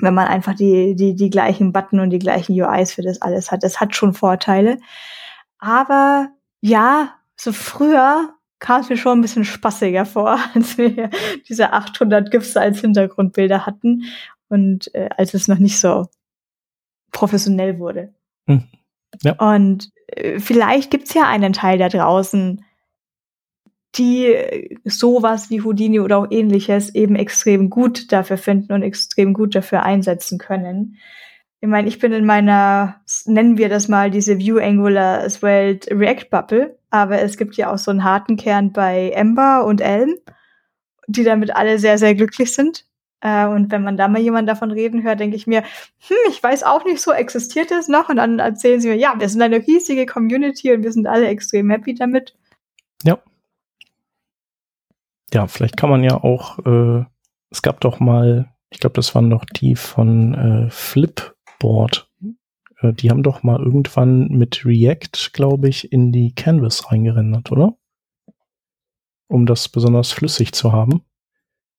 Wenn 0.00 0.14
man 0.14 0.26
einfach 0.26 0.54
die, 0.54 0.96
die, 0.96 1.14
die 1.14 1.30
gleichen 1.30 1.72
Button 1.72 2.00
und 2.00 2.10
die 2.10 2.18
gleichen 2.18 2.60
UIs 2.60 2.92
für 2.92 3.02
das 3.02 3.22
alles 3.22 3.50
hat. 3.52 3.62
Das 3.62 3.80
hat 3.80 3.94
schon 3.94 4.12
Vorteile. 4.12 4.78
Aber 5.58 6.28
ja, 6.60 7.14
so 7.36 7.52
früher 7.52 8.30
kam 8.58 8.80
es 8.80 8.88
mir 8.88 8.96
schon 8.96 9.18
ein 9.18 9.22
bisschen 9.22 9.44
spaßiger 9.44 10.04
vor, 10.04 10.38
als 10.54 10.78
wir 10.78 11.10
diese 11.48 11.72
800 11.72 12.30
GIFs 12.30 12.56
als 12.56 12.80
Hintergrundbilder 12.80 13.66
hatten 13.66 14.04
und 14.48 14.92
äh, 14.94 15.08
als 15.16 15.34
es 15.34 15.48
noch 15.48 15.58
nicht 15.58 15.78
so 15.78 16.06
professionell 17.14 17.78
wurde. 17.78 18.12
Hm. 18.46 18.64
Ja. 19.22 19.32
Und 19.38 19.90
äh, 20.08 20.38
vielleicht 20.38 20.90
gibt's 20.90 21.14
ja 21.14 21.26
einen 21.26 21.54
Teil 21.54 21.78
da 21.78 21.88
draußen, 21.88 22.62
die 23.94 24.26
äh, 24.26 24.76
sowas 24.84 25.48
wie 25.48 25.62
Houdini 25.62 26.00
oder 26.00 26.18
auch 26.18 26.30
ähnliches 26.30 26.94
eben 26.94 27.16
extrem 27.16 27.70
gut 27.70 28.12
dafür 28.12 28.36
finden 28.36 28.74
und 28.74 28.82
extrem 28.82 29.32
gut 29.32 29.54
dafür 29.54 29.84
einsetzen 29.84 30.38
können. 30.38 30.98
Ich 31.60 31.68
meine, 31.68 31.88
ich 31.88 31.98
bin 31.98 32.12
in 32.12 32.26
meiner, 32.26 33.00
nennen 33.24 33.56
wir 33.56 33.70
das 33.70 33.88
mal, 33.88 34.10
diese 34.10 34.38
View 34.38 34.58
Angular 34.58 35.30
Svelte 35.30 35.98
React 35.98 36.28
Bubble, 36.30 36.78
aber 36.90 37.22
es 37.22 37.38
gibt 37.38 37.56
ja 37.56 37.72
auch 37.72 37.78
so 37.78 37.90
einen 37.90 38.04
harten 38.04 38.36
Kern 38.36 38.72
bei 38.72 39.10
Ember 39.10 39.64
und 39.64 39.80
Elm, 39.80 40.14
die 41.06 41.24
damit 41.24 41.56
alle 41.56 41.78
sehr, 41.78 41.96
sehr 41.96 42.14
glücklich 42.14 42.52
sind. 42.52 42.84
Äh, 43.24 43.46
und 43.46 43.72
wenn 43.72 43.82
man 43.82 43.96
da 43.96 44.06
mal 44.06 44.20
jemand 44.20 44.48
davon 44.48 44.70
reden 44.70 45.02
hört, 45.02 45.18
denke 45.18 45.34
ich 45.34 45.46
mir, 45.46 45.62
hm, 45.62 46.16
ich 46.28 46.42
weiß 46.42 46.62
auch 46.62 46.84
nicht 46.84 47.00
so, 47.00 47.10
existiert 47.10 47.70
es 47.70 47.88
noch? 47.88 48.10
Und 48.10 48.16
dann 48.16 48.38
erzählen 48.38 48.82
sie 48.82 48.88
mir, 48.88 48.96
ja, 48.96 49.14
wir 49.18 49.28
sind 49.30 49.40
eine 49.40 49.66
riesige 49.66 50.04
Community 50.04 50.72
und 50.74 50.82
wir 50.82 50.92
sind 50.92 51.06
alle 51.06 51.26
extrem 51.28 51.70
happy 51.70 51.94
damit. 51.94 52.36
Ja. 53.02 53.18
Ja, 55.32 55.46
vielleicht 55.46 55.78
kann 55.78 55.88
man 55.88 56.04
ja 56.04 56.22
auch, 56.22 56.58
äh, 56.66 57.04
es 57.50 57.62
gab 57.62 57.80
doch 57.80 57.98
mal, 57.98 58.52
ich 58.68 58.78
glaube, 58.78 58.94
das 58.94 59.14
waren 59.14 59.30
doch 59.30 59.46
die 59.46 59.74
von 59.74 60.34
äh, 60.34 60.70
Flipboard. 60.70 62.10
Äh, 62.80 62.92
die 62.92 63.08
haben 63.08 63.22
doch 63.22 63.42
mal 63.42 63.58
irgendwann 63.58 64.28
mit 64.28 64.66
React, 64.66 65.32
glaube 65.32 65.70
ich, 65.70 65.90
in 65.90 66.12
die 66.12 66.34
Canvas 66.34 66.92
reingerendert, 66.92 67.50
oder? 67.50 67.78
Um 69.28 69.46
das 69.46 69.70
besonders 69.70 70.12
flüssig 70.12 70.52
zu 70.52 70.72
haben. 70.72 71.00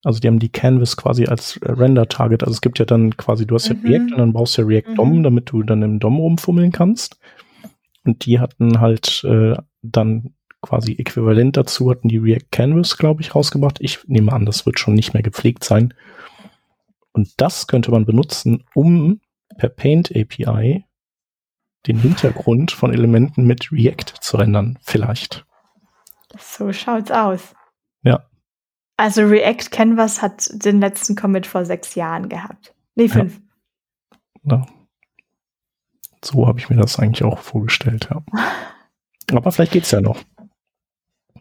Also 0.05 0.19
die 0.19 0.27
haben 0.27 0.37
die 0.37 0.49
Canvas 0.49 0.97
quasi 0.97 1.25
als 1.25 1.59
Render-Target. 1.63 2.43
Also 2.43 2.53
es 2.53 2.61
gibt 2.61 2.77
ja 2.77 2.85
dann 2.85 3.17
quasi, 3.17 3.47
du 3.47 3.55
hast 3.55 3.69
ja 3.69 3.73
mhm. 3.73 3.85
React 3.87 4.11
und 4.11 4.17
dann 4.19 4.33
brauchst 4.33 4.55
du 4.55 4.61
ja 4.61 4.67
React 4.67 4.95
DOM, 4.95 5.17
mhm. 5.17 5.23
damit 5.23 5.51
du 5.51 5.63
dann 5.63 5.81
im 5.81 5.99
DOM 5.99 6.17
rumfummeln 6.17 6.71
kannst. 6.71 7.19
Und 8.03 8.23
die 8.27 8.39
hatten 8.39 8.79
halt 8.79 9.23
äh, 9.23 9.55
dann 9.81 10.35
quasi 10.61 10.93
äquivalent 10.93 11.57
dazu, 11.57 11.89
hatten 11.89 12.07
die 12.07 12.19
React 12.19 12.51
Canvas, 12.51 12.97
glaube 12.97 13.23
ich, 13.23 13.33
rausgebracht. 13.33 13.77
Ich 13.79 14.07
nehme 14.07 14.31
an, 14.31 14.45
das 14.45 14.67
wird 14.67 14.79
schon 14.79 14.93
nicht 14.93 15.15
mehr 15.15 15.23
gepflegt 15.23 15.63
sein. 15.63 15.95
Und 17.11 17.29
das 17.37 17.65
könnte 17.65 17.89
man 17.89 18.05
benutzen, 18.05 18.63
um 18.75 19.21
per 19.57 19.69
Paint 19.69 20.15
API 20.15 20.85
den 21.87 21.97
Hintergrund 21.97 22.71
von 22.71 22.93
Elementen 22.93 23.47
mit 23.47 23.71
React 23.71 24.21
zu 24.21 24.37
rendern, 24.37 24.77
vielleicht. 24.83 25.47
So 26.37 26.71
schaut's 26.71 27.09
aus. 27.09 27.55
Also 28.97 29.23
React 29.23 29.71
Canvas 29.71 30.21
hat 30.21 30.49
den 30.53 30.79
letzten 30.79 31.15
Commit 31.15 31.47
vor 31.47 31.65
sechs 31.65 31.95
Jahren 31.95 32.29
gehabt. 32.29 32.73
Nee, 32.95 33.09
fünf. 33.09 33.41
Ja. 34.43 34.57
ja. 34.57 34.65
So 36.23 36.47
habe 36.47 36.59
ich 36.59 36.69
mir 36.69 36.77
das 36.77 36.97
eigentlich 36.97 37.23
auch 37.23 37.39
vorgestellt, 37.39 38.09
ja. 38.09 38.23
Aber 39.31 39.51
vielleicht 39.51 39.73
geht's 39.73 39.91
ja 39.91 40.01
noch. 40.01 40.21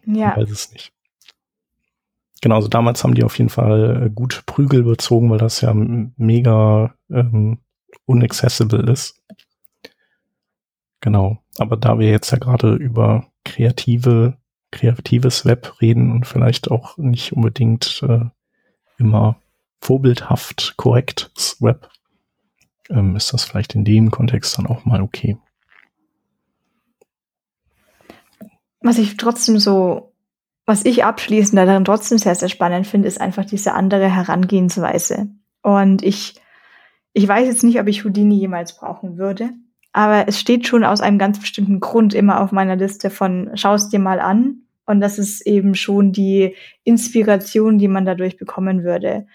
Ja. 0.05 0.31
Ich 0.31 0.37
weiß 0.37 0.51
es 0.51 0.71
nicht. 0.71 0.91
Genau, 2.41 2.55
also 2.55 2.67
damals 2.67 3.03
haben 3.03 3.15
die 3.15 3.23
auf 3.23 3.37
jeden 3.37 3.49
Fall 3.49 4.11
gut 4.13 4.43
Prügel 4.45 4.83
bezogen, 4.83 5.31
weil 5.31 5.39
das 5.39 5.61
ja 5.61 5.73
mega 5.73 6.93
ähm, 7.09 7.59
unaccessible 8.05 8.91
ist. 8.91 9.19
Genau. 11.01 11.39
Aber 11.57 11.77
da 11.77 11.97
wir 11.97 12.09
jetzt 12.09 12.31
ja 12.31 12.37
gerade 12.37 12.75
über 12.75 13.27
kreative, 13.43 14.37
kreatives 14.75 15.45
Web 15.45 15.81
reden 15.81 16.11
und 16.11 16.27
vielleicht 16.27 16.69
auch 16.69 16.97
nicht 16.97 17.33
unbedingt 17.33 18.03
äh, 18.07 18.25
immer 18.97 19.37
vorbildhaft 19.81 20.75
korrektes 20.77 21.61
Web, 21.61 21.89
ähm, 22.89 23.15
ist 23.15 23.33
das 23.33 23.45
vielleicht 23.45 23.75
in 23.75 23.85
dem 23.85 24.11
Kontext 24.11 24.57
dann 24.57 24.67
auch 24.67 24.85
mal 24.85 25.01
okay. 25.01 25.37
Was 28.81 28.97
ich 28.97 29.17
trotzdem 29.17 29.57
so, 29.57 30.13
was 30.65 30.85
ich 30.85 31.03
abschließend 31.03 31.57
darin 31.57 31.85
trotzdem 31.85 32.17
sehr, 32.17 32.35
sehr 32.35 32.49
spannend 32.49 32.85
finde, 32.85 33.07
ist 33.07 33.19
einfach 33.19 33.45
diese 33.45 33.73
andere 33.73 34.09
Herangehensweise. 34.09 35.29
Und 35.61 36.03
ich, 36.03 36.35
ich 37.13 37.27
weiß 37.27 37.47
jetzt 37.47 37.63
nicht, 37.63 37.79
ob 37.79 37.87
ich 37.87 38.03
Houdini 38.03 38.35
jemals 38.35 38.77
brauchen 38.77 39.17
würde. 39.17 39.51
Aber 39.95 40.27
es 40.27 40.39
steht 40.39 40.67
schon 40.67 40.83
aus 40.83 40.99
einem 40.99 41.17
ganz 41.17 41.39
bestimmten 41.39 41.79
Grund 41.79 42.13
immer 42.13 42.41
auf 42.41 42.51
meiner 42.51 42.75
Liste 42.75 43.09
von 43.09 43.51
schaust 43.55 43.93
dir 43.93 43.99
mal 43.99 44.19
an. 44.19 44.64
Und 44.85 45.01
das 45.01 45.17
ist 45.17 45.45
eben 45.45 45.75
schon 45.75 46.11
die 46.11 46.55
Inspiration, 46.83 47.77
die 47.77 47.87
man 47.87 48.05
dadurch 48.05 48.37
bekommen 48.37 48.83
würde. 48.83 49.25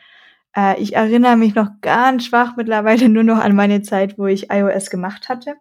Äh, 0.56 0.80
ich 0.80 0.94
erinnere 0.94 1.36
mich 1.36 1.54
noch 1.54 1.68
ganz 1.80 2.26
schwach 2.26 2.56
mittlerweile 2.56 3.08
nur 3.10 3.24
noch 3.24 3.38
an 3.38 3.54
meine 3.54 3.82
Zeit, 3.82 4.18
wo 4.18 4.26
ich 4.26 4.50
iOS 4.50 4.90
gemacht 4.90 5.28
hatte. 5.28 5.54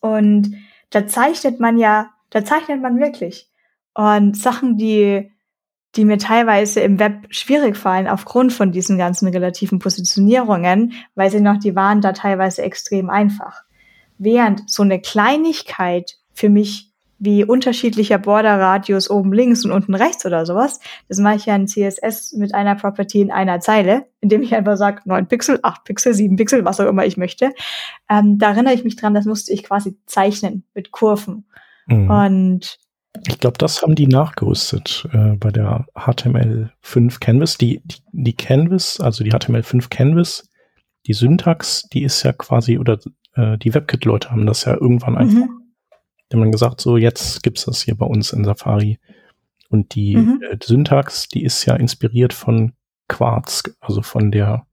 Und 0.00 0.54
da 0.90 1.06
zeichnet 1.06 1.60
man 1.60 1.78
ja, 1.78 2.10
da 2.30 2.44
zeichnet 2.44 2.80
man 2.80 3.00
wirklich. 3.00 3.50
Und 3.94 4.36
Sachen, 4.36 4.76
die, 4.76 5.32
die 5.96 6.04
mir 6.04 6.18
teilweise 6.18 6.80
im 6.80 6.98
Web 6.98 7.26
schwierig 7.30 7.76
fallen, 7.76 8.06
aufgrund 8.06 8.52
von 8.52 8.70
diesen 8.70 8.98
ganzen 8.98 9.28
relativen 9.28 9.78
Positionierungen, 9.78 10.92
weiß 11.14 11.34
ich 11.34 11.40
noch, 11.40 11.58
die 11.58 11.74
waren 11.74 12.00
da 12.00 12.12
teilweise 12.12 12.62
extrem 12.62 13.10
einfach. 13.10 13.64
Während 14.18 14.70
so 14.70 14.82
eine 14.82 15.00
Kleinigkeit 15.00 16.16
für 16.32 16.48
mich 16.48 16.87
wie 17.18 17.44
unterschiedlicher 17.44 18.18
Border-Radius 18.18 19.10
oben 19.10 19.32
links 19.32 19.64
und 19.64 19.72
unten 19.72 19.94
rechts 19.94 20.24
oder 20.24 20.46
sowas, 20.46 20.80
das 21.08 21.18
mache 21.18 21.36
ich 21.36 21.46
ja 21.46 21.56
in 21.56 21.66
CSS 21.66 22.34
mit 22.34 22.54
einer 22.54 22.76
Property 22.76 23.20
in 23.20 23.30
einer 23.30 23.60
Zeile, 23.60 24.06
indem 24.20 24.42
ich 24.42 24.54
einfach 24.54 24.76
sage, 24.76 25.02
9 25.04 25.26
Pixel, 25.26 25.58
8 25.62 25.84
Pixel, 25.84 26.14
7 26.14 26.36
Pixel, 26.36 26.64
was 26.64 26.80
auch 26.80 26.86
immer 26.86 27.04
ich 27.04 27.16
möchte. 27.16 27.52
Ähm, 28.08 28.38
da 28.38 28.50
erinnere 28.50 28.74
ich 28.74 28.84
mich 28.84 28.96
dran, 28.96 29.14
das 29.14 29.24
musste 29.24 29.52
ich 29.52 29.64
quasi 29.64 29.96
zeichnen 30.06 30.64
mit 30.74 30.92
Kurven. 30.92 31.46
Mhm. 31.86 32.10
Und 32.10 32.78
ich 33.26 33.38
glaube, 33.38 33.58
das 33.58 33.82
haben 33.82 33.94
die 33.94 34.06
nachgerüstet 34.06 35.08
äh, 35.12 35.34
bei 35.36 35.50
der 35.50 35.86
HTML5 35.94 37.18
Canvas. 37.20 37.58
Die, 37.58 37.80
die, 37.84 37.96
die 38.12 38.34
Canvas, 38.34 39.00
also 39.00 39.24
die 39.24 39.32
HTML5 39.32 39.88
Canvas, 39.88 40.48
die 41.06 41.14
Syntax, 41.14 41.88
die 41.88 42.02
ist 42.02 42.22
ja 42.22 42.32
quasi, 42.32 42.78
oder 42.78 42.98
äh, 43.34 43.58
die 43.58 43.74
WebKit-Leute 43.74 44.30
haben 44.30 44.46
das 44.46 44.64
ja 44.66 44.74
irgendwann 44.74 45.14
mhm. 45.14 45.67
Die 46.30 46.36
haben 46.36 46.42
dann 46.42 46.52
gesagt, 46.52 46.80
so 46.80 46.96
jetzt 46.96 47.42
gibt's 47.42 47.64
das 47.64 47.82
hier 47.82 47.96
bei 47.96 48.06
uns 48.06 48.32
in 48.32 48.44
Safari. 48.44 48.98
Und 49.70 49.94
die, 49.94 50.16
mhm. 50.16 50.42
äh, 50.42 50.56
Syntax, 50.62 51.28
die 51.28 51.42
ist 51.44 51.64
ja 51.64 51.74
inspiriert 51.76 52.32
von 52.32 52.72
Quartz, 53.08 53.62
also 53.80 54.02
von 54.02 54.30
der 54.30 54.66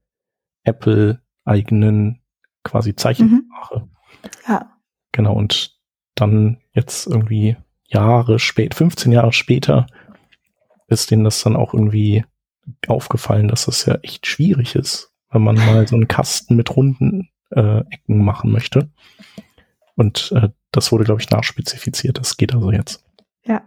Apple 0.63 1.21
eigenen 1.43 2.21
quasi 2.63 2.95
Zeichensprache. 2.95 3.79
Mhm. 3.79 4.29
Ja. 4.47 4.71
Genau, 5.11 5.33
und 5.33 5.77
dann 6.15 6.57
jetzt 6.73 7.07
irgendwie 7.07 7.57
Jahre 7.87 8.39
spät, 8.39 8.73
15 8.73 9.11
Jahre 9.11 9.31
später, 9.31 9.87
ist 10.87 11.11
denen 11.11 11.23
das 11.23 11.41
dann 11.41 11.55
auch 11.55 11.73
irgendwie 11.73 12.25
aufgefallen, 12.87 13.47
dass 13.47 13.65
das 13.65 13.85
ja 13.85 13.95
echt 14.01 14.27
schwierig 14.27 14.75
ist, 14.75 15.11
wenn 15.29 15.43
man 15.43 15.55
mal 15.55 15.87
so 15.87 15.95
einen 15.95 16.07
Kasten 16.07 16.55
mit 16.55 16.75
runden 16.75 17.29
äh, 17.51 17.81
Ecken 17.89 18.23
machen 18.23 18.51
möchte. 18.51 18.89
Und 19.95 20.31
äh, 20.35 20.49
das 20.71 20.91
wurde, 20.91 21.05
glaube 21.05 21.21
ich, 21.21 21.29
nachspezifiziert. 21.29 22.17
Das 22.17 22.37
geht 22.37 22.53
also 22.53 22.71
jetzt. 22.71 23.03
Ja. 23.43 23.63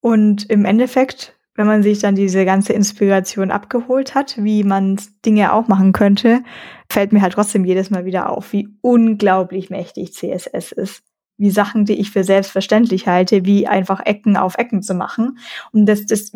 Und 0.00 0.50
im 0.50 0.64
Endeffekt, 0.64 1.36
wenn 1.54 1.66
man 1.66 1.82
sich 1.82 2.00
dann 2.00 2.14
diese 2.14 2.44
ganze 2.44 2.72
Inspiration 2.72 3.50
abgeholt 3.50 4.14
hat, 4.14 4.36
wie 4.42 4.64
man 4.64 5.00
Dinge 5.24 5.52
auch 5.52 5.68
machen 5.68 5.92
könnte, 5.92 6.42
fällt 6.90 7.12
mir 7.12 7.22
halt 7.22 7.34
trotzdem 7.34 7.64
jedes 7.64 7.90
Mal 7.90 8.04
wieder 8.04 8.28
auf, 8.28 8.52
wie 8.52 8.68
unglaublich 8.80 9.70
mächtig 9.70 10.12
CSS 10.12 10.72
ist. 10.72 11.02
Wie 11.36 11.50
Sachen, 11.50 11.84
die 11.84 11.98
ich 11.98 12.12
für 12.12 12.22
selbstverständlich 12.22 13.08
halte, 13.08 13.44
wie 13.44 13.66
einfach 13.66 13.98
Ecken 14.04 14.36
auf 14.36 14.56
Ecken 14.56 14.82
zu 14.82 14.94
machen. 14.94 15.38
Und 15.72 15.86
das, 15.86 16.06
das, 16.06 16.30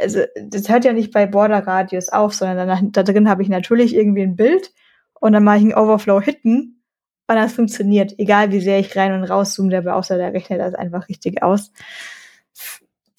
also, 0.00 0.20
das 0.46 0.68
hört 0.68 0.84
ja 0.84 0.92
nicht 0.92 1.12
bei 1.12 1.26
Border 1.26 1.66
Radius 1.66 2.10
auf, 2.10 2.32
sondern 2.32 2.68
da, 2.68 2.78
da 2.80 3.02
drin 3.02 3.28
habe 3.28 3.42
ich 3.42 3.48
natürlich 3.48 3.92
irgendwie 3.94 4.22
ein 4.22 4.36
Bild, 4.36 4.72
und 5.24 5.32
dann 5.32 5.42
mache 5.42 5.56
ich 5.56 5.62
einen 5.62 5.74
Overflow 5.74 6.20
hitten 6.20 6.73
und 7.26 7.36
das 7.36 7.54
funktioniert. 7.54 8.18
Egal 8.18 8.52
wie 8.52 8.60
sehr 8.60 8.78
ich 8.78 8.96
rein 8.96 9.12
und 9.12 9.24
raus 9.24 9.54
zoome, 9.54 9.70
der 9.70 9.82
Browser, 9.82 10.18
der 10.18 10.32
rechnet 10.32 10.60
das 10.60 10.74
einfach 10.74 11.08
richtig 11.08 11.42
aus. 11.42 11.72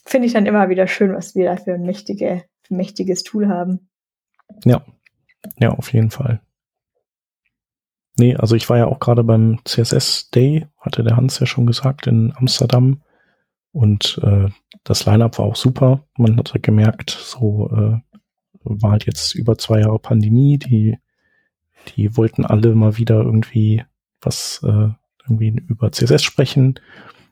Finde 0.06 0.28
ich 0.28 0.34
dann 0.34 0.46
immer 0.46 0.70
wieder 0.70 0.88
schön, 0.88 1.16
was 1.16 1.36
wir 1.36 1.46
da 1.46 1.58
für 1.58 1.74
ein 1.74 1.86
mächtige, 1.86 2.44
ein 2.70 2.78
mächtiges 2.78 3.24
Tool 3.24 3.48
haben. 3.48 3.90
Ja, 4.64 4.86
ja, 5.58 5.72
auf 5.72 5.92
jeden 5.92 6.12
Fall. 6.12 6.42
Nee, 8.18 8.36
also 8.36 8.56
ich 8.56 8.70
war 8.70 8.78
ja 8.78 8.86
auch 8.86 9.00
gerade 9.00 9.24
beim 9.24 9.60
CSS 9.66 10.30
Day, 10.30 10.68
hatte 10.80 11.04
der 11.04 11.18
Hans 11.18 11.40
ja 11.40 11.48
schon 11.48 11.66
gesagt, 11.66 12.08
in 12.08 12.34
Amsterdam. 12.36 13.02
Und 13.72 14.22
äh, 14.24 14.48
das 14.84 15.06
Line-up 15.06 15.40
war 15.40 15.46
auch 15.46 15.56
super. 15.56 16.08
Man 16.16 16.38
hat 16.38 16.54
gemerkt, 16.62 17.10
so 17.10 17.70
äh, 17.72 18.00
war 18.64 18.92
halt 18.92 19.06
jetzt 19.06 19.36
über 19.36 19.58
zwei 19.58 19.82
Jahre 19.82 20.00
Pandemie, 20.00 20.58
die 20.58 20.98
die 21.90 22.16
wollten 22.18 22.46
alle 22.46 22.76
mal 22.76 22.98
wieder 22.98 23.22
irgendwie 23.22 23.84
was 24.26 24.62
äh, 24.64 24.90
irgendwie 25.24 25.50
über 25.68 25.92
CSS 25.92 26.24
sprechen 26.24 26.80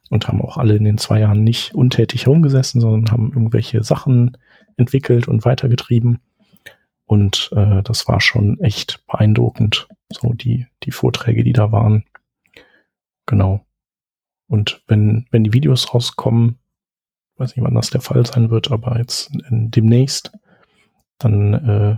und 0.10 0.28
haben 0.28 0.42
auch 0.42 0.58
alle 0.58 0.76
in 0.76 0.84
den 0.84 0.98
zwei 0.98 1.20
Jahren 1.20 1.44
nicht 1.44 1.74
untätig 1.74 2.26
herumgesessen, 2.26 2.82
sondern 2.82 3.12
haben 3.12 3.34
irgendwelche 3.34 3.84
Sachen 3.84 4.38
entwickelt 4.78 5.28
und 5.28 5.46
weitergetrieben. 5.46 6.20
Und 7.06 7.52
äh, 7.56 7.84
das 7.84 8.08
war 8.08 8.22
schon 8.22 8.60
echt 8.60 9.06
beeindruckend, 9.08 9.88
so 10.12 10.34
die, 10.34 10.68
die 10.84 10.92
Vorträge, 10.92 11.44
die 11.44 11.54
da 11.54 11.72
waren. 11.72 12.06
Genau. 13.26 13.66
Und 14.48 14.82
wenn, 14.88 15.26
wenn 15.32 15.44
die 15.44 15.54
Videos 15.54 15.94
rauskommen, 15.94 16.60
weiß 17.38 17.56
nicht, 17.56 17.66
wann 17.66 17.76
das 17.76 17.90
der 17.90 18.02
Fall 18.02 18.26
sein 18.26 18.50
wird, 18.50 18.72
aber 18.72 18.98
jetzt 18.98 19.32
in, 19.50 19.72
demnächst, 19.72 20.32
dann 21.18 21.54
äh, 21.54 21.98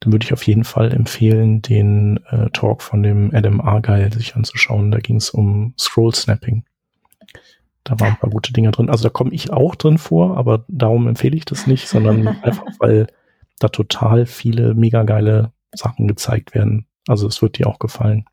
dann 0.00 0.12
würde 0.12 0.24
ich 0.24 0.32
auf 0.32 0.44
jeden 0.44 0.64
Fall 0.64 0.92
empfehlen, 0.92 1.60
den 1.62 2.20
äh, 2.28 2.50
Talk 2.50 2.82
von 2.82 3.02
dem 3.02 3.34
Adam 3.34 3.60
Argyle 3.60 4.12
sich 4.12 4.36
anzuschauen. 4.36 4.90
Da 4.90 4.98
ging 4.98 5.16
es 5.16 5.30
um 5.30 5.74
Scroll 5.78 6.14
Snapping. 6.14 6.64
Da 7.82 7.98
waren 7.98 8.12
ein 8.12 8.18
paar 8.18 8.30
gute 8.30 8.52
Dinge 8.52 8.70
drin. 8.70 8.90
Also 8.90 9.04
da 9.04 9.10
komme 9.10 9.32
ich 9.32 9.50
auch 9.50 9.74
drin 9.74 9.98
vor, 9.98 10.36
aber 10.36 10.64
darum 10.68 11.08
empfehle 11.08 11.36
ich 11.36 11.46
das 11.46 11.66
nicht, 11.66 11.88
sondern 11.88 12.28
einfach, 12.42 12.66
weil 12.78 13.08
da 13.58 13.68
total 13.68 14.26
viele 14.26 14.74
mega 14.74 15.02
geile 15.02 15.52
Sachen 15.72 16.06
gezeigt 16.06 16.54
werden. 16.54 16.86
Also 17.08 17.26
es 17.26 17.42
wird 17.42 17.58
dir 17.58 17.66
auch 17.66 17.78
gefallen. 17.78 18.26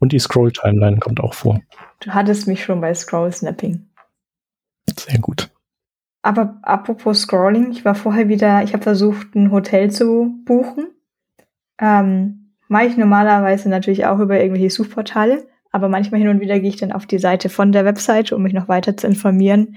Und 0.00 0.12
die 0.12 0.18
Scroll-Timeline 0.18 0.98
kommt 0.98 1.20
auch 1.20 1.34
vor. 1.34 1.60
Du 2.00 2.10
hattest 2.10 2.46
mich 2.46 2.62
schon 2.62 2.80
bei 2.80 2.94
Scroll-Snapping. 2.94 3.86
Sehr 4.96 5.18
gut. 5.18 5.50
Aber 6.22 6.58
apropos 6.62 7.22
Scrolling, 7.22 7.70
ich 7.70 7.84
war 7.84 7.94
vorher 7.94 8.28
wieder, 8.28 8.62
ich 8.62 8.72
habe 8.72 8.82
versucht, 8.82 9.34
ein 9.34 9.50
Hotel 9.50 9.90
zu 9.90 10.34
buchen. 10.44 10.88
Ähm, 11.80 12.54
mache 12.68 12.86
ich 12.86 12.96
normalerweise 12.96 13.68
natürlich 13.68 14.04
auch 14.06 14.18
über 14.18 14.40
irgendwelche 14.40 14.70
Suchportale, 14.70 15.46
aber 15.70 15.88
manchmal 15.88 16.20
hin 16.20 16.28
und 16.28 16.40
wieder 16.40 16.58
gehe 16.58 16.70
ich 16.70 16.76
dann 16.76 16.92
auf 16.92 17.06
die 17.06 17.18
Seite 17.18 17.48
von 17.48 17.72
der 17.72 17.84
Webseite, 17.84 18.34
um 18.34 18.42
mich 18.42 18.52
noch 18.52 18.68
weiter 18.68 18.96
zu 18.96 19.06
informieren. 19.06 19.76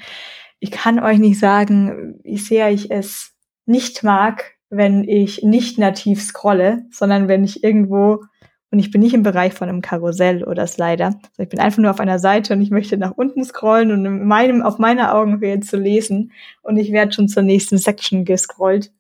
Ich 0.60 0.72
kann 0.72 1.00
euch 1.00 1.20
nicht 1.20 1.40
sagen, 1.40 2.20
wie 2.24 2.38
sehr 2.38 2.72
ich 2.72 2.92
es 2.92 3.34
nicht 3.66 4.04
mag, 4.04 4.56
wenn 4.70 5.04
ich 5.04 5.44
nicht 5.44 5.78
nativ 5.78 6.22
scrolle, 6.22 6.86
sondern 6.92 7.28
wenn 7.28 7.44
ich 7.44 7.64
irgendwo 7.64 8.24
und 8.72 8.80
ich 8.80 8.90
bin 8.90 9.02
nicht 9.02 9.14
im 9.14 9.24
Bereich 9.24 9.54
von 9.54 9.68
einem 9.68 9.82
Karussell 9.82 10.46
oder 10.46 10.66
Slider. 10.66 11.20
Ich 11.38 11.50
bin 11.50 11.60
einfach 11.60 11.80
nur 11.80 11.92
auf 11.92 12.00
einer 12.00 12.20
Seite 12.20 12.54
und 12.54 12.62
ich 12.62 12.72
möchte 12.72 12.98
nach 12.98 13.12
unten 13.12 13.44
scrollen 13.44 13.92
und 13.92 14.06
in 14.06 14.26
meinem, 14.26 14.62
auf 14.62 14.80
meiner 14.80 15.14
Augenhöhe 15.14 15.60
zu 15.60 15.78
lesen. 15.78 16.32
Und 16.62 16.78
ich 16.78 16.94
werde 16.94 17.12
schon 17.12 17.28
zur 17.28 17.44
nächsten 17.44 17.78
Section 17.78 18.24
gescrollt. 18.24 18.94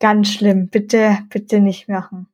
Ganz 0.00 0.32
schlimm. 0.32 0.68
Bitte, 0.68 1.18
bitte 1.30 1.60
nicht 1.60 1.88
machen. 1.88 2.26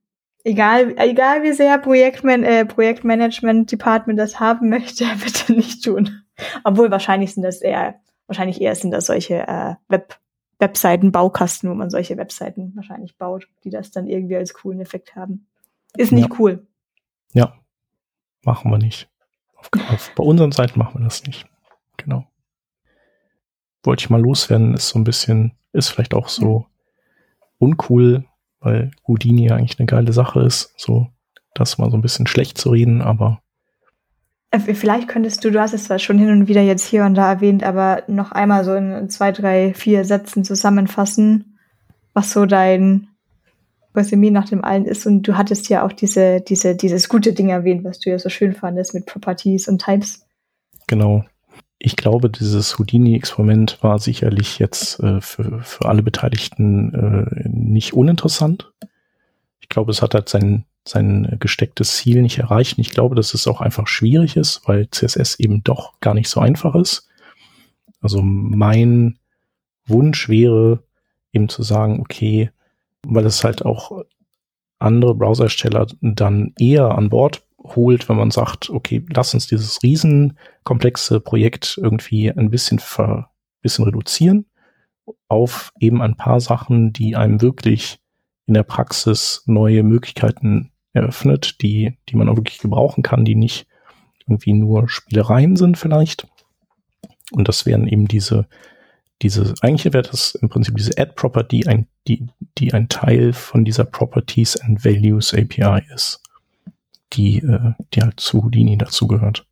Egal, 0.43 0.95
egal 0.97 1.43
wie 1.43 1.53
sehr 1.53 1.79
Projektman 1.79 2.43
äh, 2.45 2.65
Projektmanagement 2.65 3.71
Department 3.71 4.19
das 4.19 4.41
haben 4.41 4.71
möchte, 4.71 5.05
bitte 5.23 5.53
nicht 5.53 5.85
tun. 5.85 6.23
Obwohl 6.65 6.91
wahrscheinlich 6.91 7.35
sind 7.35 7.43
das 7.43 7.61
eher, 7.61 7.97
wahrscheinlich 8.27 8.61
eher 8.61 8.75
sind 8.75 8.91
das 8.91 9.07
solche 9.07 9.47
äh, 9.47 9.75
Web 9.89 10.19
Webseiten, 10.59 11.11
Baukasten, 11.11 11.69
wo 11.69 11.75
man 11.75 11.91
solche 11.91 12.17
Webseiten 12.17 12.73
wahrscheinlich 12.77 13.19
baut, 13.19 13.49
die 13.65 13.71
das 13.71 13.91
dann 13.91 14.07
irgendwie 14.07 14.37
als 14.37 14.55
coolen 14.55 14.81
Effekt 14.81 15.17
haben. 15.17 15.49
Ist 15.97 16.13
nicht 16.13 16.31
ja. 16.31 16.37
cool. 16.39 16.67
Ja, 17.33 17.55
machen 18.43 18.71
wir 18.71 18.79
nicht. 18.79 19.09
Auf, 19.57 19.69
auf, 19.91 20.13
bei 20.15 20.25
unseren 20.25 20.53
Seiten 20.53 20.79
machen 20.79 21.01
wir 21.01 21.05
das 21.05 21.25
nicht. 21.25 21.47
Genau. 21.97 22.27
Wollte 23.83 24.03
ich 24.03 24.11
mal 24.11 24.21
loswerden, 24.21 24.75
ist 24.75 24.89
so 24.89 24.99
ein 24.99 25.05
bisschen, 25.05 25.53
ist 25.73 25.89
vielleicht 25.89 26.15
auch 26.15 26.29
so 26.29 26.67
uncool, 27.59 28.25
weil 28.61 28.91
Houdini 29.07 29.49
ja 29.49 29.57
eigentlich 29.57 29.79
eine 29.79 29.87
geile 29.87 30.13
Sache 30.13 30.41
ist, 30.41 30.75
so 30.77 31.09
das 31.55 31.79
mal 31.79 31.91
so 31.91 31.97
ein 31.97 32.03
bisschen 32.03 32.27
schlecht 32.27 32.59
zu 32.59 32.71
reden, 32.71 33.03
aber 33.03 33.43
äh, 34.53 34.75
Vielleicht 34.75 35.09
könntest 35.09 35.45
du, 35.45 35.51
du 35.51 35.61
hast 35.61 35.75
es 35.75 35.85
zwar 35.85 35.99
schon 35.99 36.19
hin 36.19 36.31
und 36.31 36.49
wieder 36.49 36.63
jetzt 36.63 36.85
hier 36.85 37.05
und 37.05 37.15
da 37.15 37.33
erwähnt, 37.33 37.65
aber 37.65 38.05
noch 38.07 38.33
einmal 38.33 38.65
so 38.65 38.75
in 38.75 39.09
zwei, 39.11 39.33
drei, 39.33 39.75
vier 39.75 40.05
Sätzen 40.05 40.45
zusammenfassen, 40.45 41.59
was 42.13 42.33
so 42.33 42.47
dein 42.47 43.09
Resümee 43.95 44.31
nach 44.31 44.49
dem 44.49 44.65
allen 44.65 44.85
ist. 44.87 45.07
Und 45.07 45.23
du 45.23 45.37
hattest 45.37 45.69
ja 45.69 45.85
auch 45.85 45.93
diese, 45.93 46.41
diese, 46.41 46.75
dieses 46.75 47.09
gute 47.09 47.33
Ding 47.33 47.51
erwähnt, 47.51 47.85
was 47.85 47.99
du 47.99 48.11
ja 48.11 48.19
so 48.19 48.29
schön 48.29 48.55
fandest 48.55 48.95
mit 48.95 49.07
Properties 49.07 49.69
und 49.69 49.83
Types. 49.83 50.25
Genau. 50.87 51.25
Ich 51.79 51.97
glaube, 51.97 52.31
dieses 52.31 52.79
Houdini-Experiment 52.79 53.83
war 53.83 53.99
sicherlich 53.99 54.59
jetzt 54.59 55.01
äh, 55.01 55.21
für, 55.21 55.63
für 55.63 55.87
alle 55.87 56.03
Beteiligten 56.03 56.95
äh, 56.95 57.49
nicht 57.49 57.93
uninteressant. 57.93 58.73
Ich 59.61 59.69
glaube, 59.69 59.91
es 59.91 60.01
hat 60.01 60.15
halt 60.15 60.29
sein, 60.29 60.65
sein 60.87 61.37
gestecktes 61.41 61.97
Ziel 61.97 62.23
nicht 62.23 62.39
erreicht. 62.39 62.79
Und 62.79 62.83
ich 62.83 62.91
glaube, 62.91 63.15
dass 63.15 63.35
es 63.35 63.49
auch 63.49 63.61
einfach 63.61 63.89
schwierig 63.89 64.37
ist, 64.37 64.63
weil 64.67 64.89
CSS 64.91 65.41
eben 65.41 65.65
doch 65.65 65.99
gar 66.01 66.15
nicht 66.15 66.29
so 66.29 66.41
einfach 66.41 66.75
ist. 66.75 67.09
Also 68.01 68.21
mein 68.23 69.19
Wunsch 69.87 70.29
wäre 70.29 70.83
eben 71.33 71.49
zu 71.49 71.63
sagen, 71.63 72.01
okay, 72.01 72.51
weil 73.07 73.27
es 73.27 73.45
halt 73.45 73.65
auch 73.65 74.03
andere 74.79 75.15
Browsersteller 75.15 75.87
dann 76.01 76.55
eher 76.59 76.97
an 76.97 77.09
Bord 77.09 77.47
holt, 77.59 78.09
wenn 78.09 78.17
man 78.17 78.31
sagt, 78.31 78.71
okay, 78.71 79.05
lass 79.15 79.35
uns 79.35 79.47
dieses 79.47 79.83
riesenkomplexe 79.83 81.21
Projekt 81.21 81.79
irgendwie 81.81 82.31
ein 82.31 82.51
bisschen 82.51 82.79
ver, 82.79 83.31
bisschen 83.61 83.85
reduzieren 83.85 84.47
auf 85.29 85.73
eben 85.79 86.03
ein 86.03 86.17
paar 86.17 86.41
Sachen, 86.41 86.93
die 86.93 87.17
einem 87.17 87.41
wirklich 87.41 88.01
in 88.47 88.55
der 88.55 88.63
Praxis 88.65 89.43
neue 89.47 89.83
Möglichkeiten 89.83 90.73
eröffnet, 90.93 91.63
die, 91.63 91.99
die 92.09 92.17
man 92.17 92.29
auch 92.29 92.37
wirklich 92.37 92.59
gebrauchen 92.59 93.03
kann, 93.03 93.25
die 93.25 93.35
nicht 93.35 93.67
irgendwie 94.27 94.53
nur 94.53 94.89
Spielereien 94.89 95.57
sind 95.57 95.79
vielleicht. 95.79 96.27
Und 97.33 97.49
das 97.49 97.67
wären 97.67 97.87
eben 97.87 98.09
diese 98.09 98.47
diese, 99.23 99.55
eigentlich 99.61 99.93
wäre 99.93 100.03
das 100.03 100.35
im 100.35 100.49
Prinzip 100.49 100.77
diese 100.77 100.99
Add-Property, 100.99 101.67
ein, 101.67 101.87
die, 102.09 102.27
die 102.59 102.75
ein 102.75 102.89
Teil 102.89 103.33
von 103.33 103.65
dieser 103.65 103.85
Properties 103.85 104.57
and 104.57 104.85
Values 104.85 105.35
API 105.35 105.83
ist, 105.95 106.21
die, 107.13 107.39
äh, 107.39 107.73
die 107.95 108.03
halt 108.03 108.19
zu 108.21 108.43
Houdini 108.43 108.77
dazugehört. 108.77 109.47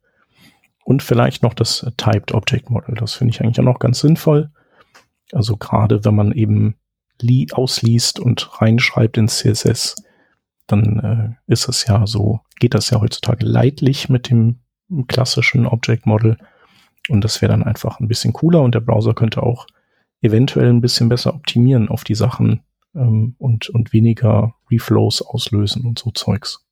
Und 0.83 1.03
vielleicht 1.03 1.43
noch 1.43 1.53
das 1.53 1.85
Typed 1.97 2.33
Object 2.33 2.69
Model. 2.69 2.95
Das 2.95 3.13
finde 3.13 3.33
ich 3.33 3.41
eigentlich 3.41 3.59
auch 3.59 3.63
noch 3.63 3.79
ganz 3.79 3.99
sinnvoll. 3.99 4.51
Also 5.31 5.55
gerade 5.55 6.03
wenn 6.03 6.15
man 6.15 6.31
eben 6.31 6.75
ausliest 7.51 8.19
und 8.19 8.61
reinschreibt 8.61 9.17
ins 9.17 9.37
CSS, 9.37 9.95
dann 10.65 11.37
äh, 11.47 11.51
ist 11.51 11.69
es 11.69 11.85
ja 11.85 12.07
so, 12.07 12.41
geht 12.59 12.73
das 12.73 12.89
ja 12.89 12.99
heutzutage 12.99 13.45
leidlich 13.45 14.09
mit 14.09 14.29
dem 14.29 14.59
klassischen 15.07 15.67
Object 15.67 16.05
Model. 16.05 16.37
Und 17.09 17.23
das 17.23 17.41
wäre 17.41 17.51
dann 17.51 17.63
einfach 17.63 17.99
ein 17.99 18.07
bisschen 18.07 18.33
cooler 18.33 18.61
und 18.61 18.73
der 18.73 18.79
Browser 18.79 19.13
könnte 19.13 19.43
auch 19.43 19.67
eventuell 20.21 20.69
ein 20.69 20.81
bisschen 20.81 21.09
besser 21.09 21.33
optimieren 21.33 21.89
auf 21.89 22.03
die 22.03 22.15
Sachen 22.15 22.61
ähm, 22.95 23.35
und, 23.37 23.69
und 23.69 23.93
weniger 23.93 24.55
Reflows 24.69 25.21
auslösen 25.21 25.85
und 25.85 25.99
so 25.99 26.11
Zeugs. 26.11 26.65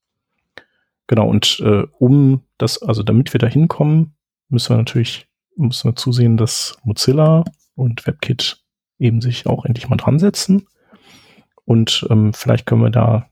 Genau, 1.07 1.27
und 1.27 1.59
äh, 1.65 1.83
um 1.97 2.41
das, 2.57 2.81
also 2.81 3.03
damit 3.03 3.33
wir 3.33 3.39
da 3.39 3.47
hinkommen, 3.47 4.15
müssen 4.49 4.73
wir 4.73 4.77
natürlich, 4.77 5.27
müssen 5.55 5.89
wir 5.89 5.95
zusehen, 5.95 6.37
dass 6.37 6.77
Mozilla 6.83 7.43
und 7.75 8.05
WebKit 8.05 8.63
eben 8.99 9.21
sich 9.21 9.47
auch 9.47 9.65
endlich 9.65 9.89
mal 9.89 9.97
dran 9.97 10.19
setzen. 10.19 10.67
Und 11.65 12.05
ähm, 12.09 12.33
vielleicht 12.33 12.65
können 12.65 12.83
wir 12.83 12.89
da 12.89 13.29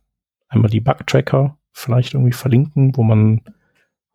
einmal 0.47 0.71
die 0.71 0.79
Bug-Tracker 0.79 1.57
vielleicht 1.71 2.13
irgendwie 2.15 2.33
verlinken, 2.33 2.95
wo 2.95 3.03
man 3.03 3.41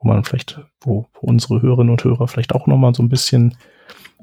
wo 0.02 0.08
man 0.08 0.24
vielleicht, 0.24 0.60
wo, 0.80 1.06
wo 1.14 1.26
unsere 1.26 1.62
Hörerinnen 1.62 1.90
und 1.90 2.04
Hörer 2.04 2.28
vielleicht 2.28 2.54
auch 2.54 2.66
nochmal 2.66 2.94
so 2.94 3.02
ein 3.02 3.08
bisschen 3.08 3.56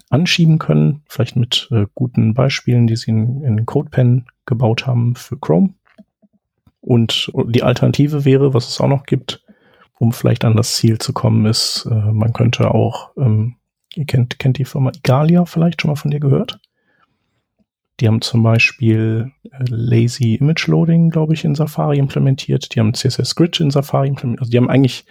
anschieben 0.09 0.57
können, 0.59 1.03
vielleicht 1.07 1.35
mit 1.35 1.69
äh, 1.71 1.85
guten 1.93 2.33
Beispielen, 2.33 2.87
die 2.87 2.95
sie 2.95 3.11
in, 3.11 3.43
in 3.43 3.65
CodePen 3.65 4.25
gebaut 4.45 4.87
haben 4.87 5.15
für 5.15 5.37
Chrome. 5.37 5.73
Und 6.81 7.31
die 7.47 7.63
Alternative 7.63 8.25
wäre, 8.25 8.53
was 8.53 8.67
es 8.67 8.81
auch 8.81 8.87
noch 8.87 9.05
gibt, 9.05 9.43
um 9.99 10.11
vielleicht 10.13 10.45
an 10.45 10.55
das 10.55 10.75
Ziel 10.75 10.97
zu 10.97 11.13
kommen, 11.13 11.45
ist, 11.45 11.87
äh, 11.91 11.93
man 11.93 12.33
könnte 12.33 12.73
auch, 12.73 13.11
ähm, 13.17 13.55
ihr 13.93 14.05
kennt, 14.05 14.39
kennt 14.39 14.57
die 14.57 14.65
Firma 14.65 14.91
Igalia 14.95 15.45
vielleicht 15.45 15.81
schon 15.81 15.89
mal 15.89 15.95
von 15.95 16.11
dir 16.11 16.19
gehört? 16.19 16.59
Die 17.99 18.07
haben 18.07 18.21
zum 18.21 18.41
Beispiel 18.41 19.31
äh, 19.43 19.63
Lazy 19.67 20.35
Image 20.35 20.67
Loading, 20.67 21.09
glaube 21.09 21.33
ich, 21.33 21.43
in 21.43 21.53
Safari 21.53 21.99
implementiert. 21.99 22.73
Die 22.73 22.79
haben 22.79 22.93
CSS 22.93 23.35
Grid 23.35 23.59
in 23.59 23.71
Safari 23.71 24.07
implementiert. 24.07 24.41
Also 24.41 24.51
die 24.51 24.57
haben 24.57 24.69
eigentlich 24.69 25.05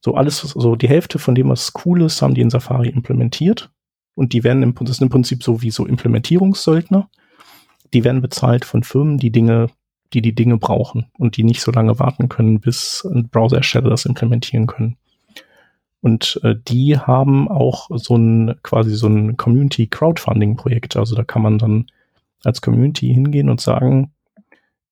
so 0.00 0.14
alles, 0.14 0.38
so 0.38 0.76
die 0.76 0.88
Hälfte 0.88 1.18
von 1.18 1.34
dem, 1.34 1.48
was 1.48 1.72
cool 1.84 2.02
ist, 2.02 2.22
haben 2.22 2.34
die 2.34 2.40
in 2.40 2.50
Safari 2.50 2.88
implementiert. 2.88 3.70
Und 4.18 4.32
die 4.32 4.42
werden 4.42 4.64
im, 4.64 4.74
das 4.74 4.96
sind 4.96 5.06
im 5.06 5.10
Prinzip 5.10 5.44
so 5.44 5.62
wie 5.62 5.70
so 5.70 5.86
Implementierungssöldner. 5.86 7.08
Die 7.94 8.02
werden 8.02 8.20
bezahlt 8.20 8.64
von 8.64 8.82
Firmen, 8.82 9.16
die 9.18 9.30
Dinge, 9.30 9.68
die 10.12 10.22
die 10.22 10.34
Dinge 10.34 10.58
brauchen 10.58 11.06
und 11.18 11.36
die 11.36 11.44
nicht 11.44 11.60
so 11.60 11.70
lange 11.70 12.00
warten 12.00 12.28
können, 12.28 12.58
bis 12.58 13.06
ein 13.08 13.28
Browserersteller 13.28 13.90
das 13.90 14.06
implementieren 14.06 14.66
können. 14.66 14.96
Und 16.00 16.40
äh, 16.42 16.56
die 16.66 16.98
haben 16.98 17.46
auch 17.46 17.90
so 17.94 18.16
ein 18.16 18.56
quasi 18.64 18.96
so 18.96 19.06
ein 19.06 19.36
Community 19.36 19.86
Crowdfunding 19.86 20.56
Projekt. 20.56 20.96
Also 20.96 21.14
da 21.14 21.22
kann 21.22 21.42
man 21.42 21.58
dann 21.58 21.86
als 22.42 22.60
Community 22.60 23.14
hingehen 23.14 23.48
und 23.48 23.60
sagen, 23.60 24.12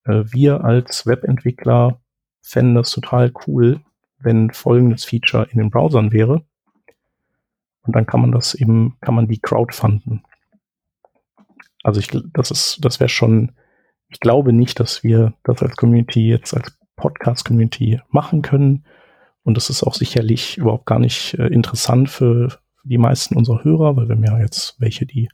äh, 0.05 0.23
wir 0.27 0.63
als 0.63 1.05
Webentwickler 1.05 2.01
fänden 2.43 2.77
das 2.77 2.93
total 2.93 3.33
cool, 3.49 3.81
wenn 4.21 4.53
folgendes 4.53 5.05
Feature 5.05 5.49
in 5.51 5.59
den 5.59 5.71
Browsern 5.71 6.13
wäre. 6.13 6.45
Und 7.87 7.95
dann 7.95 8.07
kann 8.07 8.21
man 8.21 8.33
das 8.33 8.55
eben, 8.55 8.97
kann 9.01 9.15
man 9.15 9.29
die 9.29 9.39
crowdfunden. 9.39 10.23
Also 11.83 12.01
ich, 12.01 12.09
das 12.33 12.51
ist, 12.51 12.85
das 12.85 12.99
wäre 12.99 13.09
schon, 13.09 13.53
ich 14.09 14.21
glaube 14.21 14.53
nicht, 14.53 14.81
dass 14.81 15.05
wir 15.05 15.35
das 15.45 15.63
als 15.63 15.77
Community 15.77 16.29
jetzt 16.29 16.55
als 16.55 16.77
Podcast-Community 16.97 18.01
machen 18.09 18.43
können. 18.43 18.85
Und 19.45 19.57
das 19.57 19.71
ist 19.71 19.85
auch 19.85 19.95
sicherlich 19.95 20.59
überhaupt 20.59 20.87
gar 20.87 20.99
nicht 20.99 21.35
äh, 21.35 21.47
interessant 21.47 22.11
für 22.11 22.59
die 22.83 22.99
meisten 22.99 23.37
unserer 23.37 23.63
Hörer, 23.63 23.97
weil 23.97 24.09
wir 24.09 24.17
haben 24.17 24.25
ja 24.25 24.39
jetzt 24.41 24.81
welche, 24.81 25.07
die 25.07 25.29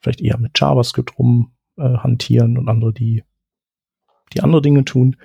vielleicht 0.00 0.20
eher 0.20 0.38
mit 0.38 0.58
JavaScript 0.58 1.18
rum 1.18 1.52
äh, 1.76 1.82
und 1.82 2.68
andere, 2.68 2.92
die, 2.92 3.24
die 4.34 4.42
andere 4.42 4.62
Dinge 4.62 4.84
tun. 4.84 5.16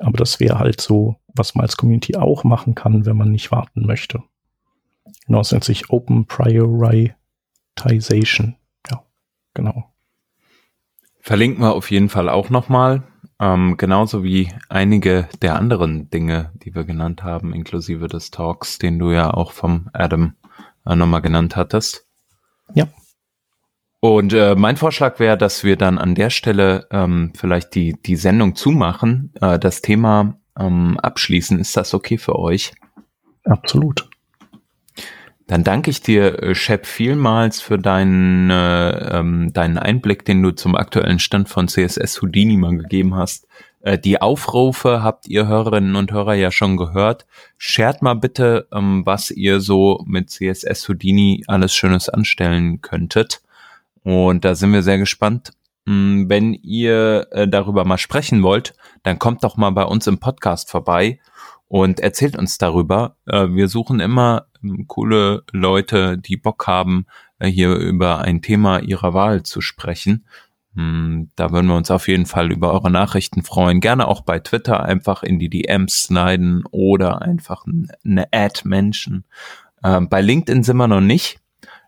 Aber 0.00 0.18
das 0.18 0.40
wäre 0.40 0.58
halt 0.58 0.80
so, 0.80 1.16
was 1.34 1.54
man 1.54 1.62
als 1.62 1.76
Community 1.76 2.16
auch 2.16 2.44
machen 2.44 2.74
kann, 2.74 3.06
wenn 3.06 3.16
man 3.16 3.30
nicht 3.30 3.50
warten 3.50 3.86
möchte. 3.86 4.22
Genau, 5.26 5.40
es 5.40 5.52
nennt 5.52 5.64
sich 5.64 5.90
Open 5.90 6.26
Prioritization. 6.26 8.56
Ja, 8.90 9.04
genau. 9.54 9.94
Verlinken 11.20 11.62
wir 11.62 11.74
auf 11.74 11.90
jeden 11.90 12.08
Fall 12.08 12.28
auch 12.28 12.50
nochmal. 12.50 13.04
Ähm, 13.40 13.76
genauso 13.76 14.22
wie 14.22 14.52
einige 14.68 15.28
der 15.42 15.56
anderen 15.56 16.08
Dinge, 16.10 16.52
die 16.62 16.72
wir 16.74 16.84
genannt 16.84 17.24
haben, 17.24 17.54
inklusive 17.54 18.08
des 18.08 18.30
Talks, 18.30 18.78
den 18.78 18.98
du 18.98 19.10
ja 19.10 19.32
auch 19.32 19.52
vom 19.52 19.88
Adam 19.92 20.34
äh, 20.86 20.94
nochmal 20.94 21.22
genannt 21.22 21.56
hattest. 21.56 22.06
Ja. 22.74 22.88
Und 24.00 24.34
äh, 24.34 24.54
mein 24.54 24.76
Vorschlag 24.76 25.18
wäre, 25.18 25.38
dass 25.38 25.64
wir 25.64 25.76
dann 25.76 25.98
an 25.98 26.14
der 26.14 26.30
Stelle 26.30 26.86
ähm, 26.90 27.32
vielleicht 27.34 27.74
die, 27.74 27.94
die 28.00 28.16
Sendung 28.16 28.54
zumachen, 28.54 29.32
äh, 29.40 29.58
das 29.58 29.80
Thema 29.80 30.38
ähm, 30.58 30.98
abschließen. 31.00 31.58
Ist 31.58 31.76
das 31.76 31.94
okay 31.94 32.18
für 32.18 32.38
euch? 32.38 32.74
Absolut. 33.44 34.08
Dann 35.46 35.62
danke 35.62 35.90
ich 35.90 36.00
dir, 36.00 36.42
äh, 36.42 36.54
Shep, 36.54 36.86
vielmals 36.86 37.60
für 37.60 37.78
deinen, 37.78 38.50
äh, 38.50 39.18
ähm, 39.18 39.52
deinen 39.52 39.76
Einblick, 39.76 40.24
den 40.24 40.42
du 40.42 40.52
zum 40.52 40.74
aktuellen 40.74 41.18
Stand 41.18 41.48
von 41.48 41.68
CSS 41.68 42.22
Houdini 42.22 42.56
mal 42.56 42.76
gegeben 42.78 43.14
hast. 43.14 43.46
Äh, 43.82 43.98
die 43.98 44.22
Aufrufe 44.22 45.02
habt 45.02 45.28
ihr 45.28 45.46
Hörerinnen 45.46 45.96
und 45.96 46.12
Hörer 46.12 46.34
ja 46.34 46.50
schon 46.50 46.78
gehört. 46.78 47.26
Shared 47.58 48.00
mal 48.00 48.14
bitte, 48.14 48.66
ähm, 48.72 49.04
was 49.04 49.30
ihr 49.30 49.60
so 49.60 50.02
mit 50.06 50.30
CSS 50.30 50.88
Houdini 50.88 51.44
alles 51.46 51.74
Schönes 51.74 52.08
anstellen 52.08 52.80
könntet. 52.80 53.42
Und 54.02 54.46
da 54.46 54.54
sind 54.54 54.72
wir 54.72 54.82
sehr 54.82 54.98
gespannt. 54.98 55.52
Hm, 55.86 56.30
wenn 56.30 56.54
ihr 56.54 57.26
äh, 57.32 57.46
darüber 57.46 57.84
mal 57.84 57.98
sprechen 57.98 58.42
wollt, 58.42 58.74
dann 59.02 59.18
kommt 59.18 59.44
doch 59.44 59.58
mal 59.58 59.70
bei 59.70 59.84
uns 59.84 60.06
im 60.06 60.18
Podcast 60.18 60.70
vorbei 60.70 61.18
und 61.68 62.00
erzählt 62.00 62.36
uns 62.36 62.58
darüber. 62.58 63.16
Äh, 63.26 63.48
wir 63.50 63.68
suchen 63.68 64.00
immer 64.00 64.46
ähm, 64.62 64.86
coole 64.86 65.44
Leute, 65.52 66.18
die 66.18 66.36
Bock 66.36 66.66
haben, 66.66 67.06
äh, 67.38 67.48
hier 67.48 67.74
über 67.74 68.20
ein 68.20 68.42
Thema 68.42 68.80
ihrer 68.80 69.14
Wahl 69.14 69.42
zu 69.42 69.60
sprechen. 69.60 70.26
Hm, 70.74 71.30
da 71.36 71.52
würden 71.52 71.66
wir 71.66 71.76
uns 71.76 71.90
auf 71.90 72.08
jeden 72.08 72.26
Fall 72.26 72.52
über 72.52 72.72
eure 72.72 72.90
Nachrichten 72.90 73.42
freuen. 73.42 73.80
Gerne 73.80 74.08
auch 74.08 74.22
bei 74.22 74.38
Twitter 74.40 74.82
einfach 74.84 75.22
in 75.22 75.38
die 75.38 75.48
DMs 75.50 76.06
schneiden 76.06 76.64
oder 76.70 77.22
einfach 77.22 77.64
eine 78.04 78.26
Ad-Menschen. 78.32 79.24
bei 79.82 80.20
LinkedIn 80.22 80.62
sind 80.62 80.78
wir 80.78 80.88
noch 80.88 81.02
nicht. 81.02 81.38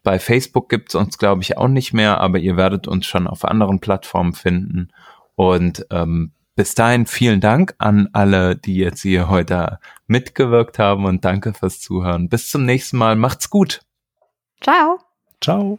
Bei 0.03 0.21
Facebook 0.21 0.69
gibt's 0.69 0.95
uns, 0.95 1.19
glaube 1.19 1.43
ich, 1.43 1.59
auch 1.59 1.67
nicht 1.67 1.93
mehr, 1.93 2.21
aber 2.21 2.39
ihr 2.39 2.57
werdet 2.57 2.87
uns 2.87 3.07
schon 3.07 3.27
auf 3.27 3.45
anderen 3.45 3.81
Plattformen 3.81 4.35
finden. 4.35 4.91
Und 5.35 5.85
ähm, 5.91 6.31
bis 6.57 6.75
dahin 6.75 7.07
vielen 7.07 7.41
Dank 7.41 7.75
an 7.79 8.09
alle, 8.13 8.57
die 8.57 8.77
jetzt 8.77 9.03
hier 9.03 9.29
heute 9.29 9.79
mitgewirkt 10.07 10.79
haben 10.79 11.05
und 11.05 11.25
danke 11.25 11.55
fürs 11.55 11.81
Zuhören. 11.81 12.29
Bis 12.29 12.51
zum 12.51 12.65
nächsten 12.65 12.97
Mal. 12.97 13.15
Macht's 13.15 13.51
gut. 13.51 13.83
Ciao. 14.61 14.99
Ciao. 15.41 15.79